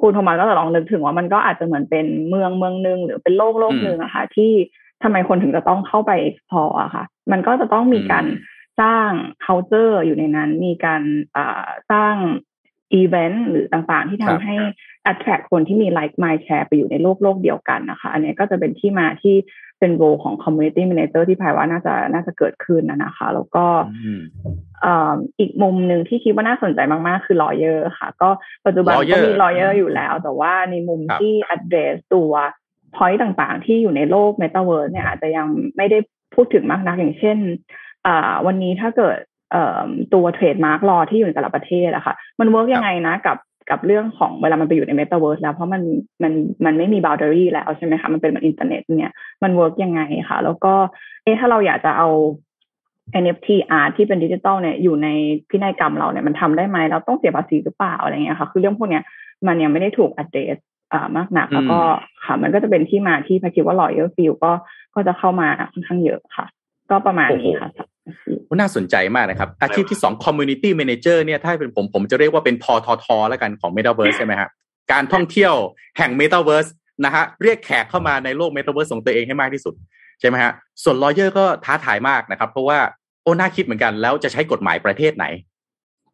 [0.00, 4.52] คุณโทมัสก็จะลองนึกถึงว่ามันก็อาจจะเหมือนเป็นเมืองเมืองหนึ่งหรือเป็นโลกโลกหนึ่งอะค่ะที่
[5.02, 8.26] ทำไมคนถึงจะต้องเข้าไป explore อะค่ะ มันก็จะต้องมีการ
[8.80, 9.10] สร้าง
[9.44, 11.02] culture อยู่ในนั้น มีการ
[11.92, 12.14] สร้าง
[12.94, 14.56] อีเวนต์หรือต่างๆ ที่ทำให้
[15.10, 19.36] attract คนที่มี like mind share ไปอยู่ในโลกโลกเดียวกันนะคะ อันนี้ก็จะเป็นที่มาที่
[19.78, 23.66] เป็นโรของ community manager ที่ภายว่าน่าจะน่าจะเกิดขึ้นนะคะ แล้วก็
[25.38, 28.28] อีกมุมหนึ่งที่คิดว่าน่าสนใจมากๆ คือ lawyer ค่ะ ก็
[28.66, 32.32] ปัจจุบันก็มี lawyer อยู่แล้ว แต่ว่าในมุมที่ address ตัว
[32.96, 35.46] point ต่างๆ ที่อยู่ในโลก metaverse เนี่ยอาจจะยัง
[35.76, 35.98] ไม่ได้
[36.34, 37.38] พูดถึงมากนักอย่างเช่น
[38.46, 39.16] วันนี้ถ้าเกิด
[40.14, 43.36] ตัว trademark law ที่อยู่ในแต่ละประเทศอะค่ะ มัน work ยังไงนะกับ
[43.70, 45.82] กับเรื่องของเวลามันไปอยู่ในเมตาเวิร์สแล้ว เพราะมัน
[46.22, 46.32] มัน
[46.64, 50.74] มันไม่มี boundary แล้วใช่ไหมคะ มันเป็นมันอินเทอร์เน็ตเนี่ยมัน work ยังไงค่ะแล้วก็
[51.24, 52.08] เอ๊ะถ้าเราอยากจะเอา
[53.22, 53.48] NFT
[53.80, 55.08] art ที่เป็นดิจิตอลเนี่ยอยู่ใน
[55.50, 59.02] พินัยกรรมเราเนี่ยมันทำได้ไหมเราต้องเสียภาษีหรือเปล่าอะไรเงี้ยค่ะ คือเรื่องพวกเนี้ย
[59.46, 60.77] มันยังไม่ได้ถูกอัปเดตอ่า
[61.16, 61.78] มากนักแล้วก็
[62.24, 64.52] ค่ะ มันก็จะเป็นที่มาที่พี่คิดว่า lawyer field ก็
[64.94, 66.46] ก็จะเข้ามาค่อนข้างเยอะค่ะ
[66.90, 67.70] ก็ประมาณนี้ค่ะ
[68.60, 74.48] น่าสนใจมากนะครับ อาชีพที่สอง community manager เนี่ยถ้าเป็นผมผมจะเรียกว่าเป็นพอทอทอแล้วกันของ metaverse ใช่ไหมฮะ
[74.92, 75.54] การท่องเที่ยว
[75.98, 76.70] แห่ง metaverse
[77.04, 79.74] นะฮะเรียกแขกเข้ามาในโลก metaverse ของตัวเองให้มากที่สุด
[80.20, 82.78] ใช่ไหมฮะส่วน lawyer ก็ท้าทายมากนะครับ เพราะว่า
[83.22, 85.24] โอ้น่าคิดเหมือนกันแล้วจะใช้กฎหมายประเทศไหน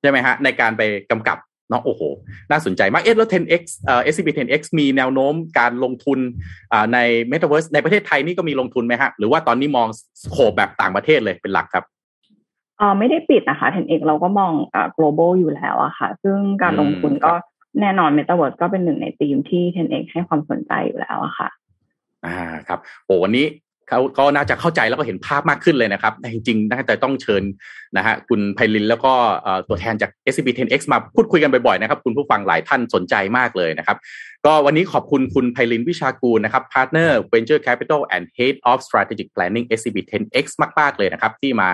[0.00, 2.02] ใช่ไหมฮะในการไปกำกับ เนาะโอ้โห
[2.50, 6.18] น่าสนใจมาก เอ๊ะแล้ว 10x เอ่อ SCB 10x มีแนวโน้มการลงทุน
[6.72, 6.98] อ่าใน
[7.32, 9.88] Metaverse ในประเทศไทยนี่ก็มีลงทุนไหมฮะ หรือว่าตอนนี้มอง
[10.32, 11.84] โขบแบบต่างประเทศเลยเป็นหลักครับ
[12.80, 17.32] อ่าไม่ได้ปิดนะคะ 10x เราก็มองอ่า global อยู่แล้วอะค่ะ ซึ่งการลงทุนก็
[17.80, 21.48] แน่นอน Metaverse ก็เป็นหนึ่งในธีมที่ 10x ให้ความสนใจอยู่แล้วอะค่ะ
[22.26, 22.36] อ่า
[22.68, 23.46] ครับโอ้วันนี้
[23.88, 27.42] เขาก็น่าจะเข้าใจแล้วก็เห็นภาพมากขึ้นเลยนะครับแต่จริงๆน่าจะต้องเชิญ
[27.96, 29.12] นะฮะคุณไพลินแล้วก็
[29.68, 33.96] ตัวแทนจาก SCB 10X มาพูดคุยกันบ่อยๆนะครับ คุณผู้ฟังหลายท่านสนใจมากเลยนะครับ
[34.46, 40.44] ก็วันนี้ขอบคุณคุณไพลินวิชากูลนะครับ Partner Venture Capital and Head of Strategic Planning SCB 10X
[40.80, 41.70] มากๆเลยนะครับ ที่มา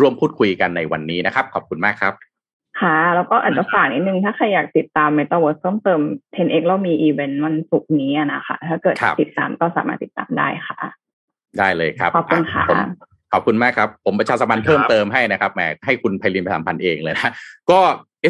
[0.00, 2.14] ร่วมพูดคุยกันในวันนี้นะครับ ขอบคุณมากครับ
[2.80, 6.00] ค่ะ แล้วก็อาจจะฝากนิดนึง ถ้าใครอยากติดตาม Metaverse เพิ่มเติม
[6.36, 10.78] 10x เรามีอีเวนต์วันศุกร์นี้นะคะ ถ้าเกิดติดตามก็สามารถติดตามได้ค่ะ
[11.58, 12.64] ได้เลยครับขอบคุณค่ะ
[13.32, 17.32] ขอบคุณมากครับ ผมประชาสัมพันธ์เพิ่มเติมให้นะครับแหมให้คุณไพลินประชาสัมพันธ์เองเลยนะ
[17.70, 17.80] ก็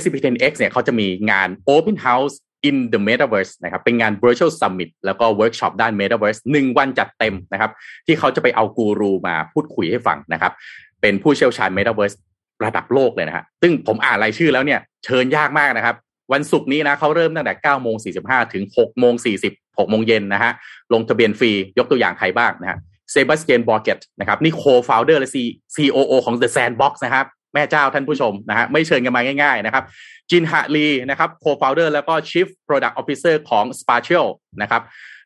[0.01, 2.35] SCB 10X เนี่ยเขาจะมีงาน Open House
[2.69, 7.71] in the Metaverse นะครับเป็นงาน Virtual Summit แล้วก็เวิร์กช็อปด้าน Metaverse หนึ่งวันจัดเต็มนะครับ
[8.07, 10.53] ที่เขาจะไปเอากูรูมาพูดคุยให้ฟังนะครับ
[11.01, 12.17] เป็นผู้เชี่ยวชาญ Metaverse
[12.65, 15.97] ระดับโลกเลยนะฮะซึ่งผมอ่านรายชื่อแล้วเนี่ยเชิญยากมากนะครับ
[16.33, 19.15] วันศุกร์นี้นะเขาเริ่มตั้งแต่9โมง45 ถึง6โมง
[19.47, 20.53] 40 6โมงเย็นนะฮะ
[20.93, 22.79] ลงทะเบียนฟรียกตัวอย่างใครบ้างนะฮะ
[23.11, 25.31] เซบาสเตียนบอร์เกตนะครับนี่ co-founder และ
[25.75, 29.85] COO ของ The Sandbox นะครับแม่เจ้าท่านผู้ชมนะฮะไม่เชิญกันมาง่ายๆนะครับ
[30.31, 34.27] จินฮะลีนะครับ co-founder แล้วก็ chief product officer ของ Spatial
[34.63, 34.83] นะครับ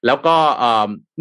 [0.07, 0.37] แล้วก็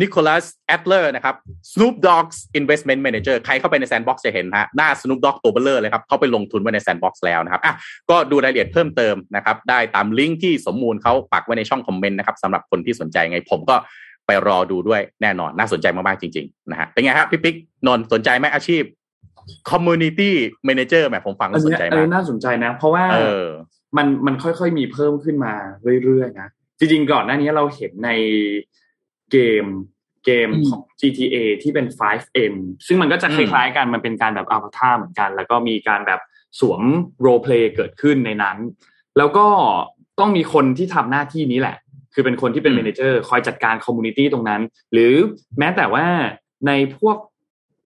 [0.01, 1.35] นิโคลัสแอดเลอร์นะครับ
[1.71, 7.73] Snoop Dogg's investment manager ใครเข้าไปใน Sandbox จะเห็นฮะหน้า Snoop Dogg ตัวเบ้อเร่อเลยครับ เข้าไปลงทุนไว้ใน Sandbox แล้วนะครับอะ
[8.09, 13.75] ก็ดูรายละเอียดเพิ่มเติมนะครับ ได้ตามลิงก์ที่สมมูลเขาปักไว้ในช่องคอมเมนต์นะครับสำหรับคนที่สนใจไงผมก็
[14.27, 17.55] ไปรอดูด้วยแน่นอนน่าสนใจมากๆจริงๆนะฮะเป็นไงครับพี่ปิ๊ก
[17.87, 18.83] นนท์สนใจไหมอาชีพ
[19.69, 20.31] community
[20.67, 23.45] manager แหมผมฟังแล้วสนใจอันมากนี้น่าสนใจนะ เพราะว่าเออ
[23.97, 25.53] มันมันค่อยๆมีเพิ่มขึ้นมา
[26.03, 26.49] เรื่อยๆนะ
[26.79, 28.09] จริงๆก่อนหน้านี้เราเห็นใน
[29.31, 29.65] เกม
[30.25, 32.53] เกมอืมของ GTA ที่เป็น 5M
[32.87, 36.19] ซึ่งมันก็จะอืคมล้ายๆกันมันเป็นการแบบอ v ต r เหมือนกัน แล้วก็มีการแบบ
[36.59, 36.81] สวม
[37.21, 38.57] โร p เพลย์เกิดขึ้นในนั้น
[39.17, 39.45] แล้วก็
[40.19, 41.77] ต้องมีคนที่ทำหน้าที่นี้แหละ
[42.17, 44.61] คือเป็นคนที่เป็น manager คอยจัดการ community ตรงนั้น
[44.93, 45.13] หรือ
[45.59, 46.05] แม้แต่ว่า
[46.67, 47.17] ในพวก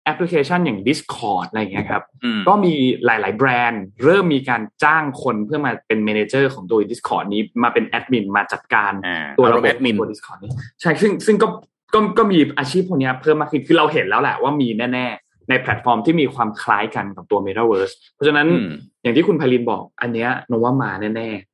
[0.04, 2.74] แอปพลิเคชันอย่าง Discord อะไรอย่างเงี้ยครับอืมก็มี
[3.04, 10.50] หลาย ๆ แบรนด์ เริ่มมีการจ้างคนเพื่อมาเป็น manager ของตัว Discord นี้มาเป็นแอดมินมาจัดการอ่าตัวอารระมบบณ์แอดมินตัว Discord นี้
[10.80, 11.48] ใช่ซึ่งซึ่งก็
[11.94, 18.70] ก็ก็มีอาชีพพวกเนี้ยเพิ่มมากขึ้นคือเราเห็นแล้วแหละว่ามีแน่ ๆ ในแพลตฟอร์มที่มีความคล้ายกันกับตัว Metaverse เพราะฉะนั้นอืม
[19.02, 21.49] อย่างที่คุณไพลินบอก อันเนี้ยนนท์ว่ามาแน่ๆ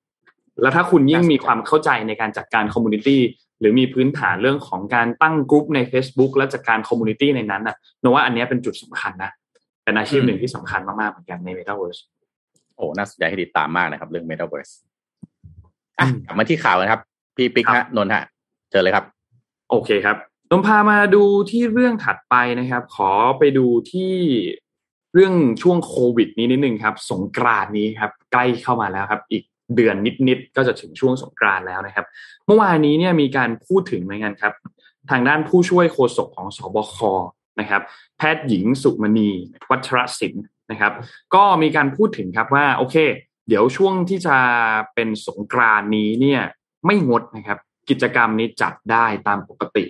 [0.62, 3.20] แล้วถ้าคุณยิ่งมีความเข้าใจในการจัดการ community
[3.60, 9.30] หรือมีพื้นฐานเรื่องของการตั้งกลุ่มใน Facebook และจัดการ community ในนั้นน่ะนนท์ว่าอันเนี้ยเป็นจุดสำคัญนะ
[9.84, 12.00] เป็นอาชีพหนึ่งที่สำคัญมากๆเหมือนกันใน Metaverse
[12.76, 14.72] โอ้น่าสนใจให้ติดตามมากนะครับ เรื่อง Metaverse
[15.98, 17.00] อะอืมกลับมาที่ข่าวนะครับ
[17.36, 18.24] พี่ปิ๊กครัฮะบนนท์ฮะ
[18.70, 19.04] เจอเลยครับ
[19.70, 20.16] โอเคครับ
[20.50, 24.14] นนท์พามาดูที่เรื่องถัดไปนะครับ ขอไปดูที่
[25.14, 29.42] เรื่องช่วงโควิดนี้นิดนึงครับ สงกรานต์นี้ครับ ใกล้เข้ามาแล้วครับ อีก
[29.74, 29.96] เดือน
[30.28, 32.06] นิดๆก็จะถึงช่วงสงกรานแล้วนะครับ
[32.46, 34.52] เมื่อวานนี้เนี่ยมีการพูดถึงเหมือนกันครับ
[35.10, 36.96] ทางด้านผู้ช่วยโฆษกของสบค
[37.60, 37.82] นะครับ
[38.18, 39.30] แพทย์หญิงสุมณี
[39.70, 40.92] วัชรศิลป์นะครับ
[41.34, 42.96] ก็มีการพูดถึงครับว่าโอเค
[43.48, 44.36] เดี๋ยวช่วงที่จะ
[44.94, 46.42] เป็นสงกรานนี้เนี่ย
[46.86, 47.58] ไม่งดนะครับ
[47.90, 49.84] กิจกรรมนี้จัดได้ตามปกติ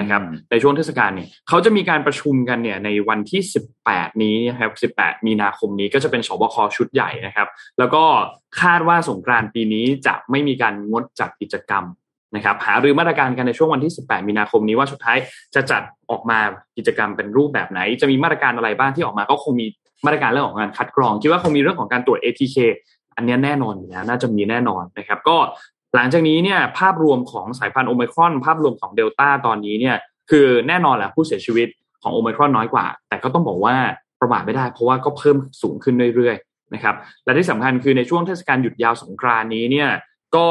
[0.00, 3.40] นะครับในช่วงเทศกาลเนี่ยเขาจะมีการประชุมกันเนี่ยในวันที่
[3.82, 8.04] 18 นี้นะครับ18 มีนาคมนี้ก็จะเป็นสบคชุดใหญ่นะครับ แล้วก็
[8.60, 11.84] คาดว่าสงกรานต์ปีนี้จะไม่มีการงดจัดกิจกรรม
[12.36, 15.18] นะครับหารือมาตรการกันในช่วงวันที่ 18 มีนาคมนี้ว่าสุดท้าย
[15.54, 16.38] จะจัดออกมา
[16.76, 19.66] กิจกรรมเป็นรูปแบบไหน จะมีมาตรการอะไรบ้างที่ออกมาก็คงมี
[20.06, 22.56] มาตรการเรื่องของการคัดกรองคิดว่าคงมีเรื่องของการตรวจ ATK
[23.16, 25.36] อันเนี้ยแน่นอนอยู่แล้วน่าจะมีแน่นอนนะครับ ก็
[25.94, 29.96] หลังจากนี้เนี่ยภาพรวมของสายพันธุ์โอไมครอนภาพรวมของเดลต้าตอนนี้เนี่ย
[30.30, 31.68] คือแน่นอนแหละผู้เสียชีวิต
[32.02, 33.76] ของโอไมครอนน้อยกว่า แต่ก็ต้องบอกว่า
[34.20, 39.90] ประมาทไม่ได้ เพราะว่าก็เพิ่มสูงขึ้นเรื่อยๆนะครับและที่สำคัญคือในช่วงเทศกาลหยุดยาวสงกรานนี้เนี่ย
[40.36, 40.46] ก็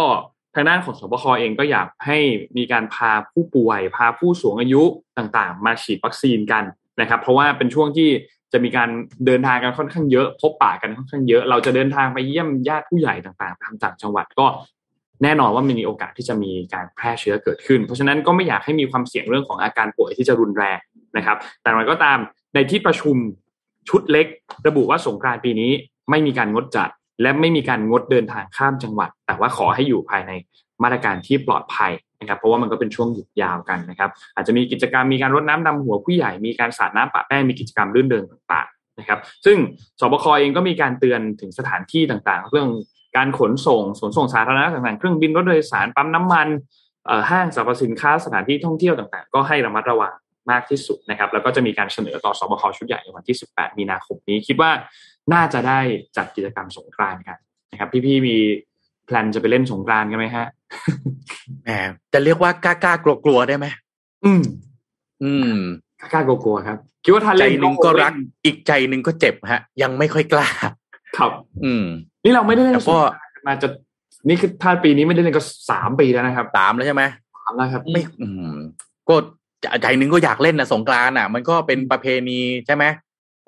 [0.55, 2.17] ทางด้านของสบคอเองก็อยากให้
[2.57, 4.83] มีการพาผู้ป่วย พาผู้สูงอายุ
[5.17, 6.63] ต่างๆ มาฉีดวัคซีนกัน
[7.01, 8.09] นะครับเพราะว่าเป็นช่วงที่
[8.53, 8.89] จะมีการ
[9.25, 14.47] เดินทางกันค่อนข้างเยอะ พบปะกันค่อนข้างเยอะ เราจะเดินทางไปเยี่ยมญาติผู้ใหญ่ต่างๆตามต่างจังหวัดก็
[15.23, 20.79] แน่นอนว่ามันมีโอกาสที่จะมีการแพร่เชื้อเกิดขึ้น เพราะฉะนั้นก็ไม่อยากให้มีความเสี่ยงเรื่องของอาการป่วยที่จะรุนแรง
[21.17, 22.17] นะครับ แต่มันก็ตาม
[22.55, 23.15] ในที่ประชุม
[23.89, 24.27] ชุดเล็ก
[24.67, 25.71] ระบุว่าสงกรานต์ปีนี้
[26.09, 26.89] ไม่มีการงดจัด
[27.21, 30.31] และไม่มีการงดเดินทางข้ามจังหวัด แต่ว่าขอให้อยู่ภายใน
[30.83, 39.57] มาตรการที่ปลอดภัยนะครับเพราะว่ามันก็เป็นช่วงหยุดยาวกันนะครับ อาจจะมีกิจกรรมมีการรดน้ำดำหัวผู้ใหญ่มีการสาดน้ำปะแป้งมีกิจกรรมรื่นเริงต่างๆนะครับ ซึ่ง
[39.99, 42.67] สบคเองก็มีการเตือนถึงสถานที่ต่างๆ เรื่อง
[43.15, 46.47] การขนส่งขนส่งสาธารณะต่างๆ เครื่องบินรถโดยสารปั๊มน้ำมัน
[47.05, 50.13] เอ่อห้างสรรพสินค้าสถานที่ท่องเที่ยวต่างๆ ก็ให้ระมัดระวัง
[50.51, 54.71] มากที่สุดนะครับ แล้วก็จะมีการเสนอต่อสบคชุดใหญ่ในวันที่ 18 มีนาคมนี้ คิดว่า
[55.33, 55.79] น่าจะได้
[56.17, 57.37] จัดกิจกรรมสงกรานต์กัน
[57.71, 58.37] นะครับ พี่ๆมี
[59.05, 60.47] แพลนจะไปเล่นสงกรานต์กันไหมฮะ
[61.63, 61.69] แหม
[62.13, 63.65] จะเรียกว่ากล้ากล้ากลัวกลัวๆได้ไหม
[64.25, 64.41] อืม
[65.23, 65.55] อืม
[66.13, 70.47] กล้ากลัวๆครับ คิดว่าถ้าใจเล่นหนึ่งก็รักคงเล่นอีกใจหนึ่งก็เจ็บฮะ ยังไม่ค่อยกล้า
[71.17, 71.31] ครับ
[71.63, 71.85] อืม
[72.23, 73.67] นี่เราไม่ได้เล่นแต่สก็งกรานต์มาจะ
[74.27, 77.03] นี่คือถ้าปีนี้ไม่ได้เล่นก็สามปีแล้วนะครับตามแล้วใช่ไหม
[77.37, 78.55] สามแล้วครับไม่อืม
[79.09, 79.15] ก็
[79.81, 82.85] ใจหนึ่งก็อยากเล่นนะสงกรานต์อะ มันก็เป็นประเพณีใช่ไหม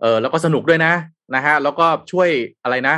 [0.02, 0.94] เออแล้วก็สนุกด้วยนะ
[1.36, 2.30] นะฮะแล้วก็ช่วย
[2.64, 2.96] อะไรนะ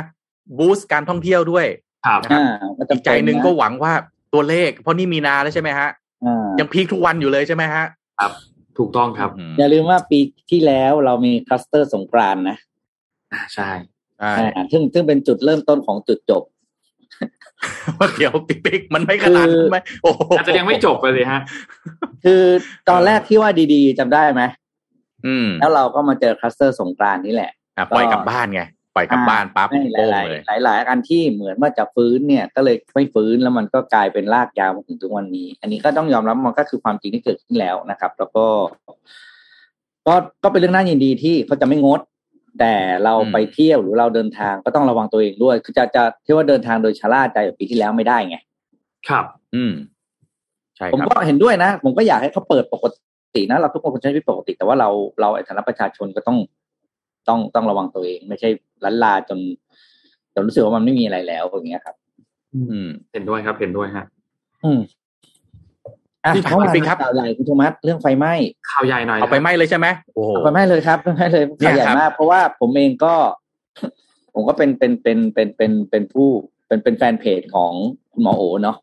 [0.58, 1.66] บูสต์การท่องเที่ยวด้วย
[2.06, 3.92] ครับนะครับอ่ามันจะอีกใจหนึ่งก็หวังว่า
[4.34, 5.88] ตัวเลข เพราะนี่มีนาแล้วใช่ไหมฮะ
[6.24, 7.84] อ่ายังพีคทุกวันอยู่เลยใช่ไหมฮะ
[8.78, 10.18] ถูกต้องครับอืมอย่าลืมว่าปี
[10.50, 12.56] ที่แล้วเรามีคลัสเตอร์สงกรานต์นะ
[13.32, 13.93] อ่าใช่ใช่อ่า
[14.72, 16.42] ซึ่งซึ่งเป็นจุดเริ่มต้นของจุดจบ
[18.18, 21.40] เดี๋ยวปิ๊กปิ๊กมันไม่ขนาดนั้นไหมโอ้โหอาจจะยังไม่จบเลยฮะ
[22.24, 22.42] คือ
[22.90, 24.42] ตอนแรกที่ว่าดีๆจำได้ไหม
[25.26, 28.62] อืม แล้วเราก็มาเจอคลัสเตอร์สงกรานต์นี่แหละอะปล่อยกลับบ้านไง
[28.94, 38.46] ปล่อยกลับบ้านปั๊บไม่หโป้งลายเลยๆหลายหลาย ๆ อันที่เหมือนว่าจะฟื้นเนี่ย ก็เลยไม่ฟื้นแล้วมันก็กลายเป็นลากยาวมาถึงทุกวันนี้ อันนี้ก็ต้องยอมรับมันก็คือความจริงที่เกิดขึ้นแล้วนะครับ แล้วก็
[40.06, 42.00] ก็ก็เป็นเรื่องน่ายินดีที่เขาจะไม่งด
[42.58, 42.74] แต่
[43.04, 48.36] เราอืมไปเที่ยวหรือเราเดินทางก็ต้องระวังตัวเองด้วย คือจะจะที่ว่าเดินทางโดยชะล่าใจแบบปีที่แล้วไม่ได้ไง
[49.08, 49.24] ครับ
[49.54, 49.72] อืม
[50.76, 52.84] ใช่ผมครับก็เห็นด้วยนะ ผมก็อยากให้เขาเปิดปก
[53.34, 54.88] ตินะ เราทุกคนควรใช้ชีวิตปกติ แต่ว่าเรา
[55.20, 56.38] เราในฐานะประชาชนก็ต้อง
[57.28, 58.48] ต้องต้องระวังตัวเอง ไม่ใช่
[58.84, 59.38] ลันลาจน
[60.34, 61.96] จนรู้สึกว่ามันไม่มีอะไรแล้วอย่างเงี้ยครับ
[62.54, 64.04] อืม เห็นด้วยครับ เห็นด้วยฮะ
[64.64, 64.80] อืม
[66.24, 68.32] อะพี่เข้ามาพี่ครับข่าวใหญ่คุณโทมัสเรื่องไฟไหม้
[68.70, 73.14] ข่าวใหญ่หน่อยเอาไปไหมเลยใช่ไหมโอ้โหไฟไหม้เลยครับไฟไหม้เลยเนี่ยข่าวใหญ่ครับมากเพราะว่าผมเองก็
[74.34, 76.28] ผมก็เป็นเป็นเป็นเป็นเป็นเป็นผู้
[76.66, 77.72] เป็นเป็นแฟนเพจของ
[78.12, 78.76] คุณหมอโอเนาะ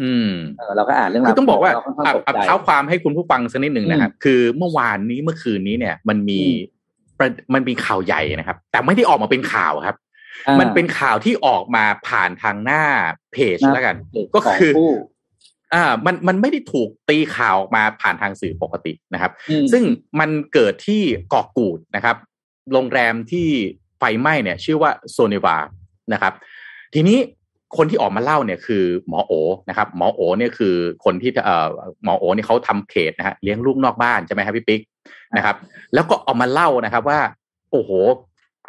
[0.00, 6.78] อืมเออเราก็อ่านเรื่องราคืวอต้องบอกว่าเรค่อนข้างอะตกอะใจเท้าความให้คุณผู้ฟังสักนิดหนึ่งนะครับคือเมื่อวานนี้เมื่อคืนนี้เนี่ย มันมีอืม
[7.20, 9.96] ประมันมีข่าวใหญ่นะครับ แต่ไม่ได้ออกมาเป็นข่าวครับ
[10.46, 12.82] อ่ามันเป็นข่าวที่ออกมาผ่านทางหน้า
[13.32, 14.90] เพจหน้าแล้วกันเพจก็ของคือผู้
[15.74, 19.82] อ่ามันมันไม่ได้ถูกตีข่าวออกมาผ่านทางสื่อปกตินะครับอืมซึ่ง
[20.20, 22.16] มันเกิดที่เกาะกูดนะครับ
[22.72, 23.48] โรงแรมที่
[23.98, 25.56] ไฟไหม้เนี่ย ชื่อว่าโซเนวา
[26.12, 26.32] นะครับ
[26.94, 27.18] ทีนี้
[27.76, 29.32] คนที่ออกมาเล่าเนี่ยคือหมอโอ
[29.68, 31.66] นะครับ หมอโอเนี่ยคือคนที่เอ่อ
[32.04, 34.80] หมอโอเนี่ยเขาทำเพจนะฮะเลี้ยงลูกนอกบ้านใช่ไหมครับพี่ปิ๊ก
[35.36, 35.56] นะครับ
[35.94, 37.20] แล้วก็ออกมาเล่านะครับว่า
[37.72, 37.90] โอ้โห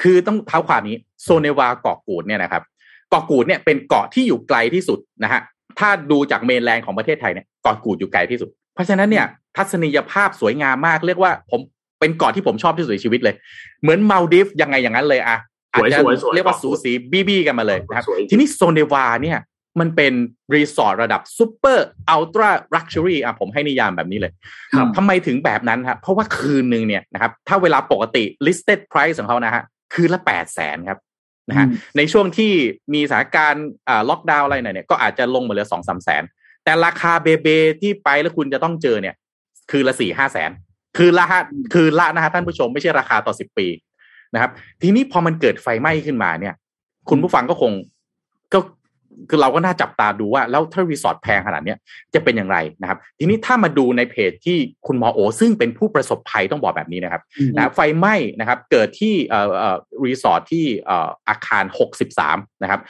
[0.02, 2.64] คือต้องเท้าความนี้โซเนวาเกาะกูดเนี่ยนะครับ
[3.10, 5.42] เกาะกูดเนี่ยเป็นเกาะที่อยู่ไกลที่สุดนะฮะ
[5.80, 9.26] ถ้าดูจาก mainland ของประเทศไทยเนี่ยเกาะกูดอยู่ไกลที่สุด เพราะฉะนั้นเนี่ย
[9.58, 11.62] ทัศนียภาพสวยงามมากเรียกว่าผม
[12.00, 13.36] เป็นเกาะที่ผมชอบที่สุดในชีวิตเลย
[13.82, 15.38] เหมือนมาลดิฟยังไงอย่างนั้นเลยอะ
[15.74, 19.40] อาจจะสวยๆสวยๆเรียกว่าสูสีบี้บี้กันมาเลยนะครับสวยทีนี้โซเนวาเนี่ย
[19.80, 20.14] มันเป็น
[20.56, 24.32] รีสอร์ทระดับ super ultra luxury อะผมให้นิยามแบบนี้เลย
[24.78, 29.64] ครับทำไมถึงแบบนั้นครับเพราะว่าคืนหนึ่งเนี่ยนะครับถ้าเวลาปกติ listed price ของเขานะฮะ
[29.94, 31.00] คืนละแปดแสนครับ
[31.52, 32.52] นะฮะอืมในช่วงที่
[32.94, 36.24] มีสถานการณ์อ่าล็อกดาวน์อะไรหน่อยเนี่ยก็อาจจะลงมาเหลือสองสามแสน
[36.64, 37.48] แต่ราคาเบเบ
[37.82, 39.16] ที่ไปแล้วคุณจะต้องเจอเนี่ย
[39.72, 40.52] คืนละสี่ห้าแสน
[40.98, 41.42] คืนละฮะ
[41.74, 43.68] คืนละนะฮะท่านผู้ชมไม่ใช่ราคาต่อสิบปี
[44.34, 46.56] นะครับ ทีนี้พอมันเกิดไฟไหม้ขึ้นมาเนี่ย
[47.10, 47.72] คุณผู้ฟังก็คง
[48.54, 48.60] ก็
[49.30, 51.78] คือเราก็น่าจับตาดูว่าแล้วถ้ารีสอร์ทแพงขนาดเนี้ย
[52.14, 54.58] จะเป็นอย่างไรนะครับ ทีนี้ถ้ามาดูในเพจที่
[54.88, 57.22] คุณหมอโอ ซึ่งเป็นผู้ประสบภัยต้องบอกแบบนี้นะครับ
[57.56, 61.64] นะไฟไหม้นะครับ เกิดที่เอ่อเอ่อรีสอร์ทที่เอ่ออาคาร
[62.14, 62.82] 63 นะครับ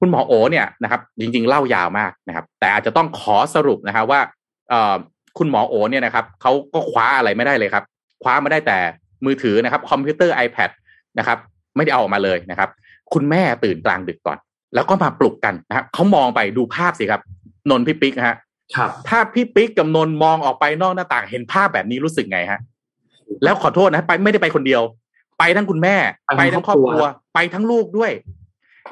[0.00, 4.20] คุณหมอโอเนี่ยนะครับ จริงๆเล่ายาวมากนะครับ แต่อาจจะต้องขอสรุปนะครับว่า
[4.70, 4.94] เอ่อ
[5.38, 7.84] คุณหมอโอเนี่ยนะครับเขาก็คว้าอะไรไม่ได้เลยครับ
[8.22, 8.78] คว้ามาได้แต่
[9.24, 10.70] มือถือนะครับ คอมพิวเตอร์ iPad
[11.18, 11.38] นะครับ
[11.76, 12.70] ไม่ได้เอาออกมาเลยนะครับ
[13.14, 14.38] คุณแม่ตื่นกลางดึกก่อน
[14.74, 17.20] แล้วก็มาปลุกกันนะครับเขามองไปดูภาพสิครับ
[17.70, 18.36] นนท์พี่ปิ๊กนะฮะ
[18.76, 22.60] ครับถ้าพี่ปิ๊กกับนนท์มองออกไปนอกหน้าต่างเห็นภาพแบบนี้รู้สึกไงฮะ
[23.44, 24.82] แล้วขอโทษนะไปไม่ได้ไปคนเดียว
[25.38, 25.96] ไปทั้งคุณแม่
[26.26, 28.12] ไปไปทั้ทั้งงคครรออบบคครัรัววไปทั้งลูกด้วย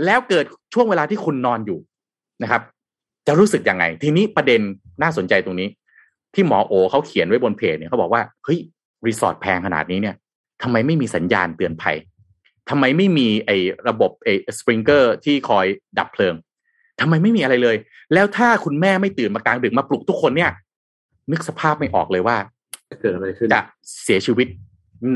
[0.04, 0.44] แล้วเกิด
[0.74, 1.78] ช่วงเวลาที่คุณนอนอยู่
[2.42, 2.62] นะครับ
[3.26, 4.60] จะรู้สึกยังไง ทีนี้ประเด็น
[5.02, 5.68] น่าสนใจตรงนี้
[6.34, 8.58] ที่หมอโอเขาเขียนไว้บนเพจเนี่ยเขาบอกว่าเฮ้ย
[9.06, 10.14] รีสอร์ทแพงขนาดนี้เนี่ย
[10.62, 11.96] ทำไมไม่มีสัญญาณเตือนภัย
[12.70, 13.56] ทำไมไม่มีไอ้
[13.88, 15.66] ระบบไอ้สปริงเกอร์ที่คอย
[15.98, 16.34] ดับเพลิง
[17.00, 17.76] ทำไมไม่มีอะไรเลย
[18.14, 20.50] แล้วถ้าคุณแม่ไม่ตื่นมากลางดึกมาปลุกทุกคนเนี่ย
[21.30, 22.36] นึกสภาพไม่ออกเลยว่า
[22.90, 23.60] จะเกิดอะไรขึ้นจะ
[24.04, 24.46] เสียชีวิต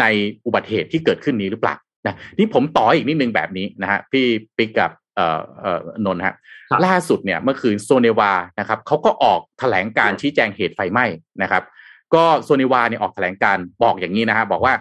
[0.01, 0.05] ใน
[0.46, 1.74] อุบัติเหตุที่เกิดขึ้นนี้หรือเปล่า
[2.07, 4.24] นะนี่ผมต่ออีกนิดนึงแบบนี้นะฮะพี่
[4.57, 6.34] ปิ๊กกับเอ่อเอ่อนนท์ฮะ
[6.70, 11.05] ครับล่าสุดเนี่ยเมื่อคืนโซเนวานะครับเขาก็ออกแถลงการชี้แจงเหตุไฟไหม้
[11.42, 11.62] นะครับ
[12.14, 14.74] ก็โซเนวาเนี่ยออกแถลงการบอกอย่างนี้นะฮะบอกว่า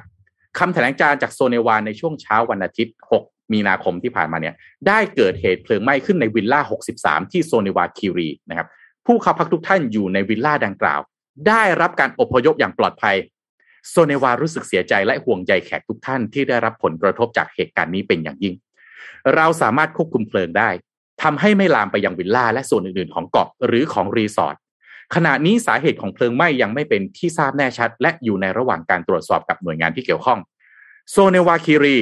[0.60, 4.56] คำแถลงการจากโซเนวาในช่วงเช้าวันอาทิตย์ 6 มีนาคมที่ผ่านมาเนี่ย
[4.88, 6.62] ได้เกิดเหตุเพลิงไหม้ขึ้นในวิลล่า
[7.00, 8.68] 63 ที่โซเนวาคิรีนะครับ
[9.06, 11.00] ผู้เข้าพักทุกท่านอยู่ในวิลล่าดังกล่าว
[11.48, 13.16] ได้รับการอพยพอย่างปลอดภัย
[13.90, 18.56] โซเนวารู้สึกเสียใจและห่วงใยแขกทุกท่านที่ได้รับผลกระทบจากเหตุการณ์นี้เป็นอย่างยิ่ง
[19.36, 20.70] เราสามารถควบคุมเพลิงได้
[21.24, 24.56] ทำให้ไม่ลามไปยังวิลล่าและส่วนอื่นๆ ของเกาะหรือของรีสอร์ท
[25.16, 30.40] ขณะนี้สาเหตุของเพลิงไหม้ยังไม่เป็นที่ทราบแน่ชัด และอยู่ในระหว่างการตรวจสอบกับหน่วยงานที่เกี่ยวข้อง
[31.12, 31.98] โซเนวาคิรี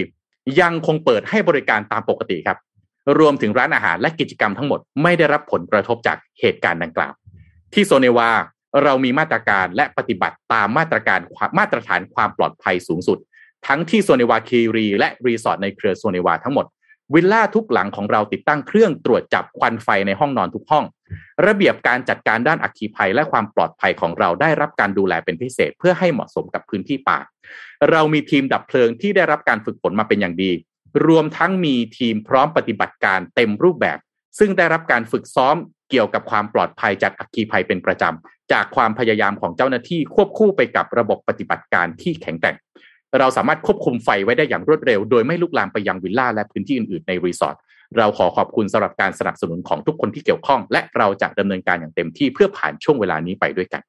[0.62, 2.58] ยังคงเปิดให้บริการตามปกติครับ
[3.20, 7.14] รวมถึงร้านอาหารและกิจกรรมทั้งหมดไม่ได้รับผลกระทบจากเหตุการณ์ดังกล่าว
[7.74, 8.30] ที่โซเนวา
[8.84, 13.18] เรามีมาตรการและปฏิบัติตามมาตรการมาตรฐานความปลอดภัยสูงสุด
[13.68, 16.66] ทั้งที่โซเนวาคีรีและรีสอร์ทในเครือโซเนวาทั้งหมด
[17.14, 20.86] วิลล่าทุกหลังของเราติดตั้งเครื่องตรวจจับควันไฟในห้องนอนทุกห้อง
[21.48, 27.20] ระเบียบการจัดการด้านอัคคีภัยและความปลอดภัยของเราได้รับการดูแลเป็นพิเศษ เพื่อให้เหมาะสมกับพื้นที่ป่า
[27.92, 30.52] เรามีทีมดับเพลิงที่ได้รับการฝึกฝนมาเป็นอย่างดี
[31.08, 33.98] รวมทั้งมีทีมพร้อมปฏิบัติการเต็มรูปแบบ
[34.40, 35.56] ซึ่งได้รับการฝึกซ้อม
[35.90, 42.56] เกี่ยวกับความปลอดภัยจากอัคคีภัยเป็นประจำ จากความพยายามของเจ้าหน้าที่ควบคู่ไปกับระบบปฏิบัติการที่แข็งแกร่ง
[43.20, 47.56] เราสามารถควบคุมไฟไว้ได้อย่างรวดเร็ว โดยไม่ลุกลามไปยังวิลล่าและพื้นที่อื่นๆในรีสอร์ท
[47.98, 53.82] เราขอขอบคุณสำหรับการสนับสนุนของทุกคนที่เกี่ยวข้อง และเราจะดำเนินการอย่างเต็มที่เพื่อผ่านช่วงเวลานี้ไปด้วยกัน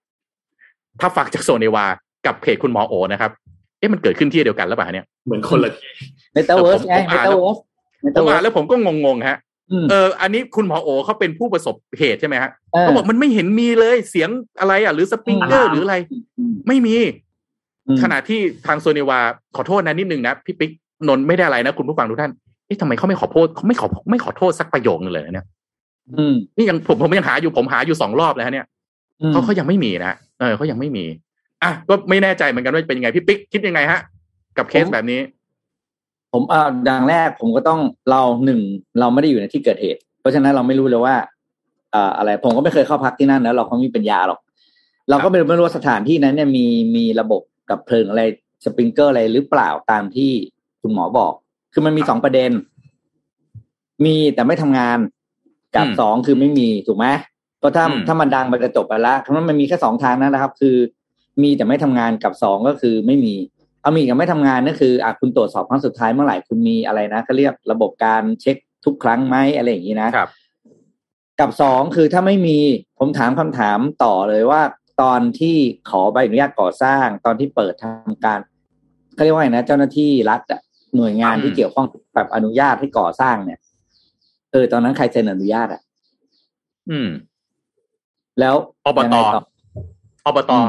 [1.00, 1.86] ถ้าฟังจากโซเนวา
[2.26, 3.30] กับเพจคุณหมอโอนะครับ
[3.78, 5.88] เอ๊ะมันเกิดขึ้นที่เดียวกันหรือเปล่าเนี่ยเหมือนคนละที
[6.32, 7.59] เมตาเวิร์สไงผมเมอ่านแล้วเวิร์ส
[8.02, 9.38] เมอ่าร์นแล้วผมก็งงๆฮะ
[9.72, 14.30] อืมเอออันนี้คุณหมอโอเขาเป็นผู้ประสบเหตุใช่ไหมฮะเออเขาบอกมันไม่เห็นมีเลยเสียง
[14.61, 15.96] อะไรอะ หรือสปริงเกอร์หรืออะไร
[16.38, 16.96] อืมไม่มี
[17.86, 19.18] อืมขณะที่ทางโซเนวา
[19.57, 20.70] ขอโทษนะนิดนึงนะพี่ปิ๊ก
[21.09, 22.32] นนท์ไม่ได้อะไรนะคุณผู้ฟังทุกท่าน
[22.66, 25.46] เอ๊ะทำไมเขาไม่ขอโทษเขาไม่ขอไม่ขอโทษสักประโยคนึงเลยนะเนี่ย
[26.18, 28.66] อืมนี่ยังผมผมยังหาอยู่ผมหาอยู่สองรอบแล้วเนี่ย
[29.20, 31.04] อืมเขาเขายังไม่มีนะเออเขายังไม่มี
[31.62, 34.00] อะก็ไม่แน่ใจเหมือนกันว่าเป็นยังไงพี่ปิ๊กคิดยังไงฮะ
[34.56, 35.20] กับเคสแบบนี้
[36.32, 38.60] ผมเอ่าดังแรกผมก็ต้องเราหนึ่ง
[39.00, 41.16] เราไม่ได้อยู่ในที่เกิดเหตุ เพราะฉะนั้นเราไม่รู้เลยว่า
[41.92, 44.40] เอ่ออะไร ผมก็ไม่เคยเข้าพักที่นั่นนะเราก็ไม่มีปัญญาหรอก
[45.10, 48.22] เราก็ไม่รู้ไม่รู้ว่าสถานที่นั้นเนี่ยมีมีระบบกับเพลิงอะไร
[48.64, 50.30] สปริงเกอร์อะไรหรือเปล่าตามที่
[50.80, 51.32] คุณหมอบอก
[51.78, 52.50] คือมันมีสองประเด็น
[54.04, 54.98] มีแต่ไม่ทำงาน
[55.76, 57.06] กับอืมสองคือไม่มีถูกไหม
[57.58, 60.76] เพราะถ้าอืมถ้ามันดังมันจะจบไปละเพราะมันมีแค่สองทางนั้นนะครับ คือ
[61.42, 63.34] มีแต่ไม่ทำงานกับสองก็คือไม่มี
[63.82, 70.30] เอามีกับไม่ทำงานนั่นคืออะคุณตรวจสอบครั้งสุดท้ายเมื่อไหร่คุณมีอะไรนะเขาเรียกระบบการเช็คทุกครั้งไหมอะไรอย่างนี้นะครับ
[71.40, 72.58] กับสองคือถ้าไม่มี
[72.98, 74.62] ผมถามคำถามต่อเลยว่า
[75.02, 75.56] ตอนที่
[75.90, 78.40] ขอใบอนุญาตก่อสร้าง ตอนที่เปิดทำการ
[79.14, 80.60] เขาเรียกว่าไงนะ เจ้าหน้าที่รัฐอะ
[80.97, 81.86] หน่วยงานอืมที่เกี่ยวข้อง
[82.16, 83.61] กับอนุญาตให้ก่อสร้างเนี่ย
[84.53, 85.80] เออ ตอนนั้นใครเซ็นอนุญาตอะ
[86.90, 87.09] อืม
[88.40, 88.55] แล้ว
[88.86, 89.42] อบตยังไงต่อ
[90.26, 90.68] อบตอืม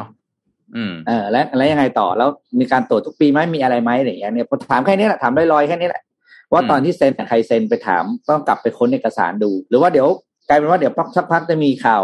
[0.75, 6.03] อืมเออแล้วแล้วยังไงต่อแล้วมีการตรวจทุกปีไหมมีอะไรไหมอะไรอย่างเงี้ยเนี่ยผมถามแค่นี้แหละถามลอยๆแค่นี้แหละ
[6.51, 10.07] ว่าอืมตอนที่เซ็นใครเซ็นไปถามต้องกลับไปค้นเอกสารดู หรือว่าเดี๋ยว
[10.47, 12.01] กลายเป็นว่าเดี๋ยวสักพักจะมีข่าว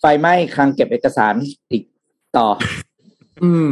[0.00, 1.34] ไฟไหม้คลังเก็บเอกสาร
[1.70, 1.82] อีก
[2.36, 2.46] ต่อ
[3.42, 3.70] อืม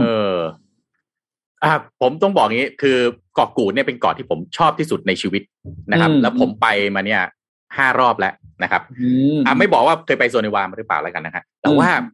[0.00, 0.04] เอ
[0.34, 0.36] อ
[1.62, 2.96] อะผมต้องบอกงี้คือ
[3.34, 5.42] เกาะกูดเนี่ยเป็นเกาะที่ผมชอบที่สุดในชีวิต
[5.90, 7.22] นะครับอืมแล้วผมไปมาเนี่ย
[7.76, 12.06] ห้ารอบแล้วนะครับอืมอะไม่บอกว่าเคยไปโซนิวามาหรือเปล่าแล้วกันนะฮะแต่ว่าอืม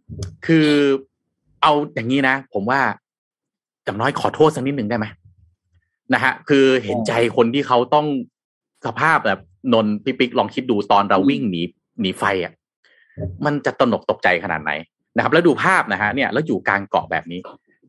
[0.47, 0.69] คือ
[1.63, 2.81] เอาอย่างนี้นะ ผมว่า
[3.85, 5.07] อย่างน้อยขอโทษสักนิดหนึ่งได้ไหม
[6.15, 8.07] นะฮะคือเห็นใจคนที่เขาต้อง
[8.87, 9.41] สภาพแบบ
[9.73, 11.63] นนท์พี่ปิ๊กลองคิดดูตอนเราวิ่งหนี
[12.01, 12.53] หนีไฟอะ
[13.45, 14.73] มันจะตระหนกตกใจขนาดไหน
[15.17, 17.41] นะครับ แล้วดูภาพนะฮะเนี่ยแล้วอยู่กลางเกาะแบบนี้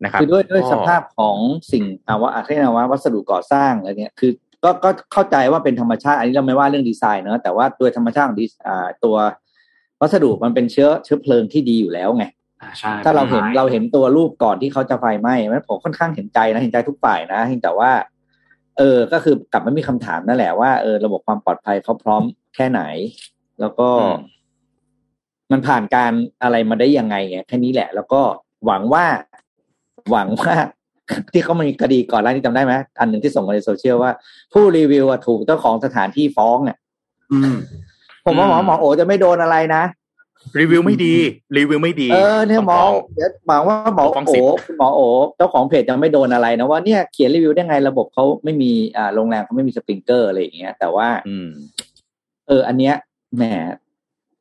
[0.03, 1.37] นะครับคือด้วยด้วยก็สภาพของ
[1.71, 4.31] สิ่งอาว่าอะไรนะว่าวัสดุก่อสร้างอะไรเนี่ยคือ
[4.63, 9.15] ก็ก็เข้าใจว่าเป็นธรรมชาติ อันนี้เราไม่ว่าเรื่องดีไซน์เนอะแต่ว่าโดยธรรมชาติของดีอ่าตัว
[10.01, 12.25] วัสดุมันเป็นเชื้อเชื้อเพลิงที่ดีอยู่แล้วไง
[12.61, 17.91] อ่าใช่ถ้าเราเห็นไม้เราเห็นตัวรูปก่อนที่เขาจะไฟไหม้มันผมค่อนข้างเห็นใจนะเห็นใจทุกฝ่ายนะเพียงแต่ว่า
[18.77, 22.23] เออ ก็คือกลับมามีคำถามนั่นแหละว่าเออระบบความปลอดภัยเขาพร้อม
[22.55, 22.81] แค่ไหน
[23.59, 24.17] แล้วก็อืม
[25.51, 26.11] มันผ่านการ
[26.43, 28.21] อะไรมาได้ยังไงไงแค่นี้แหละ แล้วก็
[28.65, 29.05] หวังว่า
[30.11, 30.55] หวังว่า
[31.33, 34.11] ที่เขามีคดีก่อนแล้วนี่จำได้ไหมอันหนึ่งที่ส่งมาในโซเชียลว่า
[34.53, 36.77] ผู้รีวิวอะถูกเจ้าของสถานที่ฟ้องเนี่ย
[37.31, 37.55] อืม
[38.25, 39.83] ผมว่าหมออืมหมอโอจะไม่โดนอะไรนะ
[40.59, 41.15] รีวิวไม่ดี
[41.57, 45.01] รีวิวไม่ดี เออเนี่ยหมอฟ้งเดี๋ยวหวังว่าหมอฟ้องโอสิทธิ์คุณหมอโอ
[45.37, 51.49] เจ้าของเพจจะไม่โดนอะไรนะว่าเนี่ยเขียนรีวิวได้ไงระบบเขาไม่มีอ่าโรงแรมเขาไม่มีสปริงเกอร์อะไรอย่างเงี้ยแต่ว่า อืม
[52.47, 52.95] เออ อันเนี้ย
[53.35, 53.43] แหม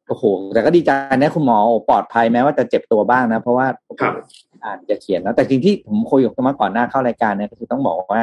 [0.09, 0.25] โอ้โห
[0.55, 3.67] แต่ก็ดีใจนะคุณหมอโอปลอดภัยแม้ว่าจะเจ็บตัวบ้างนะ เพราะว่า
[4.01, 4.15] ครับ
[4.65, 8.23] อ่านจะเขียนแล้วแต่สิ่งที่ผมคุยกับคุณมาก่อนหน้าเข้ารายการเนี่ยก็คือต้องบอกว่า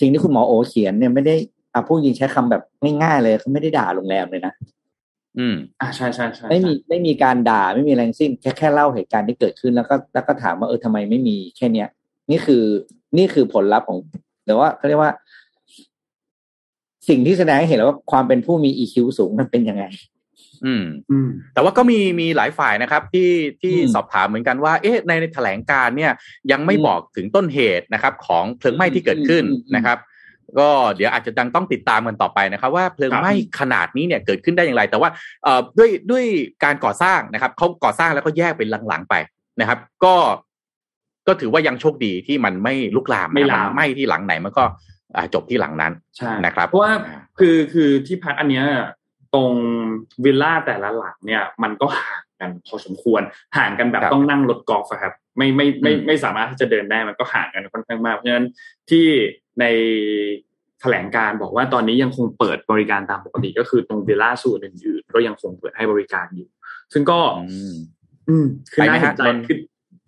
[0.00, 1.34] สิ่งที่คุณหมอโอเขียนเนี่ยไม่ได้
[1.74, 2.62] อะพูดจริงใช้คำแบบ
[3.02, 4.52] ง่ายๆเลยเขาไม่ได้ด่าโรงแรมเลยนะ
[5.38, 11.88] อืมอ่าใช่ใช่ใช่ไม่มีไม่มีการด่าไม่มีแรงสิ้นแค่แค่เล่าเหตุการณ์ที่เกิดขึ้นแล้วก็แล้วก็ถามว่าเออทำไมไม่มีแค่เนี้ย
[12.30, 12.62] นี่คือ
[13.16, 13.98] นี่คือผลลัพธ์ของ
[14.44, 15.12] หรือว่าเขาเรียกว่า
[17.08, 19.84] สิ่งที่แสดงให้เห็นแล้วว่าความเป็นผู้มี EQ สูงมันเป็นยังไง
[20.66, 23.30] อืมอืม แต่ว่าก็มีมีหลายฝ่ายนะครับ ที่
[23.62, 26.12] ที่อืมสอบถามเหมือนกันว่า เอ๊ะในแถลงการณ์เนี่ย
[26.52, 29.98] ยังไม่อืมบอกถึงต้นเหตุนะครับ ของเพลิงไหม้ที่เกิดขึ้นอืมอืมนะครับ
[30.58, 35.10] ก็เดี๋ยวอาจจะดังต้องติดตามกันต่อไปนะครับ ว่าเพลิงไหม้ขนาดนี้เนี่ยเกิดขึ้นได้อย่างไร แต่ว่า
[35.42, 36.24] เอ่อด้วยด้วย
[36.64, 39.14] การก่อสร้างนะครับเขาก่อสร้างแล้วก็แยกเป็นหลังๆไป
[39.60, 40.14] นะครับ ก็
[41.26, 44.64] ก็ถือว่ายังโชคดีที่มันไม่ลุกลามไม่ลามนไหม้ที่หลังไหนมันก็
[45.16, 46.92] อ่าจบที่หลังนั้นใช่นะครับเพราะว่า
[47.38, 48.64] คือคือที่พักอันเนี้ย
[49.36, 49.52] ตรง
[50.24, 53.22] วิลล่าแต่ละหลังเนี่ย มันก็ห่างกันพอสมควร
[53.56, 58.46] ห่างกันแบบครับต้องนั่งรถกอล์ฟอะครับ ไม่ไม่ไม่อืมไม่สามารถที่จะเดินได้มันก็ห่างกันค่อนข้างมากเพราะฉะนั้น
[58.90, 59.06] ที่
[59.60, 59.64] ใน
[60.80, 66.48] แถลงการบอกว่าตอนนี้ยังคงเปิดบริการตามปกติก็คือตรงวิลล่าส่วนอื่นๆก็ยังคงเปิดให้บริการอยู่
[66.92, 67.74] ซึ่งก็ อืม
[68.28, 69.56] อืมคือไปไหมน่าเห็นใจฮะนนท์คือ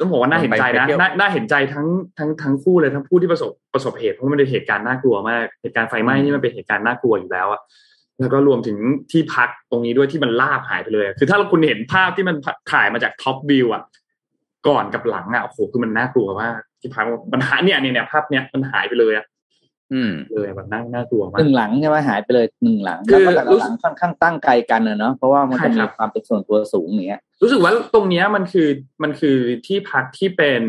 [0.01, 1.87] ต้องบอกว่าน่าเห็นใจไปนะเที่ยวน่าน่าเห็นใจทั้ง
[2.19, 7.61] ทั้งทั้งคู่เลยทั้งผู้ที่ประสบประสบเหตุเพราะมันเป็นเหตุการณ์น่ากลัวมากเหตุการณ์ไฟไหม้นี่มันเป็นเหตุการณ์น่ากลัวอยู่แล้วอะ
[8.21, 8.79] แล้วก็รวมถึง
[9.13, 12.37] ที่พักตรงนี้ด้วยที่มันลาบหายไปเลยอะคือถ้าเราคุณเห็นภาพที่มัน
[12.73, 13.83] ถ่ายมาจากท็อปวิวอะ
[14.69, 19.27] ก่อนกับหลังอะโอ้โหคือมันน่ากลัวมากที่พักมันหายเนี่ยเนี่ยเนี่ยภาพเนี้ยมันหายไปเลยอะ
[19.93, 28.69] อืมเลยแบบน่าน่ากลัวมาหกนึ่งหลังใช่ไหมหายไปเลยหนึ่งหลังคืแล้วอก็แต่รู้ละหสึลักงค่อนข้างตั้งไกลกันเนอะเนาะเพราะว่ามันจะใช่มีครับความเป็นส่วนตัวสูงอย่างเงี้ย รู้สึกว่าตรงเนี้ยมันคือ
[29.03, 30.63] มันคือที่พักที่เป็น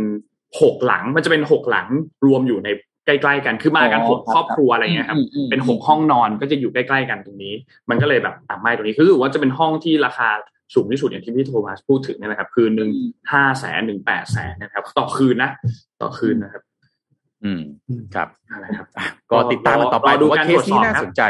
[0.61, 1.87] หกหลังมันจะเป็นหกหลัง
[2.25, 2.69] รวมอยู่ใน
[3.09, 7.53] ใกล้ๆกัน คือมากันอ๋อหกครับครอบครัวอะไรเงี้ยครับอืมอืมเป็นหกห้องนอนก็จะอยู่ใกล้ๆกันตรงนี้
[7.89, 10.29] มันก็เลยแบบต่ำไม่ตรงนี้คือรู้สึกว่าจะเป็นห้องที่ราคา
[10.73, 12.89] สูงที่สุดอย่างที่พี่โทมัสพูดถึงนี่แหละครับ คืนหนึ่ง
[13.31, 15.51] ห้าแสนหนึ่งแปดแสนนะครับ ต่อคืนนะ
[16.01, 16.63] ต่อคืนนะครับ
[17.43, 17.61] อืม
[18.15, 21.23] ครับอะไรครับอะก็ติดตามกันต่อไปรอดูผมว่าการเคตรสวจสอบนี้น่าครับสนใจ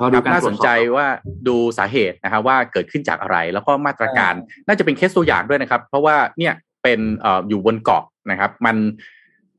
[0.00, 1.06] รอดูครับการน่าตรสวจนสอบใจว่า
[1.48, 4.34] ดูสาเหตุนะครับว่าเกิดขึ้นจากอะไร แล้วก็มาตรการ
[4.66, 8.76] น่าจะเป็นเคสตัวอย่างด้วยนะครับ เพราะว่าเนี่ยเป็นเอ่ออยู่บนเกาะนะครับ มัน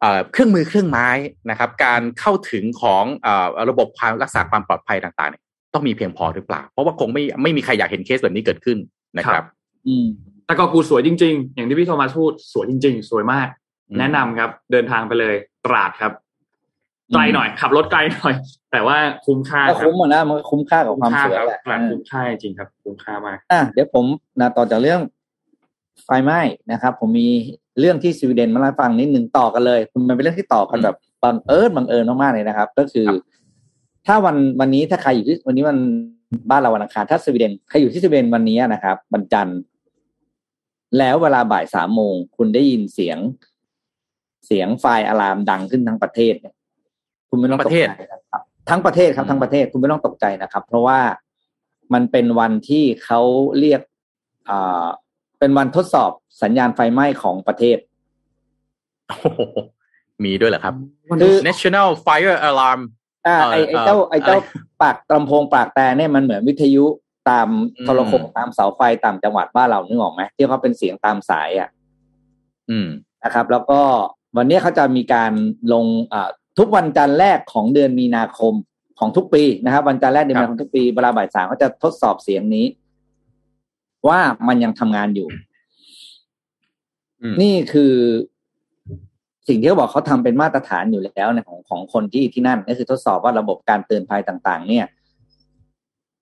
[0.01, 1.07] เอ่อเครื่องมือเครื่องไม้
[1.49, 5.43] นะครับ การเข้าถึงของเอ่อระบบความรักษาความปลอดภัยต่างๆเนี่ย
[5.73, 8.77] ต้องมีเพียงพอหรือเปล่า เพราะว่าคงไม่ไม่มีใครอยากเห็นเคสแบบนี้เกิดขึ้น
[9.17, 9.43] นะครับ
[9.87, 10.05] อืม
[10.45, 13.47] แต่ก็กูสวยจริง ๆ อย่างที่พี่โทมัสพูดสวยจริง ๆ สวยมาก
[13.89, 15.35] อืมแนะนำครับ เดินทางไปเลย
[15.65, 16.13] ตราดครับ
[17.09, 18.35] อืมไกลหน่อยขับรถไกลหน่อย
[18.71, 24.05] แต่ว่าคุ้มค่าก็ครับคุ้มอะนะมันก็คุ้มค่ากับความค่าสวยครับแหละตราดเออคุ้มค่าจริงๆครับ คุ้มค่ามากอะเดี๋ยวผม
[24.39, 25.01] นะต่อจากเรื่อง
[26.05, 26.39] ไฟไหม้
[26.71, 27.29] นะครับ ผมมี
[27.79, 33.23] เรื่องที่สวีเดนมาเล่าให้ฟังนิดหนึ่งต่อกันเลย มันเป็นเรื่องที่ต่อกันแบบบังเอิญบังเอิญมากๆเลยนะครับ ก็คือครับ
[34.07, 35.77] ถ้าวันวันนี้ถ้าใครอยู่ที่วันนี้วัน
[36.49, 39.59] บ้านเราวันอังคารถ้าสวีเดนใครอยู่ที่สวีเดนวันนี้นะครับวันจันทร์
[40.97, 43.17] แล้วเวลาบ่ายสามโมงคุณได้ยินเสียง
[44.45, 46.53] เสียงไฟอะลามดังขึ้นทั้งประเทศเนี่ย
[47.29, 50.99] คุณไม่ต้องตกใจนะครับทั้งประเทศครับทั้งประเทศคุณไม่ต้องตกใจนะครับ เพราะว่า
[51.93, 53.21] มันเป็นวันที่เขา
[53.59, 53.81] เรียก
[54.49, 54.87] อ่า
[55.39, 56.11] เป็นวันทดสอบ
[56.41, 57.77] สัญญาณไฟไหม้ของประเทศ
[59.07, 59.41] โอ้โห
[60.23, 60.75] มีด้วยเหรอครับ
[61.21, 62.81] คือ National Fire Alarm
[63.27, 66.85] อ่าเอ่อไอไอเจ้าเอ่อไอเจ้าอะไรปากลำโพงปากแต่เนี่ยมันเหมือนวิทยุ
[67.29, 71.69] ตามอืมโทรโขงตามเสาไฟตามจังหวัดบ้านเรานึกออกไหมที่เขาเป็นเสียงตามสายอะ
[72.69, 72.87] อืม
[73.23, 73.79] นะครับ แล้วก็
[74.37, 75.31] วันนี้เขาจะมีการ
[75.73, 76.29] ลงอ่า
[76.59, 78.53] ทุกวันจันทร์แรกของเดือนมีนาคม
[78.99, 82.65] ของทุกปีนะครับ วันจันทร์แรกเดือนมีนาคมทุกปีเวลาบ่ายสามเขาจะทดสอบเสียงนี้
[84.07, 85.27] ว่ามันยังทำงานอยู่
[87.21, 87.93] อืมนี่คือ
[89.47, 94.85] สิ่งที่เขาบอกเขาทำเป็นมาตรฐานอยู่แล้วนะของของคนที่ที่นั่นก็คือทดสอบว่าระบบการเตือนภัยต่าง ๆ เนี่ย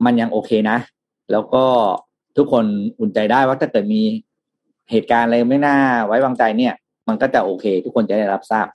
[0.05, 0.77] มันยังโอเคนะ
[1.31, 1.63] แล้วก็
[2.37, 2.65] ทุกคน
[2.99, 4.01] อุ่นใจได้ว่าถ้าเกิดมี
[4.91, 6.73] เหตุการณ์อะไรไม่น่า ไว้วางใจเนี่ย
[7.07, 8.67] มันก็จะโอเค ทุกคนจะได้รับทราบ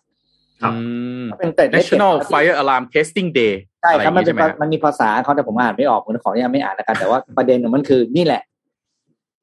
[0.62, 0.78] ครับอื
[1.22, 8.42] มเป็นแต่ National Fire Alarm Testing Day ใช่ครับอะมันไอเป็ย่านงงี้ใช่ไหมมันมีภาษาเขาแต่ผมอ่านไม่ออกผมขออนุญาตไม่อ่านแล้วกันแต่ว่าประเด็นของมันคือนี่แหละ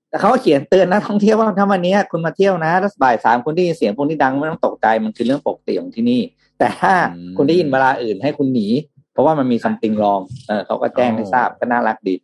[0.10, 6.22] แต่เขาก็เขียนเตือนนักท่องเที่ยวว่าถ้าวันนี้คุณมาเที่ยวนะแล้วบ่ายสามคุณได้ยินเสียงพวกนี้ดังไม่ต้องตกใจมันคือเรื่องปกติของที่นี่
[6.60, 6.94] แต่ถ้า
[7.38, 8.68] คุณได้ยินเวลาอื่นให้คุณหนี
[9.14, 12.16] เพราะว่ามันมีซัมติงรองเออเขาก็แจ้งให้ทราบก็น่ารักดี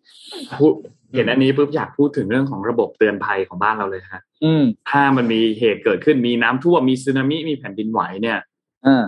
[0.59, 0.73] พูด
[1.15, 8.39] เห็นอันนี้ปุ๊บอยากพูดถึงเรื่องของระบบเตือนภัยของบ้านเราเลยฮะอืมถ้ามันมีเหตุเกิดขึ้นมีน้ำท่วมมีสึนามิมีแผ่นดินไหวเนี่ย
[8.83, 9.03] เออ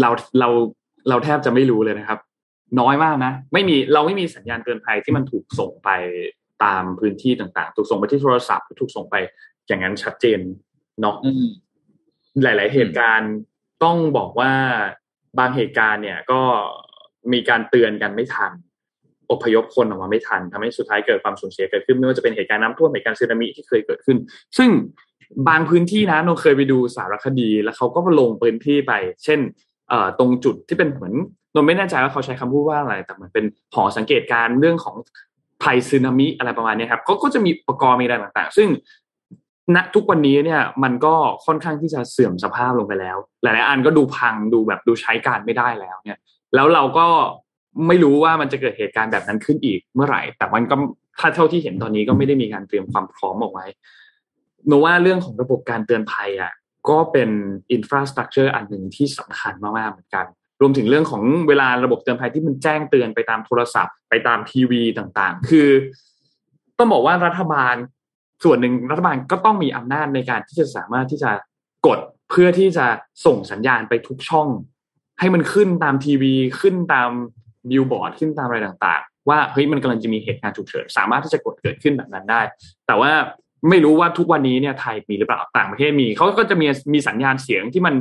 [0.00, 0.48] เราเรา
[1.08, 2.18] เราแทบจะไม่รู้เลยนะครับ
[2.80, 5.88] น้อยมากนะไม่มีเราไม่มีสัญญาณเตือนภัยที่มันถูกส่งไป
[6.64, 9.14] ตามพื้นที่ต่างๆ ถูกส่งไปที่โทรศัพท์ถูกส่งไป
[9.66, 10.40] อย่างนั้นชัดเจน
[11.00, 11.46] เนาะอืม
[12.42, 13.32] หลาย ๆ เหตุการณ์
[13.84, 14.52] ต้องบอกว่า
[15.38, 16.40] บางเหตุการณ์เนี่ยก็
[17.32, 18.52] มีการเตือนกันไม่ทัน
[19.30, 24.18] อพยพคนออกมาไม่ทันทำให้สุดท้ายเกิดความสูญเสียเกิดขึ้นไม่ว่าจะเป็นเหตุการณ์น้ำท่วมเหตุการณ์สึนามิที่เคยเกิดขึ้น
[24.58, 24.70] ซึ่ง
[25.48, 28.92] บางพื้นที่นะโนเคยไปดูสารคดี แล้วเขาก็ลงพื้นที่ไป
[29.24, 29.40] เช่น
[29.88, 31.14] เอ่อตรงจุดที่เป็นเหมือน
[31.52, 33.44] โนไม่แน่ใจว่าเขาใช้คำพูดว่าอะไรแต่เหมือนเป็น
[33.74, 34.96] หอสังเกตการณ์เรื่องของ
[35.62, 38.68] ภัยสึนามิอะไรประมาณนี้ครับเขาก็จะมีอุปกรณ์มีอะไรต่างๆ ซึ่ง
[39.76, 41.14] ณทุกวันนี้เนี่ยมันก็
[41.46, 46.20] ค่อนข้างที่จะเสื่อมสภาพลงไปแล้ว หลายๆอันก็ดูพังดูแบบดูใช้การไม่ได้แล้วเนี่ย
[46.54, 47.06] แล้วเราก็
[47.86, 50.76] ไม่รู้ว่ามันจะเกิดเหตุการณ์แบบนั้นขึ้นอีกเมื่อไหร่ แต่มันก็
[51.18, 53.64] ถ้าเท่าที่เห็นตอนนี้ก็ไม่ได้มีการเตรียมความพร้อมเอาไว้
[54.66, 56.52] นนท์ว่าเรื่องของระบบการเตือนภัยอะ
[56.88, 57.30] ก็เป็น
[57.72, 60.26] infrastructure อันหนึ่งที่สำคัญมากๆเหมือนกัน
[60.60, 65.68] รวมถึงเรื่องของเวลาระบบเตือนภัยที่มันแจ้งเตือนไปตามโทรศัพท์ ไปตามทีวีต่างๆ คือ
[66.78, 67.74] ต้องบอกว่ารัฐบาล
[68.44, 71.30] ส่วนหนึ่งรัฐบาลก็ต้องมีอำนาจในการที่จะสามารถที่จะ
[71.86, 71.98] กด
[72.30, 72.86] เพื่อที่จะ
[73.26, 74.48] ส่งสัญญาณไปทุกช่อง
[75.20, 77.10] ให้มันขึ้นตามทีวีขึ้นตาม
[77.70, 82.42] บิลบอร์ดขึ้นตามอะไรต่างๆ ว่าเฮ้ยมันกำลังจะมีเหตุการณ์ฉุกเฉินสามารถที่จะกดเกิดขึ้นแบบนั้นได้
[82.86, 83.12] แต่ว่า
[83.68, 87.94] ไม่รู้ว่าทุกวันนี้เนี่ยไทยมีหรือเปล่าต่างประเทศมีเขาก็จะมีมีสัญญาณเสียงที่มัน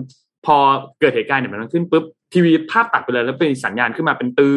[0.45, 0.57] พอ
[0.99, 4.51] เกิดเหตุการณ์เนี่ยมันขึ้นปุ๊บ ทีวีภาพตัดไปเลยแล้วเป็นสัญญาณขึ้นมาเป็นตื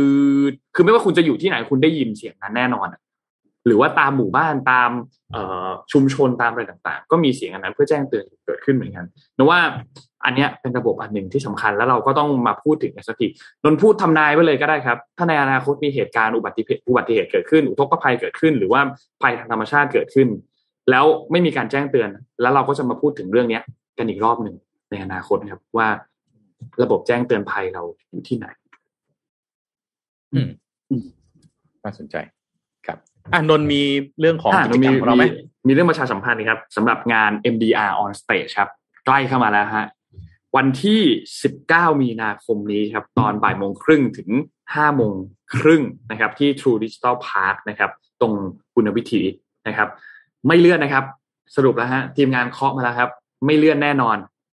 [0.50, 2.88] ดคือไม่ว่าคุณจะอยู่ที่ไหนคุณได้ยินเสียงนั้นแน่นอน
[3.66, 4.90] หรือว่าตามหมู่บ้านตาม
[5.32, 9.04] เออชุมชนตามอะไรต่างๆ ก็มีเสียงอันนั้นเพื่อแจ้งเตือนเกิดขึ้นเหมือนกัน
[9.36, 9.60] นะว่า
[10.24, 13.26] อันเนี้ยเป็นระบบอันหนึ่งที่สำคัญแล้วเราก็ต้องมาพูดถึงกันสักที
[13.64, 18.80] นนพูดทำนายไว้เลยก็ได้ครับ ถ้าในอนาคตมีเหตุการณ์อุบัติเหตุอุบัติเหตุเกิดขึ้น อุทกภัยเกิดขึ้น หรือว่า
[19.22, 20.28] ภัยทางธรรมชาติเกิดขึ้น
[20.90, 22.08] แล้วไม่มีการแจ้งเตือน
[22.40, 23.62] แล้วเราก็จะมาพูดถึงเรื่องเนี้ย
[23.98, 24.56] กันอีกรอบหนึ่ง
[24.90, 25.88] ในอนาคตครับว่า
[26.82, 28.46] ระบบแจ้งเตือนภัยเราอยู่ที่ไหน
[30.34, 30.48] อืม
[31.84, 32.16] น่าสนใจ
[32.86, 32.98] ครับ
[33.32, 33.82] อะนนมี
[34.20, 35.24] เรื่องของอะกิจกรรมของเราไหม
[35.66, 38.70] มีเรื่องประชาสัมพันธ์นะครับสำหรับงาน MDR on stage ครับ
[39.06, 39.86] ใกล้เข้ามาแล้วฮะ
[40.56, 41.00] วันที่
[41.52, 44.30] 19 มีนาคมนี้ครับ ตอนบ่ายโมงครึ่งถึง
[44.64, 45.14] 5โมง
[45.54, 47.90] ครึ่งนะครับ ที่ True Digital Park นะครับ
[48.20, 48.32] ตรง
[48.74, 49.22] คุณวิถี
[49.68, 49.88] นะครับ
[50.46, 51.04] ไม่เลื่อนนะครับ
[51.56, 53.10] สรุปแล้วฮะทีมงานเคาะมาแล้วครับ
[53.46, 54.16] ไม่เลื่อนแน่นอน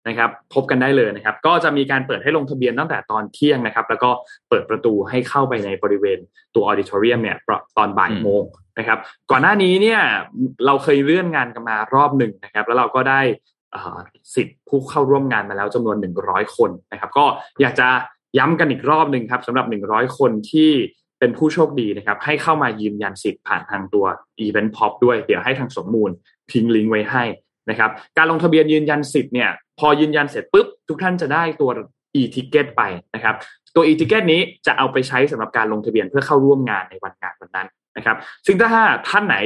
[0.09, 4.11] นะครับพบกันได้เลยนะครับ ก็จะมีการเปิดให้ลงทะเบียนตั้งแต่ตอนเที่ยงนะครับ แล้วก็
[4.49, 6.19] เปิดประตูให้เข้าไปในบริเวณ
[6.55, 7.37] ตัวออดิทอเรียมเนี่ย
[7.79, 8.43] ตอนบ่ายโมง
[8.79, 8.99] นะครับ
[9.31, 10.01] ก่อนหน้านี้เนี่ย
[10.67, 13.21] เราเคยเลื่อนงานกันมารอบหนึ่งนะครับ แล้วเราก็ได้
[14.35, 15.97] สิทธิ์ผู้เข้าร่วมงานมาแล้วจำนวน
[16.27, 17.25] 100 คนนะครับ ก็
[17.61, 17.89] อยากจะ
[18.39, 20.71] ย้ำกันอีกรอบหนึ่งครับสำหรับ 100 คนที่
[21.19, 24.05] เป็นผู้โชคดีนะครับ ให้เข้ามายืนยันสิทธิ์ผ่านทางตัว
[24.47, 26.11] Event Pop ด้วย เดี๋ยวให้ทางสมมูล
[26.53, 27.25] ทิ้งลิงก์ไว้ให้
[27.71, 29.51] นะครับการลงทะเบียนยืนยันสิทธิ์เนี่ย
[29.81, 31.71] พอยืนยันเสร็จปุ๊บทุกท่านจะได้ตัว
[32.21, 32.83] e-ticket ไป
[33.15, 33.35] นะครับ
[33.75, 39.39] ตัว e-ticket นี้จะเอาไปใช้สำหรับการลงทะเบียนเพื่อเข้าร่วมงานในวันงานวันนั้นนะครับซึ่งถ้าท่านไหน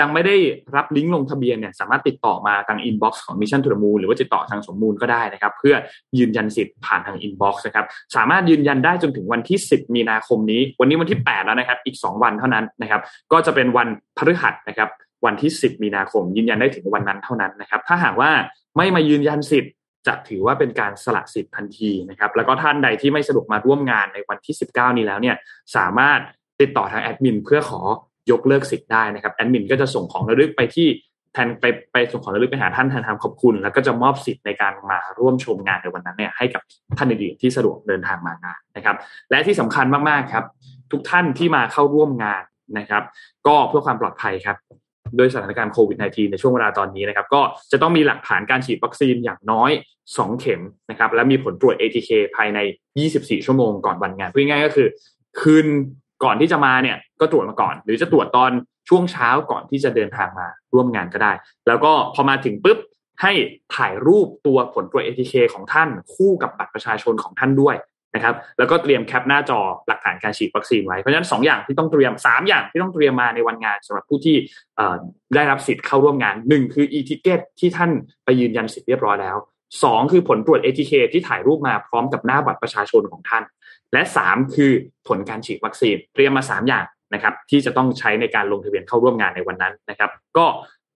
[0.00, 0.36] ยังไม่ได้
[0.76, 5.74] รับลิงก์ลงทะเบียนเนี่ยสามารถติดต่อมาทางอินบ็อกซ์ของ Mission to the Moon หรือว่าติดต่อทางสมมูลก็ได้นะครับเพื่อ
[6.18, 13.00] ยืนยันสิทธิ์ผ่านทางอินบ็อกซ์นะครับสามารถยืนยันได้จนถึงวันที่ 10 มีนาคมนี้ วันนี้วันที่ 8 แล้วนะครับอีก 2 วันเท่านั้นนะครับ
[13.32, 14.88] ก็จะเป็นวันพฤหัสนะครับ
[15.24, 18.30] วันที่ 10 มีนาคม ยืนยันได้ถึงวันนั้นเท่านั้นนะครับ ถ้าหากว่า
[18.76, 19.72] ไม่มายืนยันสิทธิ์
[20.06, 25.36] จะถือว่าเป็นการสละสิทธิ์ทันทีนะครับ แล้วก็ท่านใดที่ไม่สะดวกมาร่วมงานในวันที่ 19 นี้แล้วเนี่ย
[25.76, 26.20] สามารถ
[26.60, 27.80] ติดต่อทางแอดมินเพื่อขอ
[28.30, 30.88] ยกเลิกสิทธิ์ได้นะครับแอดมินก็จะส่งของระลึกไปที่
[31.32, 36.62] แทนไปไปส่งของระลึกไปหาท่านแทนทำขอบคุณ แล้วก็จะมอบสิทธิ์ในการมาร่วมชมงานในวันนั้นเนี่ยให้กับ
[36.98, 38.96] ท่านอื่นๆที่สะดวกเดินทางมางานนะครับ
[39.30, 40.44] และที่สำคัญมากๆครับ
[40.92, 42.42] ทุกท่านที่มาเข้าร่วมงาน
[42.78, 43.02] นะครับ
[43.46, 44.56] ก็เพื่อความปลอดภัยครับ
[45.16, 47.42] โดยสถานการณ์โควิด -19 ในช่วงเวลาตอนนี้นะครับ ก็
[47.72, 49.70] จะต้องมีหลักฐานการฉีดวัคซีนอย่างน้อย
[50.06, 52.58] 2 เข็มนะครับ และมีผลตรวจ ATK ภายใน
[53.02, 54.88] 24 ชั่วโมงก่อนวันงานพูดง่ายก็คือ
[55.40, 55.66] คืน
[56.24, 58.50] ก่อนที่จะมาเนี่ยก็ตรวจมาก่อน หรือจะตรวจตอน
[58.88, 61.32] ช่วงเช้าก่อนที่จะเดินทางมาร่วมงานก็ได้
[61.68, 62.78] แล้วก็พอมาถึงปุ๊บ
[63.22, 63.32] ให้
[63.76, 67.76] ถ่ายรูปตัวผลตรวจ ATK ของท่านคู่กับบัตรประชาชนของท่านด้วย
[68.14, 74.36] นะครับแล้วก็เตรียมแคปหน้าจอหลักฐานการฉีดวัคซีนไว้ เพราะฉะนั้น 2 อย่างที่ต้องเตรียม 3 อย่างที่ต้องเตรียมมาในวันงานสำหรับผู้ที่
[75.34, 77.90] ได้รับสิทธิ์เข้าร่วมงาน 1 คือ e-ticket ที่ท่าน
[78.24, 79.36] ไปยืนยันสิทธิ์เรียบร้อยแล้ว
[79.74, 83.42] 2 คือผลตรวจ ATK ที่ถ่ายรูปมาพร้อมกับหน้าบัตรประชาชนของท่าน
[83.92, 84.72] และ 3 คือ
[85.08, 86.84] ผลการฉีดวัคซีน เตรียมมา 3 อย่าง
[87.14, 90.46] นะครับที่จะต้องใช้ในการลงทะเบียนเข้าร่วมงานในวันนั้นนะครับก็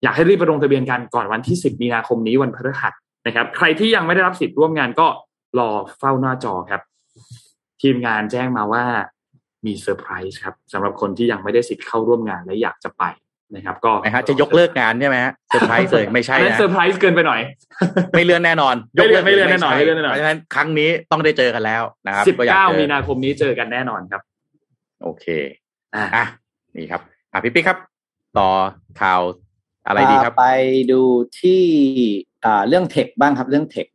[0.02, 2.92] อยากให้รีบไปลงทะเบียนกันก่อนวันที่ 10 มีนาคมนี้วันพฤหัส
[3.26, 5.06] นะครับใครที่ยังไม่ได้รับสิทธิ์ร่วมงานก็
[5.58, 6.82] รอเฝ้าหน้าจอครับ
[7.82, 8.84] ทีมงานแจ้งมาว่า
[9.66, 13.04] มีเซอร์ไพรส์ครับสำหรับคนที่ยังไม่ได้สิทธิ์เข้าร่วมงานและอยากจะไป
[13.54, 17.40] นะครับก็นะฮะจะยกเลิกงานใช่ไหมฮะเซอร์ไพรส์เลยไม่ใช่อันนั้นนะเซอร์ไพรส์เกินไปหน่อย
[18.14, 24.22] ไม่เลื่อนแน่นอนไม่เลื่อนกไม่เลื่อนแน่นอนไม่เลื่อนแน่นอนเพราะฉะนั้นครั้งนี้ต้องได้เจอกันแล้วนะครับสิบก็อยากเก้าเจอมีนาคมนี้เจอกันแน่นอนครับ
[25.02, 25.26] โอเค
[25.94, 26.24] อ่าอะ
[26.76, 27.00] นี่ครับ
[27.32, 27.78] อะพี่ปิ๊กครับ
[28.38, 28.48] ต่อ
[29.00, 29.22] ข่าว
[29.86, 30.46] อะไรดีครับ ไป
[30.92, 31.00] ดู
[31.40, 31.62] ที่
[32.44, 33.86] อ่าเรื่อง tech บ้างครับเรื่อง tech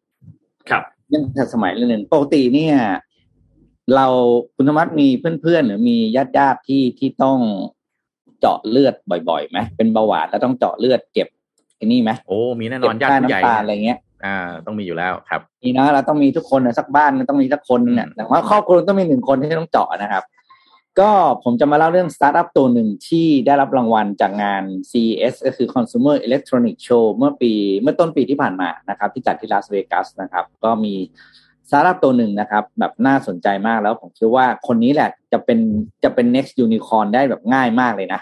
[0.69, 2.75] ครับ เรื่องทันสมัยเรื่องหนึ่งปกติเนี่ย
[3.95, 4.07] เรา
[4.55, 5.07] คุณธรรมะมี
[5.41, 7.39] เพื่อนๆหรือมีญาติญาติๆที่ที่ต้อง
[8.39, 8.95] เจาะเลือด
[9.29, 11.27] บ่อยๆไหมเป็นเบาหวานแล้วต้องเจาะเลือดเก็บ
[11.77, 20.23] ไอ้นี่ไหมโอ้มีแน่นเก็อนบญาติค่าผู้ใหญ่น้ำตาลอะไรเงี้ยอ่า ต้องมีอยู่แล้วครับนี่นะเราต้องมีทุกคนนะสักบ้านมันต้องมีสักคนเนี่ยอืมแต่ว่าครอบครัวต้องมีหนึ่งคนที่ต้องเจาะนะครับ
[20.99, 21.11] ก็
[21.43, 30.95] ผมจะมาเล่าเรื่องสตาร์ทอัพตัวหนึ่งที่ได้รับรางวัลจากงาน CES ก็คือ Consumer Electronic Show เมื่อปีเมื่อต้นปีที่ผ่านมานะครับ ที่จัดที่ลาสเวกัสนะครับ ก็มี
[31.69, 35.59] สตาร์ทอัพตัวหนึ่งนะครับ แบบน่าสนใจมากแล้วผมคิดว่าคนนี้แหละจะเป็น
[36.03, 38.21] จะเป็น next unicorn ได้แบบง่ายมากเลยนะ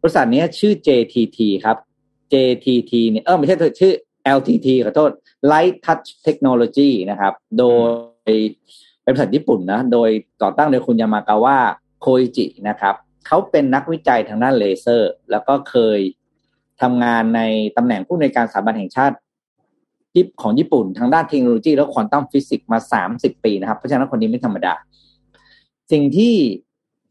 [0.00, 1.76] บริษัทนี้ชื่อ JTT ครับ
[2.32, 3.92] JTT เนี่ยเออไม่ใช่ชื่อ
[4.36, 5.10] LTT ขอโทษ
[5.52, 7.64] Light Touch Technology นะครับ โด
[8.28, 8.30] ย
[9.02, 10.10] เป็นบริษัทญี่ปุ่นนะ โดย
[10.42, 11.58] ก่อตั้งโดยคุณยามากาวะ
[12.00, 12.94] โคอิจินะครับ
[13.26, 16.00] เขาเป็นนักวิจัยทางด้านเลเซอร์ แล้วก็เคย
[16.82, 17.40] ทำงานใน
[17.76, 19.16] ตำแหน่งผู้ในการสถาบันแห่งชาติ
[20.42, 22.78] ของญี่ปุ่นทางด้านเทคโนโลยีและควอนตัมฟิสิกส์มา
[23.12, 24.74] 30ปีนะครับ เพราะฉะนั้นคนนี้ไม่ธรรมดา
[25.92, 26.34] สิ่งที่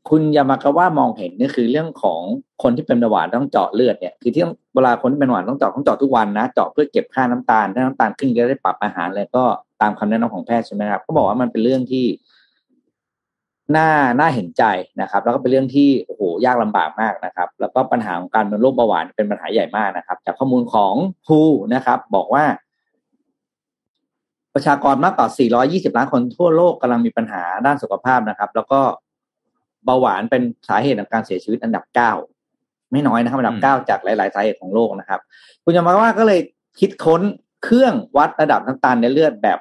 [0.09, 2.21] คุณยามากาวะมองเห็นนี่คือเรื่องของ
[2.63, 4.43] คนที่เป็นเบาหวานต้องเจาะเลือดเนี่ยคือที่
[4.73, 9.43] เวลาคนที่เป็นเบาหวานต้องเจาะต้องเจาะทุกวันนะเจาะเพื่อเก็บค่าน้ำตาลถ้าน้ำตาลขึ้นจะได้ปรับอาหารแล้วก็
[9.81, 12.05] ตามคำแนะนำของแพทย์ใช่ไหมครับเขาบอกว่ามันเป็นเรื่องที่
[13.75, 13.89] น่า
[14.19, 14.63] น่าเห็นใจ
[15.01, 20.93] นะครับ แล้วก็เป็นเรื่องที่โอ้โหยากลำบากมากนะครับ แล้วก็ปัญหาของการเป็นโรคเบาหวานเป็นปัญหาใหญ่มากนะครับ จากข้อมูลของ
[21.27, 21.39] ภู
[21.73, 22.43] นะครับ บอกว่า
[24.57, 25.27] ประชากรมากกว่า
[25.89, 28.79] 420 ล้านคนทั่วโลกกำลังมีปัญหาด้านสุขภาพนะครับ แล้วก็
[29.85, 32.11] เบาหวานเป็นสาเหตุของการเสียชีวิตอันดับเก้า
[32.91, 35.19] ไม่น้อยนะครับอันดัอืบมเก้าจากหลาย ๆ สาเหตุของโลกนะครับ
[35.63, 36.39] คุณยามาว่าก็เลย
[36.79, 37.21] คิดค้น
[37.63, 39.59] เครื่องวัดระดับน้ำตาลในเลือดแบบ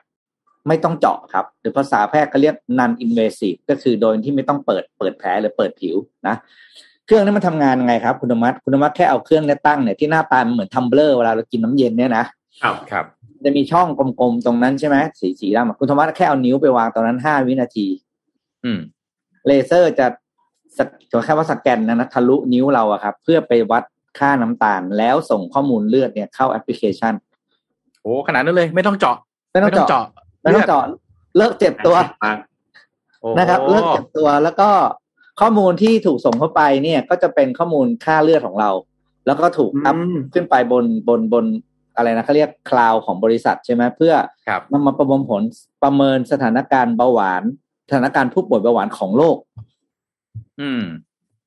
[0.68, 6.36] ไม่ต้องเจาะครับ หรือภาษาแพทย์เขาเรียก non invasive ก็คือโดยที่ไม่ต้องเปิดเปิดแผลหรือเปิดผิวนะ
[7.06, 12.24] เครื่องนี้มันทำงานยังไงครับ คุณธรรมัตคุณธรรมัตแค่เอาเครื่องเนี้ตั้งเนี่ยที่หน้าตามันเหมือน tumbler เวลาเรากินน้ำเย็นเนี่ยนะ
[12.62, 13.06] ครับครับ
[13.44, 17.86] จะมีช่องกลมๆตรงนั้นใช่ไหมสีสีดำอะคุณธรรมะแค่เอานิ้วไปวางตรงนั้นห้าวินาที
[18.64, 18.78] อืม
[19.46, 20.06] เลเซอร์จะ
[20.76, 23.84] สกขอแค่ว่าสแกนนะนะทะลุนิ้วเราอะครับ เพื่อไปวัด
[24.18, 27.14] ค่าน้ำตาล แล้วส่งข้อมูลเลือดเนี่ยเข้าแอปพลิเคชัน
[28.02, 29.16] โอ้ขนาดนั้นเลยไม่ต้องเจาะ
[29.52, 30.04] ไม่ต้องเจาะ
[30.42, 30.82] ไม่ต้องเจาะ
[31.36, 32.38] เลิกเจ็บตัวมาก
[33.20, 34.68] โอ้นะครับ เลิกเจ็บตัวแล้วก็
[35.40, 38.70] ข้อมูลที่ถูกส่งเข้าไปเนี่ย ก็จะเป็นข้อมูลค่าเลือดของเรา
[39.26, 41.44] แล้วก็ถูกอัพอืมขึ้นไปบนบนบน
[41.96, 44.14] อะไรนะเขาเรียกคลาวของบริษัทใช่ไหมเพื่อ
[44.48, 45.42] ครับนำมาประมวลผล
[45.82, 47.42] ประเมินสถานการณ์เบาหวาน
[47.88, 49.36] สถานการณ์ผู้ป่วยเบาหวานของโลก
[50.60, 50.82] อืม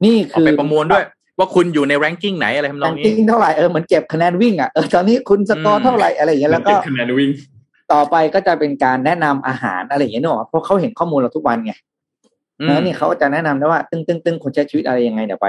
[0.03, 1.03] นี่เอาคือไปประมวลด้วย
[1.39, 7.29] ว่าคุณอยู่ในแรงกิ้งไหนอะไรทำนแรองงนี้กิ้งเท่าไหร่เออเหมือนเก็บคะแนนวิ่งอะเออตอนนี้คุณสกออืร์มเท่าไหร่อะไรอย่างเงี้ยแล้วก็เบคะแนนวิ่ง
[7.93, 11.73] ต่อไปก็จะเป็นการแนะนำอาหารอะไรอย่างเงี้ยเนอะเพราะเขาเห็นข้อมูลเราทุกวันไง
[12.59, 15.47] อืมแล้วนี่เขาก็จะแนะนำได้ว่า ตึ้งตึ้งตึ้งคนใช้ชีวิตอะไรยังไงเดี๋ยวไป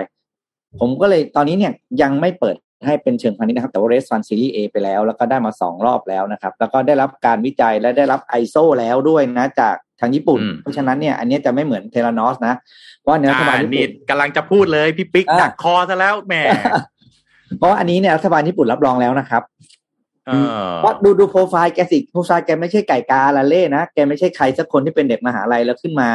[0.81, 1.73] ผมก็เลยตอนนี้เนี่ย
[2.03, 12.55] ยังไม่เปิด ให้เป็นเชิงพาณิชย์นะครับ แต่ว่า raise fund series A ไปแล้ว แล้วก็ได้มาสองรอบแล้วนะครับ แล้วก็ได้รับการวิจัยและได้รับ ISO แล้วด้วยนะจากทางญี่ปุ่นอืมเพราะฉะนั้นเนี่ยอันเนี้ยจะไม่เหมือน Theranos นะ
[13.01, 16.35] เพราะอันเนี้ยรัฐบาลอ่าญี่นี่ปุ่นกำลังจะพูดเลยพี่ปิ๊กอ่าดักคอซะแล้วแหม
[17.59, 19.43] เพราะว่าอันนี้เนี่ยรัฐบาลญี่ปุ่นรับรองแล้วนะครับ
[20.27, 26.11] เออเพราะดูดูโปรไฟล์แกสิโปรไฟล์แกไม่ใช่ไก่กาละเล่นะแกไม่ใช่ใครสักคนที่เป็นเด็กมหาลัยแล้วขึ้นมา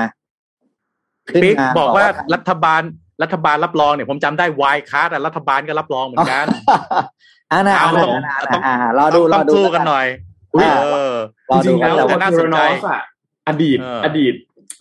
[1.29, 2.81] ขึ้นปิ๊กมาบอกว่ารัฐบาล
[3.23, 6.45] รัฐบาลรับรองเนี่ยผมจำได้วายคัสรัฐบาลก็รับรองเหมือนกัน
[7.51, 10.05] อ่านะเอาอ่าต้องนะต้องอ่ารอดูรต้อองดูสู้กันหน่อย
[10.55, 11.15] อุ๊ยเออ
[11.49, 13.01] รอจดูริงๆกันแล้วแต่น่าเทสรนนใจอสอะ
[13.47, 14.33] อดีตเอออดีต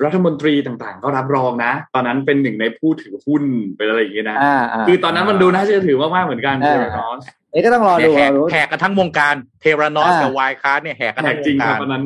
[0.04, 3.42] รัฐมนตรีต่างๆ ก็รับรองนะ ตอนนั้นเป็นหนึ่งในผู้ถือหุ้น
[3.76, 7.22] เป็นอะไรอย่างเงี้ยนะอ่าอ่าคือตอนนั้นมันดูน่าเชื่อถือมากๆเหมือนกันอ่าเทรนอส
[7.54, 12.04] นี่ก็ต้องรอเนี่ดูยแหรกอดูแหกกันทั้งวงการเทรานอสอ่ากักับวายคัสเนี่ยแหกกันแหทั้กงวจริงงคการรับตอนนั้น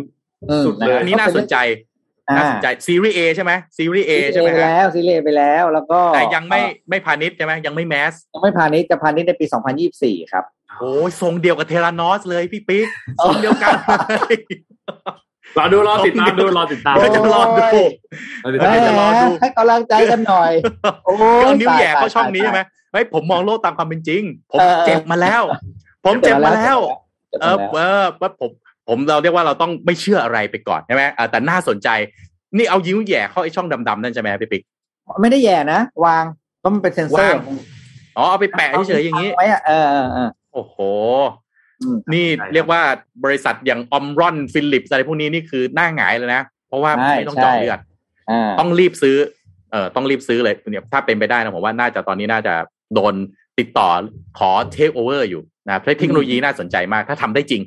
[0.50, 1.87] อืมสุดเลยอันนี้น่าสนใจอ่า
[2.36, 6.60] น่าสนใจซีรีส์เอใช่ไหมซีรีส์เอซีใช่ไหมเรียไปฮะแล้วซีเรียไปแล้ว แล้วก็แต่ยังไม่
[6.90, 9.46] ไม่พาณิชย์ใช่ไหมยังไม่แมสยังไม่พาณิชย์จะพาณิชย์ในปี
[9.88, 10.44] 2024 ครับ
[10.80, 12.86] โอ้ยทรงเดียวกับเทรานอสเลยพี่ปิ๊ก
[13.24, 13.90] ทรงเดียวกันเล
[14.34, 14.36] ย
[15.58, 20.52] รอดูรอติดตามดูรอติดตามเดี๋ยวจะรอดูรอติดแหตามเดี๋ยวจะรอดูมให้กำลังใจกันหน่อย
[21.06, 22.60] โอ้ยเอานิ้วแหย่ตเข้าช่องตยนี้ใช่ไหม
[22.92, 25.42] เฮ้ยผมมองโลกตามความเป็นจริง ผมเออเจ็บมาแล้ว
[26.04, 26.78] ผมเจ็บมาแล้ว
[27.28, 28.50] เจ็บเอมาอแล้วเออว่าผม
[28.88, 31.88] ผมเราเรียกว่าเราต้องไม่เชื่ออะไรไปก่อนใช่ไหมอ่าแต่น่าสนใจ
[32.56, 34.62] นี่เอายิ้วแหย่เข้าไอ้ช่องดำๆนั่นใช่ไหมครับพี่ปิ๊ก
[35.20, 36.24] ไม่ได้แย่นะวาง
[36.60, 37.58] เพราะมันเป็นเซนเซอร์วาง
[38.16, 40.76] อ๋อเอาไปแปะเฉยๆอย่างนี้นี้ไว้อะเออเออเออโอ้โห
[41.80, 42.82] อืมนี่เรียกว่า
[43.24, 47.80] บริษัทอย่าง Omron Philips อะไรพวกนี้นี่คือหน้าหงายเลยนะ เพราะว่าใช่ไม่ต้องเจาะใช่เลือด
[48.30, 49.16] อ่าต้องรีบซื้อ
[49.70, 52.54] เอ่อต้องรีบซื้อเลยเนี่ยถ้าเป็นไปได้นะผมว่าน่าจะตอนนี้น่าจะ
[52.94, 53.14] โดน
[53.58, 53.88] ติดต่อ
[54.38, 57.62] ขอเทคโอเวอร์อยู่นะครับเทคโนโลยีน่าสนใจมาก ถ้าทำได้จริง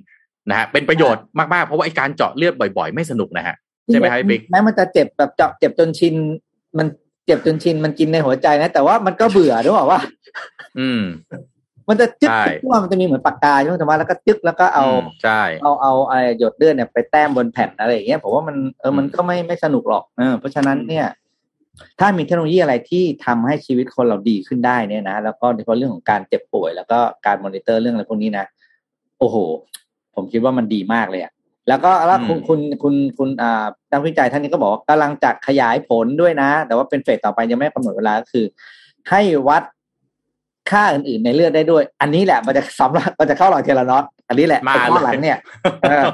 [0.52, 1.24] นะฮะเป็นประโยชน์
[1.54, 3.56] มากๆ เพราะว่าไอการเจาะเลือดบ่อยๆ ไม่สนุกนะฮะ
[3.88, 6.16] ใช่ไหมครับพี่ปิ๊กแม้มันจะเจ็บแบบเจาะเจ็บจนชิน
[6.78, 6.88] มัน
[7.26, 10.02] เจ็บจนชินมันกินในหัวใจนะ แต่ว่ามันก็เบื่อด้วยว่า
[10.80, 11.04] อืม
[11.90, 21.06] มันจะจึ๊กใช่ทุกวันมันจะมีเหมือนปากกาใช่ไหมธรรมะแล้วก็จึ๊กแล้วก็เอามใช่เอาเอาไอ้หยดเลือดเนี่ยไปแต้มบนแผ่นอะไรอย่างเงี้ยผมว่ามันเออมันก็ไม่ไม่สนุกหรอกเออเพราะฉะนั้นเนี่ย
[22.00, 28.46] ถ้ามีเทคโนโลยีอะไรที่ทำให้ชีวิตคนเราดีขึ้นได้เนี่ยนะแล้วก็โดยเฉพาะเรื่องของการเจ็บป่วย แล้วก็การมอนิเตอร์เรื่องอะไรพวกนี้นะ
[29.20, 29.38] โอ้โห
[30.16, 31.32] ผมคิดว่ามันดีมากเลยอะ
[31.68, 38.46] แล้วก็แล้วคุณอืมคุณคุณคุณอ่านักวิจัยท่านนี้ก็บอกว่ากำลังจะขยายผลด้วยนะ แต่ว่าเป็นเฟสต่อไปยังไม่กำหนดเวลาก็คือ
[39.10, 39.64] ให้วัด
[40.72, 45.38] ค่าอื่นๆในเลือดได้ด้วย อันนี้แหละมันจะสำหรับมันจะเข้าหลังเทเลนอสอันนี้แหละมาไอ้ข้อเลยหลังเนี่ย
[45.90, 46.06] เออ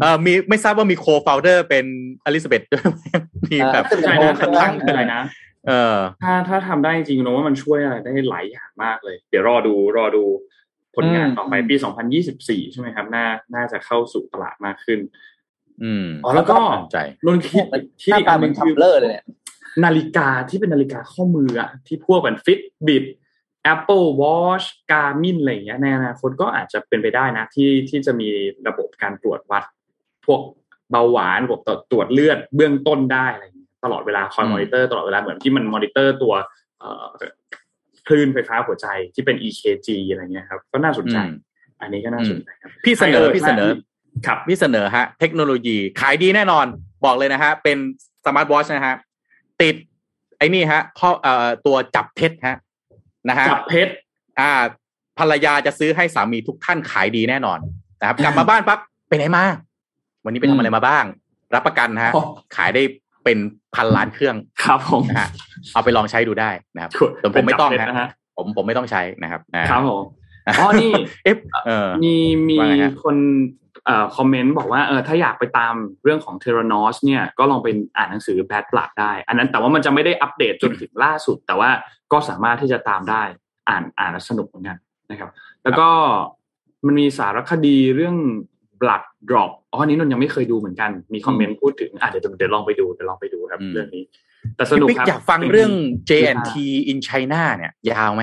[0.00, 1.84] เออมีไม่ทราบว่ามีโคฟาวเดอร์เป็น
[2.24, 3.06] อลิซาเบธด้วยไหม
[3.46, 5.22] มีแบบเออใช่นะข้างตั้ล่างงคืออะไรนะ
[5.68, 10.24] เออถ้าถ้าทำได้จริงๆนะว่ามันช่วยอะไรได้หลายอย่างมากเลย เดี๋ยวรอดูรอดู
[10.98, 11.76] ผลงานอืมต่อไปปี
[12.24, 15.00] 2024 ใช่ไหมครับ น่า น่าจะเข้าสู่ตลาดมากขึ้น
[15.82, 19.24] อืมอ๋อแล้วก็สนใจนนคิดหน้าตาเป็น tumbler เลยเนี่ย
[19.84, 23.04] นาฬิกาที่เป็นนาฬิกาข้อมืออะที่พวกแบบฟิตบิ t
[23.72, 28.28] Apple Watch Garmin อะไรอย่างเงี้ยในอนาคตก็อาจจะเป็นไปได้นะ ที่ที่จะมี
[28.68, 29.64] ระบบการตรวจวัด
[30.26, 30.40] พวก
[30.90, 36.34] เบาหวานระบบตรวจเลือดเบื้องต้นได้อะไรอย่างเงี้ยตลอดเวลาคอยอืมมอนิเตอร์ตลอดเวลาเหมือนที่มันมอนิเตอร์ตัว
[36.78, 37.04] เอ่อ
[38.08, 41.32] คลื่นไฟฟ้าหัวใจที่เป็น EKG อะไรเงี้ยครับ ก็น่าสนใจอืม
[41.80, 43.70] อันนี้ก็น่าสนใจครับพี่เสนอพี่เสนอ
[44.26, 46.66] ครับพี่เสนอฮะ เทคโนโลยีขายดีแน่นอน
[47.04, 47.78] บอกเลยนะฮะ เป็น
[48.26, 48.96] สมาร์ทวอชนะฮะ
[49.62, 49.74] ติด
[50.38, 52.56] ไอ้นี่ฮะข้อเอ่อตัวจับเท็จฮะ
[53.28, 53.92] นะฮะจับเพชร
[54.40, 54.50] อ่า
[55.18, 57.58] ภรรยาจะซื้อให้สามีทุกท่านขายดีแน่นอน
[58.00, 58.78] นะครับ กลับมาบ้านปั๊บ
[59.08, 59.44] ไปไหนมา
[60.24, 61.04] วันนี้ไปทำอะไรมาบ้าง
[61.54, 62.24] รับประกันนะฮะอ๋อ
[62.56, 62.82] ขายได้
[63.24, 63.38] เป็น
[63.74, 65.28] พันล้านเครื่องครับผมนะฮะ
[65.72, 70.02] เอาไปลองใช้ดูได้นะครับถูกแต่ผมไม่ต้องเป็นจับเพชรฮะนะฮะผมผมไม่ต้องใช้นะครับอ่าครับผม
[70.58, 70.92] อ๋อนี่
[71.24, 72.14] เอ๊ะเออมี
[72.48, 73.16] มีว่าไงฮะคน
[73.84, 81.70] เอ่อคอมเมนต์บอกว่าเออถ้าอยากไปตามเรื่องของเทเรนอสเนี่ยก็ลองไปอ่านหนังสือแบ d ปลัดได้ อันนั้นแต่ว่ามันจะไม่ได้อัปเดตจนถึงล่าสุด แต่ว่า
[82.12, 83.22] ก็สามารถที่จะตามได้
[83.68, 84.78] อ่านอ่านแล้วสนุกเหมือนกัน
[85.10, 85.30] นะครับ
[85.64, 85.88] แล้วก็
[86.86, 88.16] มันมีสารคดีเรื่อง
[88.80, 94.04] blood drop อ๋ออันนี้นนท์ยังไม่เคยดูเหมือนกัน มีคอมเมนต์พูดถึงอะเดี๋ยวเดี๋ยวลองไปดูเดี๋ยวลองไปดูครับอืมเรื่องนี้
[94.56, 95.72] แต่สนุกพี่ปิ๊กครับอยากฟังเรื่อง
[96.08, 96.52] JNT
[96.90, 98.22] in China เนี่ย ยาวไหม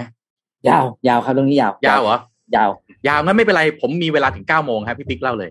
[0.67, 2.17] ยาวยาวครับเรื่องนี้ยาวยาวเหรอ
[2.55, 2.69] ยาว
[3.07, 5.49] ยาวงั้นไม่เป็นไร ผมมีเวลาถึงเก้าโมงครับพี่ปิ๊กเล่าเลย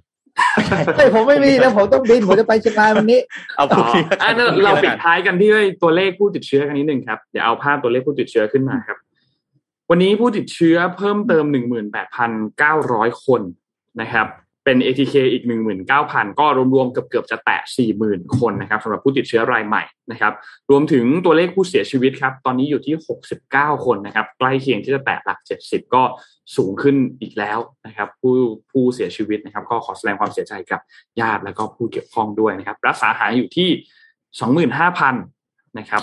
[0.96, 3.20] เฮ้ยผมไม่มีแล้วผมต้องบินผมจะไปเชียงรายวันนี้
[3.56, 5.50] เอาอ๋พูอดทีอะเดี๋ยวเราปิดท้ายกันที่
[5.82, 8.98] ตัวเลขผู้ติดเชื้อกันนิดนึงครับเดี๋ยวเอาภาพตัวเลขผู้ติดเชื้อขึ้นมาครับ
[9.90, 11.44] วันนี้ผู้ติดเชื้อเพิ่มเติม
[12.34, 13.42] 18,900คน
[14.00, 14.26] นะครับ
[14.64, 15.44] เป็น ATK อีก
[15.90, 17.60] 19,000 ก็รวมๆเกือบๆจะแตะ
[17.98, 20.32] 40,000 คนนะครับสำหรับผู้ติดเชื้อรายใหม่นะครับ
[20.70, 22.94] รวมถึงตัวเลขผู้เสียชีวิตครับ ตอนนี้อยู่ที่
[23.40, 26.02] 69 คนนะครับ ใกล้เคียงที่จะแตะหลัก 70 ก็
[26.56, 28.34] สูงขึ้นอีกแล้วนะครับ ผู้
[28.70, 30.80] ผู้เสียชีวิตนะครับ ก็ขอแสดงความเสียใจกับ
[31.20, 33.68] ญาติและก็ผู้เกี่ยวข้องด้วยนะครับ รักษาหายอยู่ที่
[34.78, 36.02] 25,000 นะครับ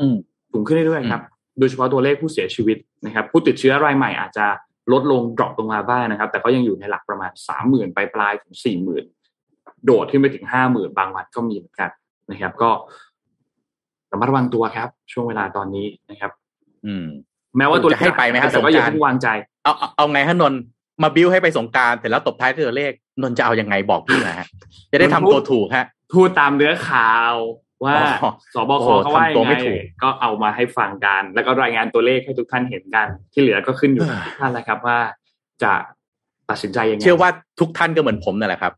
[0.00, 0.16] อืม
[0.52, 1.22] สูงขึ้นเรื่อยๆครับ
[1.58, 2.76] โดยเฉพาะตัวเลขผู้เสียชีวิต
[3.06, 4.46] นะครับ ผู้ติดเชื้อรายใหม่อาจจะ
[4.92, 9.04] ลดลง drop ลงมาบ้างนะครับ แต่ก็ยังอยู่ในหลักประมาณสามหมื่นปลายปลายๆถึงสี่หมื่น
[9.84, 11.90] โดดขึ้นไปถึงห้าหมื่นบางวันก็มีเหมือนกัน
[12.30, 12.70] นะครับ ก็
[14.12, 16.30] ระมัดระวังตัวครับ ช่วงเวลาตอนนี้นะครับ
[16.86, 17.06] อืม
[17.56, 19.28] แม้ว่าตัวเลขจะให้ไปไหมฮะแต่ก็อย่าสงกรานต์เพิ่งวางใจ
[19.64, 20.60] เอาเอาเอาไงฮะนนท์
[21.02, 24.46] มาบิ้วให้ไปสงกรารเสร็จแล้วตบท้ายด้วยตัวเลขนนท์จะเอายังไงบอกพี่นะฮะ
[24.92, 27.34] จะได้ทำตัวถูกฮะพูดตามเนื้อข่าว
[27.84, 34.98] ว่าอ๋อสบคโอ้เขาว่าทำตัวยังไม่ไงถูกก็เอามาให้ฟังกัน แล้วก็รายงานตัวเลขให้ทุกท่านเห็นกัน ที่เหลือก็ขึ้นอยู่กับทุกท่านแล้วครับว่า
[35.62, 35.72] จะ
[36.50, 38.72] ตัดสินใจยังไงเชื่อว่าทุกท่านก็เหมือนผมนั่นแหละครับ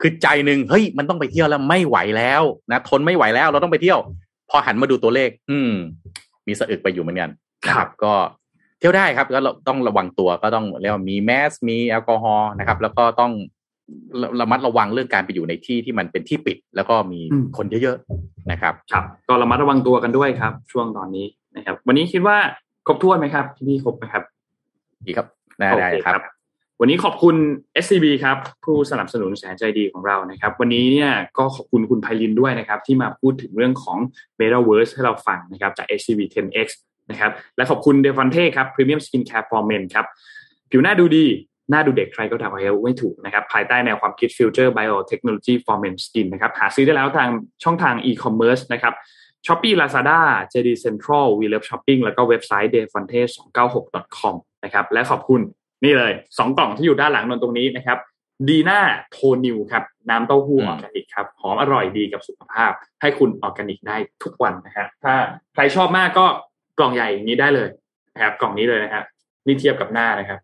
[0.00, 3.98] คือใจหนึ่งเฮ้ยมันต้องไปเที่ยวแล้วไม่ไหวแล้วนะทนไม่ไหวแล้วเราต้องไปเที่ยว
[4.50, 5.72] พอหันมาดูตัวเลข อืม
[6.46, 7.30] มีสะอึกไปอยู่เหมือนกัน
[7.68, 8.14] นะครับ ก็
[8.78, 13.32] เที่ยวได้ครับก็เราต้องระวังตัวก็ต้องเรียกว่ามีแมสมีแอลกอฮอล์นะครับ แล้วก็ต้อง
[14.20, 17.20] ระระมัดระวังเรื่องการไปอยู่ในที่ที่มันเป็นที่ปิด แล้วก็มี
[17.56, 21.26] คนเยอะๆนะครับ ครับ ก็ระมัดระวังตัวกันด้วยครับ ช่วงตอนนี้
[21.56, 22.36] นะครับ วันนี้คิดว่า
[22.86, 24.22] ครบถ้วนไหมครับพี่นี่ครบไหมครับ
[25.06, 25.26] ดีครับ
[25.58, 26.22] ได้โอได้เคครับ
[26.80, 27.36] วันนี้ขอบคุณ
[27.84, 33.98] SCB ครับ ผู้สนับสนุนแสนใจดีของเรานะครับ วันนี้เนี่ยก็ขอบคุณคุณไพลินด้วยนะครับ ที่มาพูดถึงเรื่องของ
[34.38, 36.68] Metaverse ให้เราฟังนะครับจาก SCB 10X
[37.10, 40.06] นะครับและขอบคุณเดฟ o นเทครับ Premium Skin Care for Men ครับ
[40.70, 41.26] ผิวหน้าดูดี
[41.70, 47.28] หน้าดูเด็กใครก็ทำอะไรไม่ถูกนะครับ ภายใต้แนวความคิด Future Biotechnology for Men Skin นะครับหาซื้อได้แล้วทาง
[47.64, 48.94] ช่องทาง e-commerce นะครับ
[49.46, 50.20] Shopee Lazada
[50.52, 53.74] JD Central We Love Shopping แล้วก็เว็บไซต์ d e f o n t e 2 9
[53.74, 55.40] 6 com นะครับและขอบคุณ
[55.84, 57.98] นี่เลยสองกล่องที่อยู่ด้านหลังนนตรงนี้นะครับ
[58.48, 58.80] ดีน่า
[59.12, 65.14] โทนิวครับน้ำเต้าหู้อืมออร์แกนิกครับหอมอร่อยดีกับสุขภาพ ให้คุณออร์แกนิกได้ทุกวันนะฮะถ้า
[65.54, 66.26] ใครชอบมากก็
[66.78, 67.68] กล่องใหญ่อย่างนี้ได้เลย
[68.14, 69.04] นะครับกล่องนี้เลยนะครับ
[69.46, 70.40] นี่เทียบกับหน้านะครับ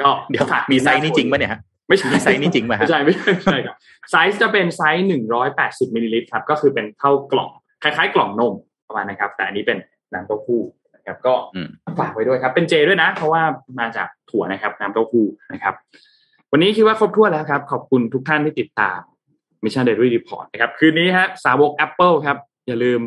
[0.00, 3.76] ก็เดี๋ยวฝากมีไซส์นี้จริงปะเนี่ยฮะไม่ใช่มีไซส์นี้จริงป่ะฮะไม่ใช่ไม่ใช่ไม่ใช่ครับ
[4.10, 7.50] ไซส์จะเป็นไซส์หนึ่งร้อยแปดสิบมิลลิลิตรครับ ก็คือเป็นเท่ากล่อง
[7.82, 8.54] คล้ายๆ กล่องนม
[8.88, 9.78] ประมาณนะครับ แต่อันนี้เป็น
[10.12, 10.62] น้ำเต้าหู้
[10.96, 11.68] นะครับ ก็อืม
[12.00, 13.42] ฝากไว้ด้วยครับ เป็นเจด้วยนะ เพราะว่า
[13.80, 15.74] มาจากถั่วนะครับน้ำเต้าหู้นะครับ
[16.52, 19.00] วันนี้คิดว่าครบถ้วนแล้วครับ ขอบคุณทุกท่านที่ติดตาม
[19.64, 22.36] Mission Daily Report นะครับ คืนนี้ฮะสาวก Apple ครับ
[22.66, 23.00] อย่าลืม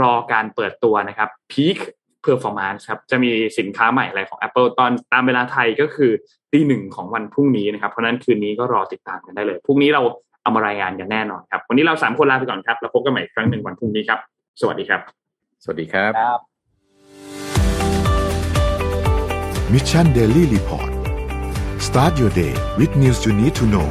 [0.00, 1.78] รอการเปิดตัวนะครับ Peek
[2.26, 6.10] Performance ครับจะมีสินค้าใหม่อะไรของ Apple ตอนตามเวลาไทยก็คือ
[6.52, 10.02] ตีหนึ่งของวันพรุ่งนี้นะครับ เพราะฉะนั้นคืนนี้ก็รอติดตามกันได้เลยพรุ่งนี้เรา
[10.42, 14.20] เอามารายงานกันแน่นอนครับ วันนี้เราสามคนลาไปก่อนครับ แล้วพบกันใหม่อีกครั้งหนึ่งวันพรุ่งนี้ครับ
[14.60, 15.00] สวัสดีครับ
[15.62, 16.40] สวัสดีครับครับ
[19.72, 20.90] Mission Daily Report
[21.86, 23.88] start your day with news you need to know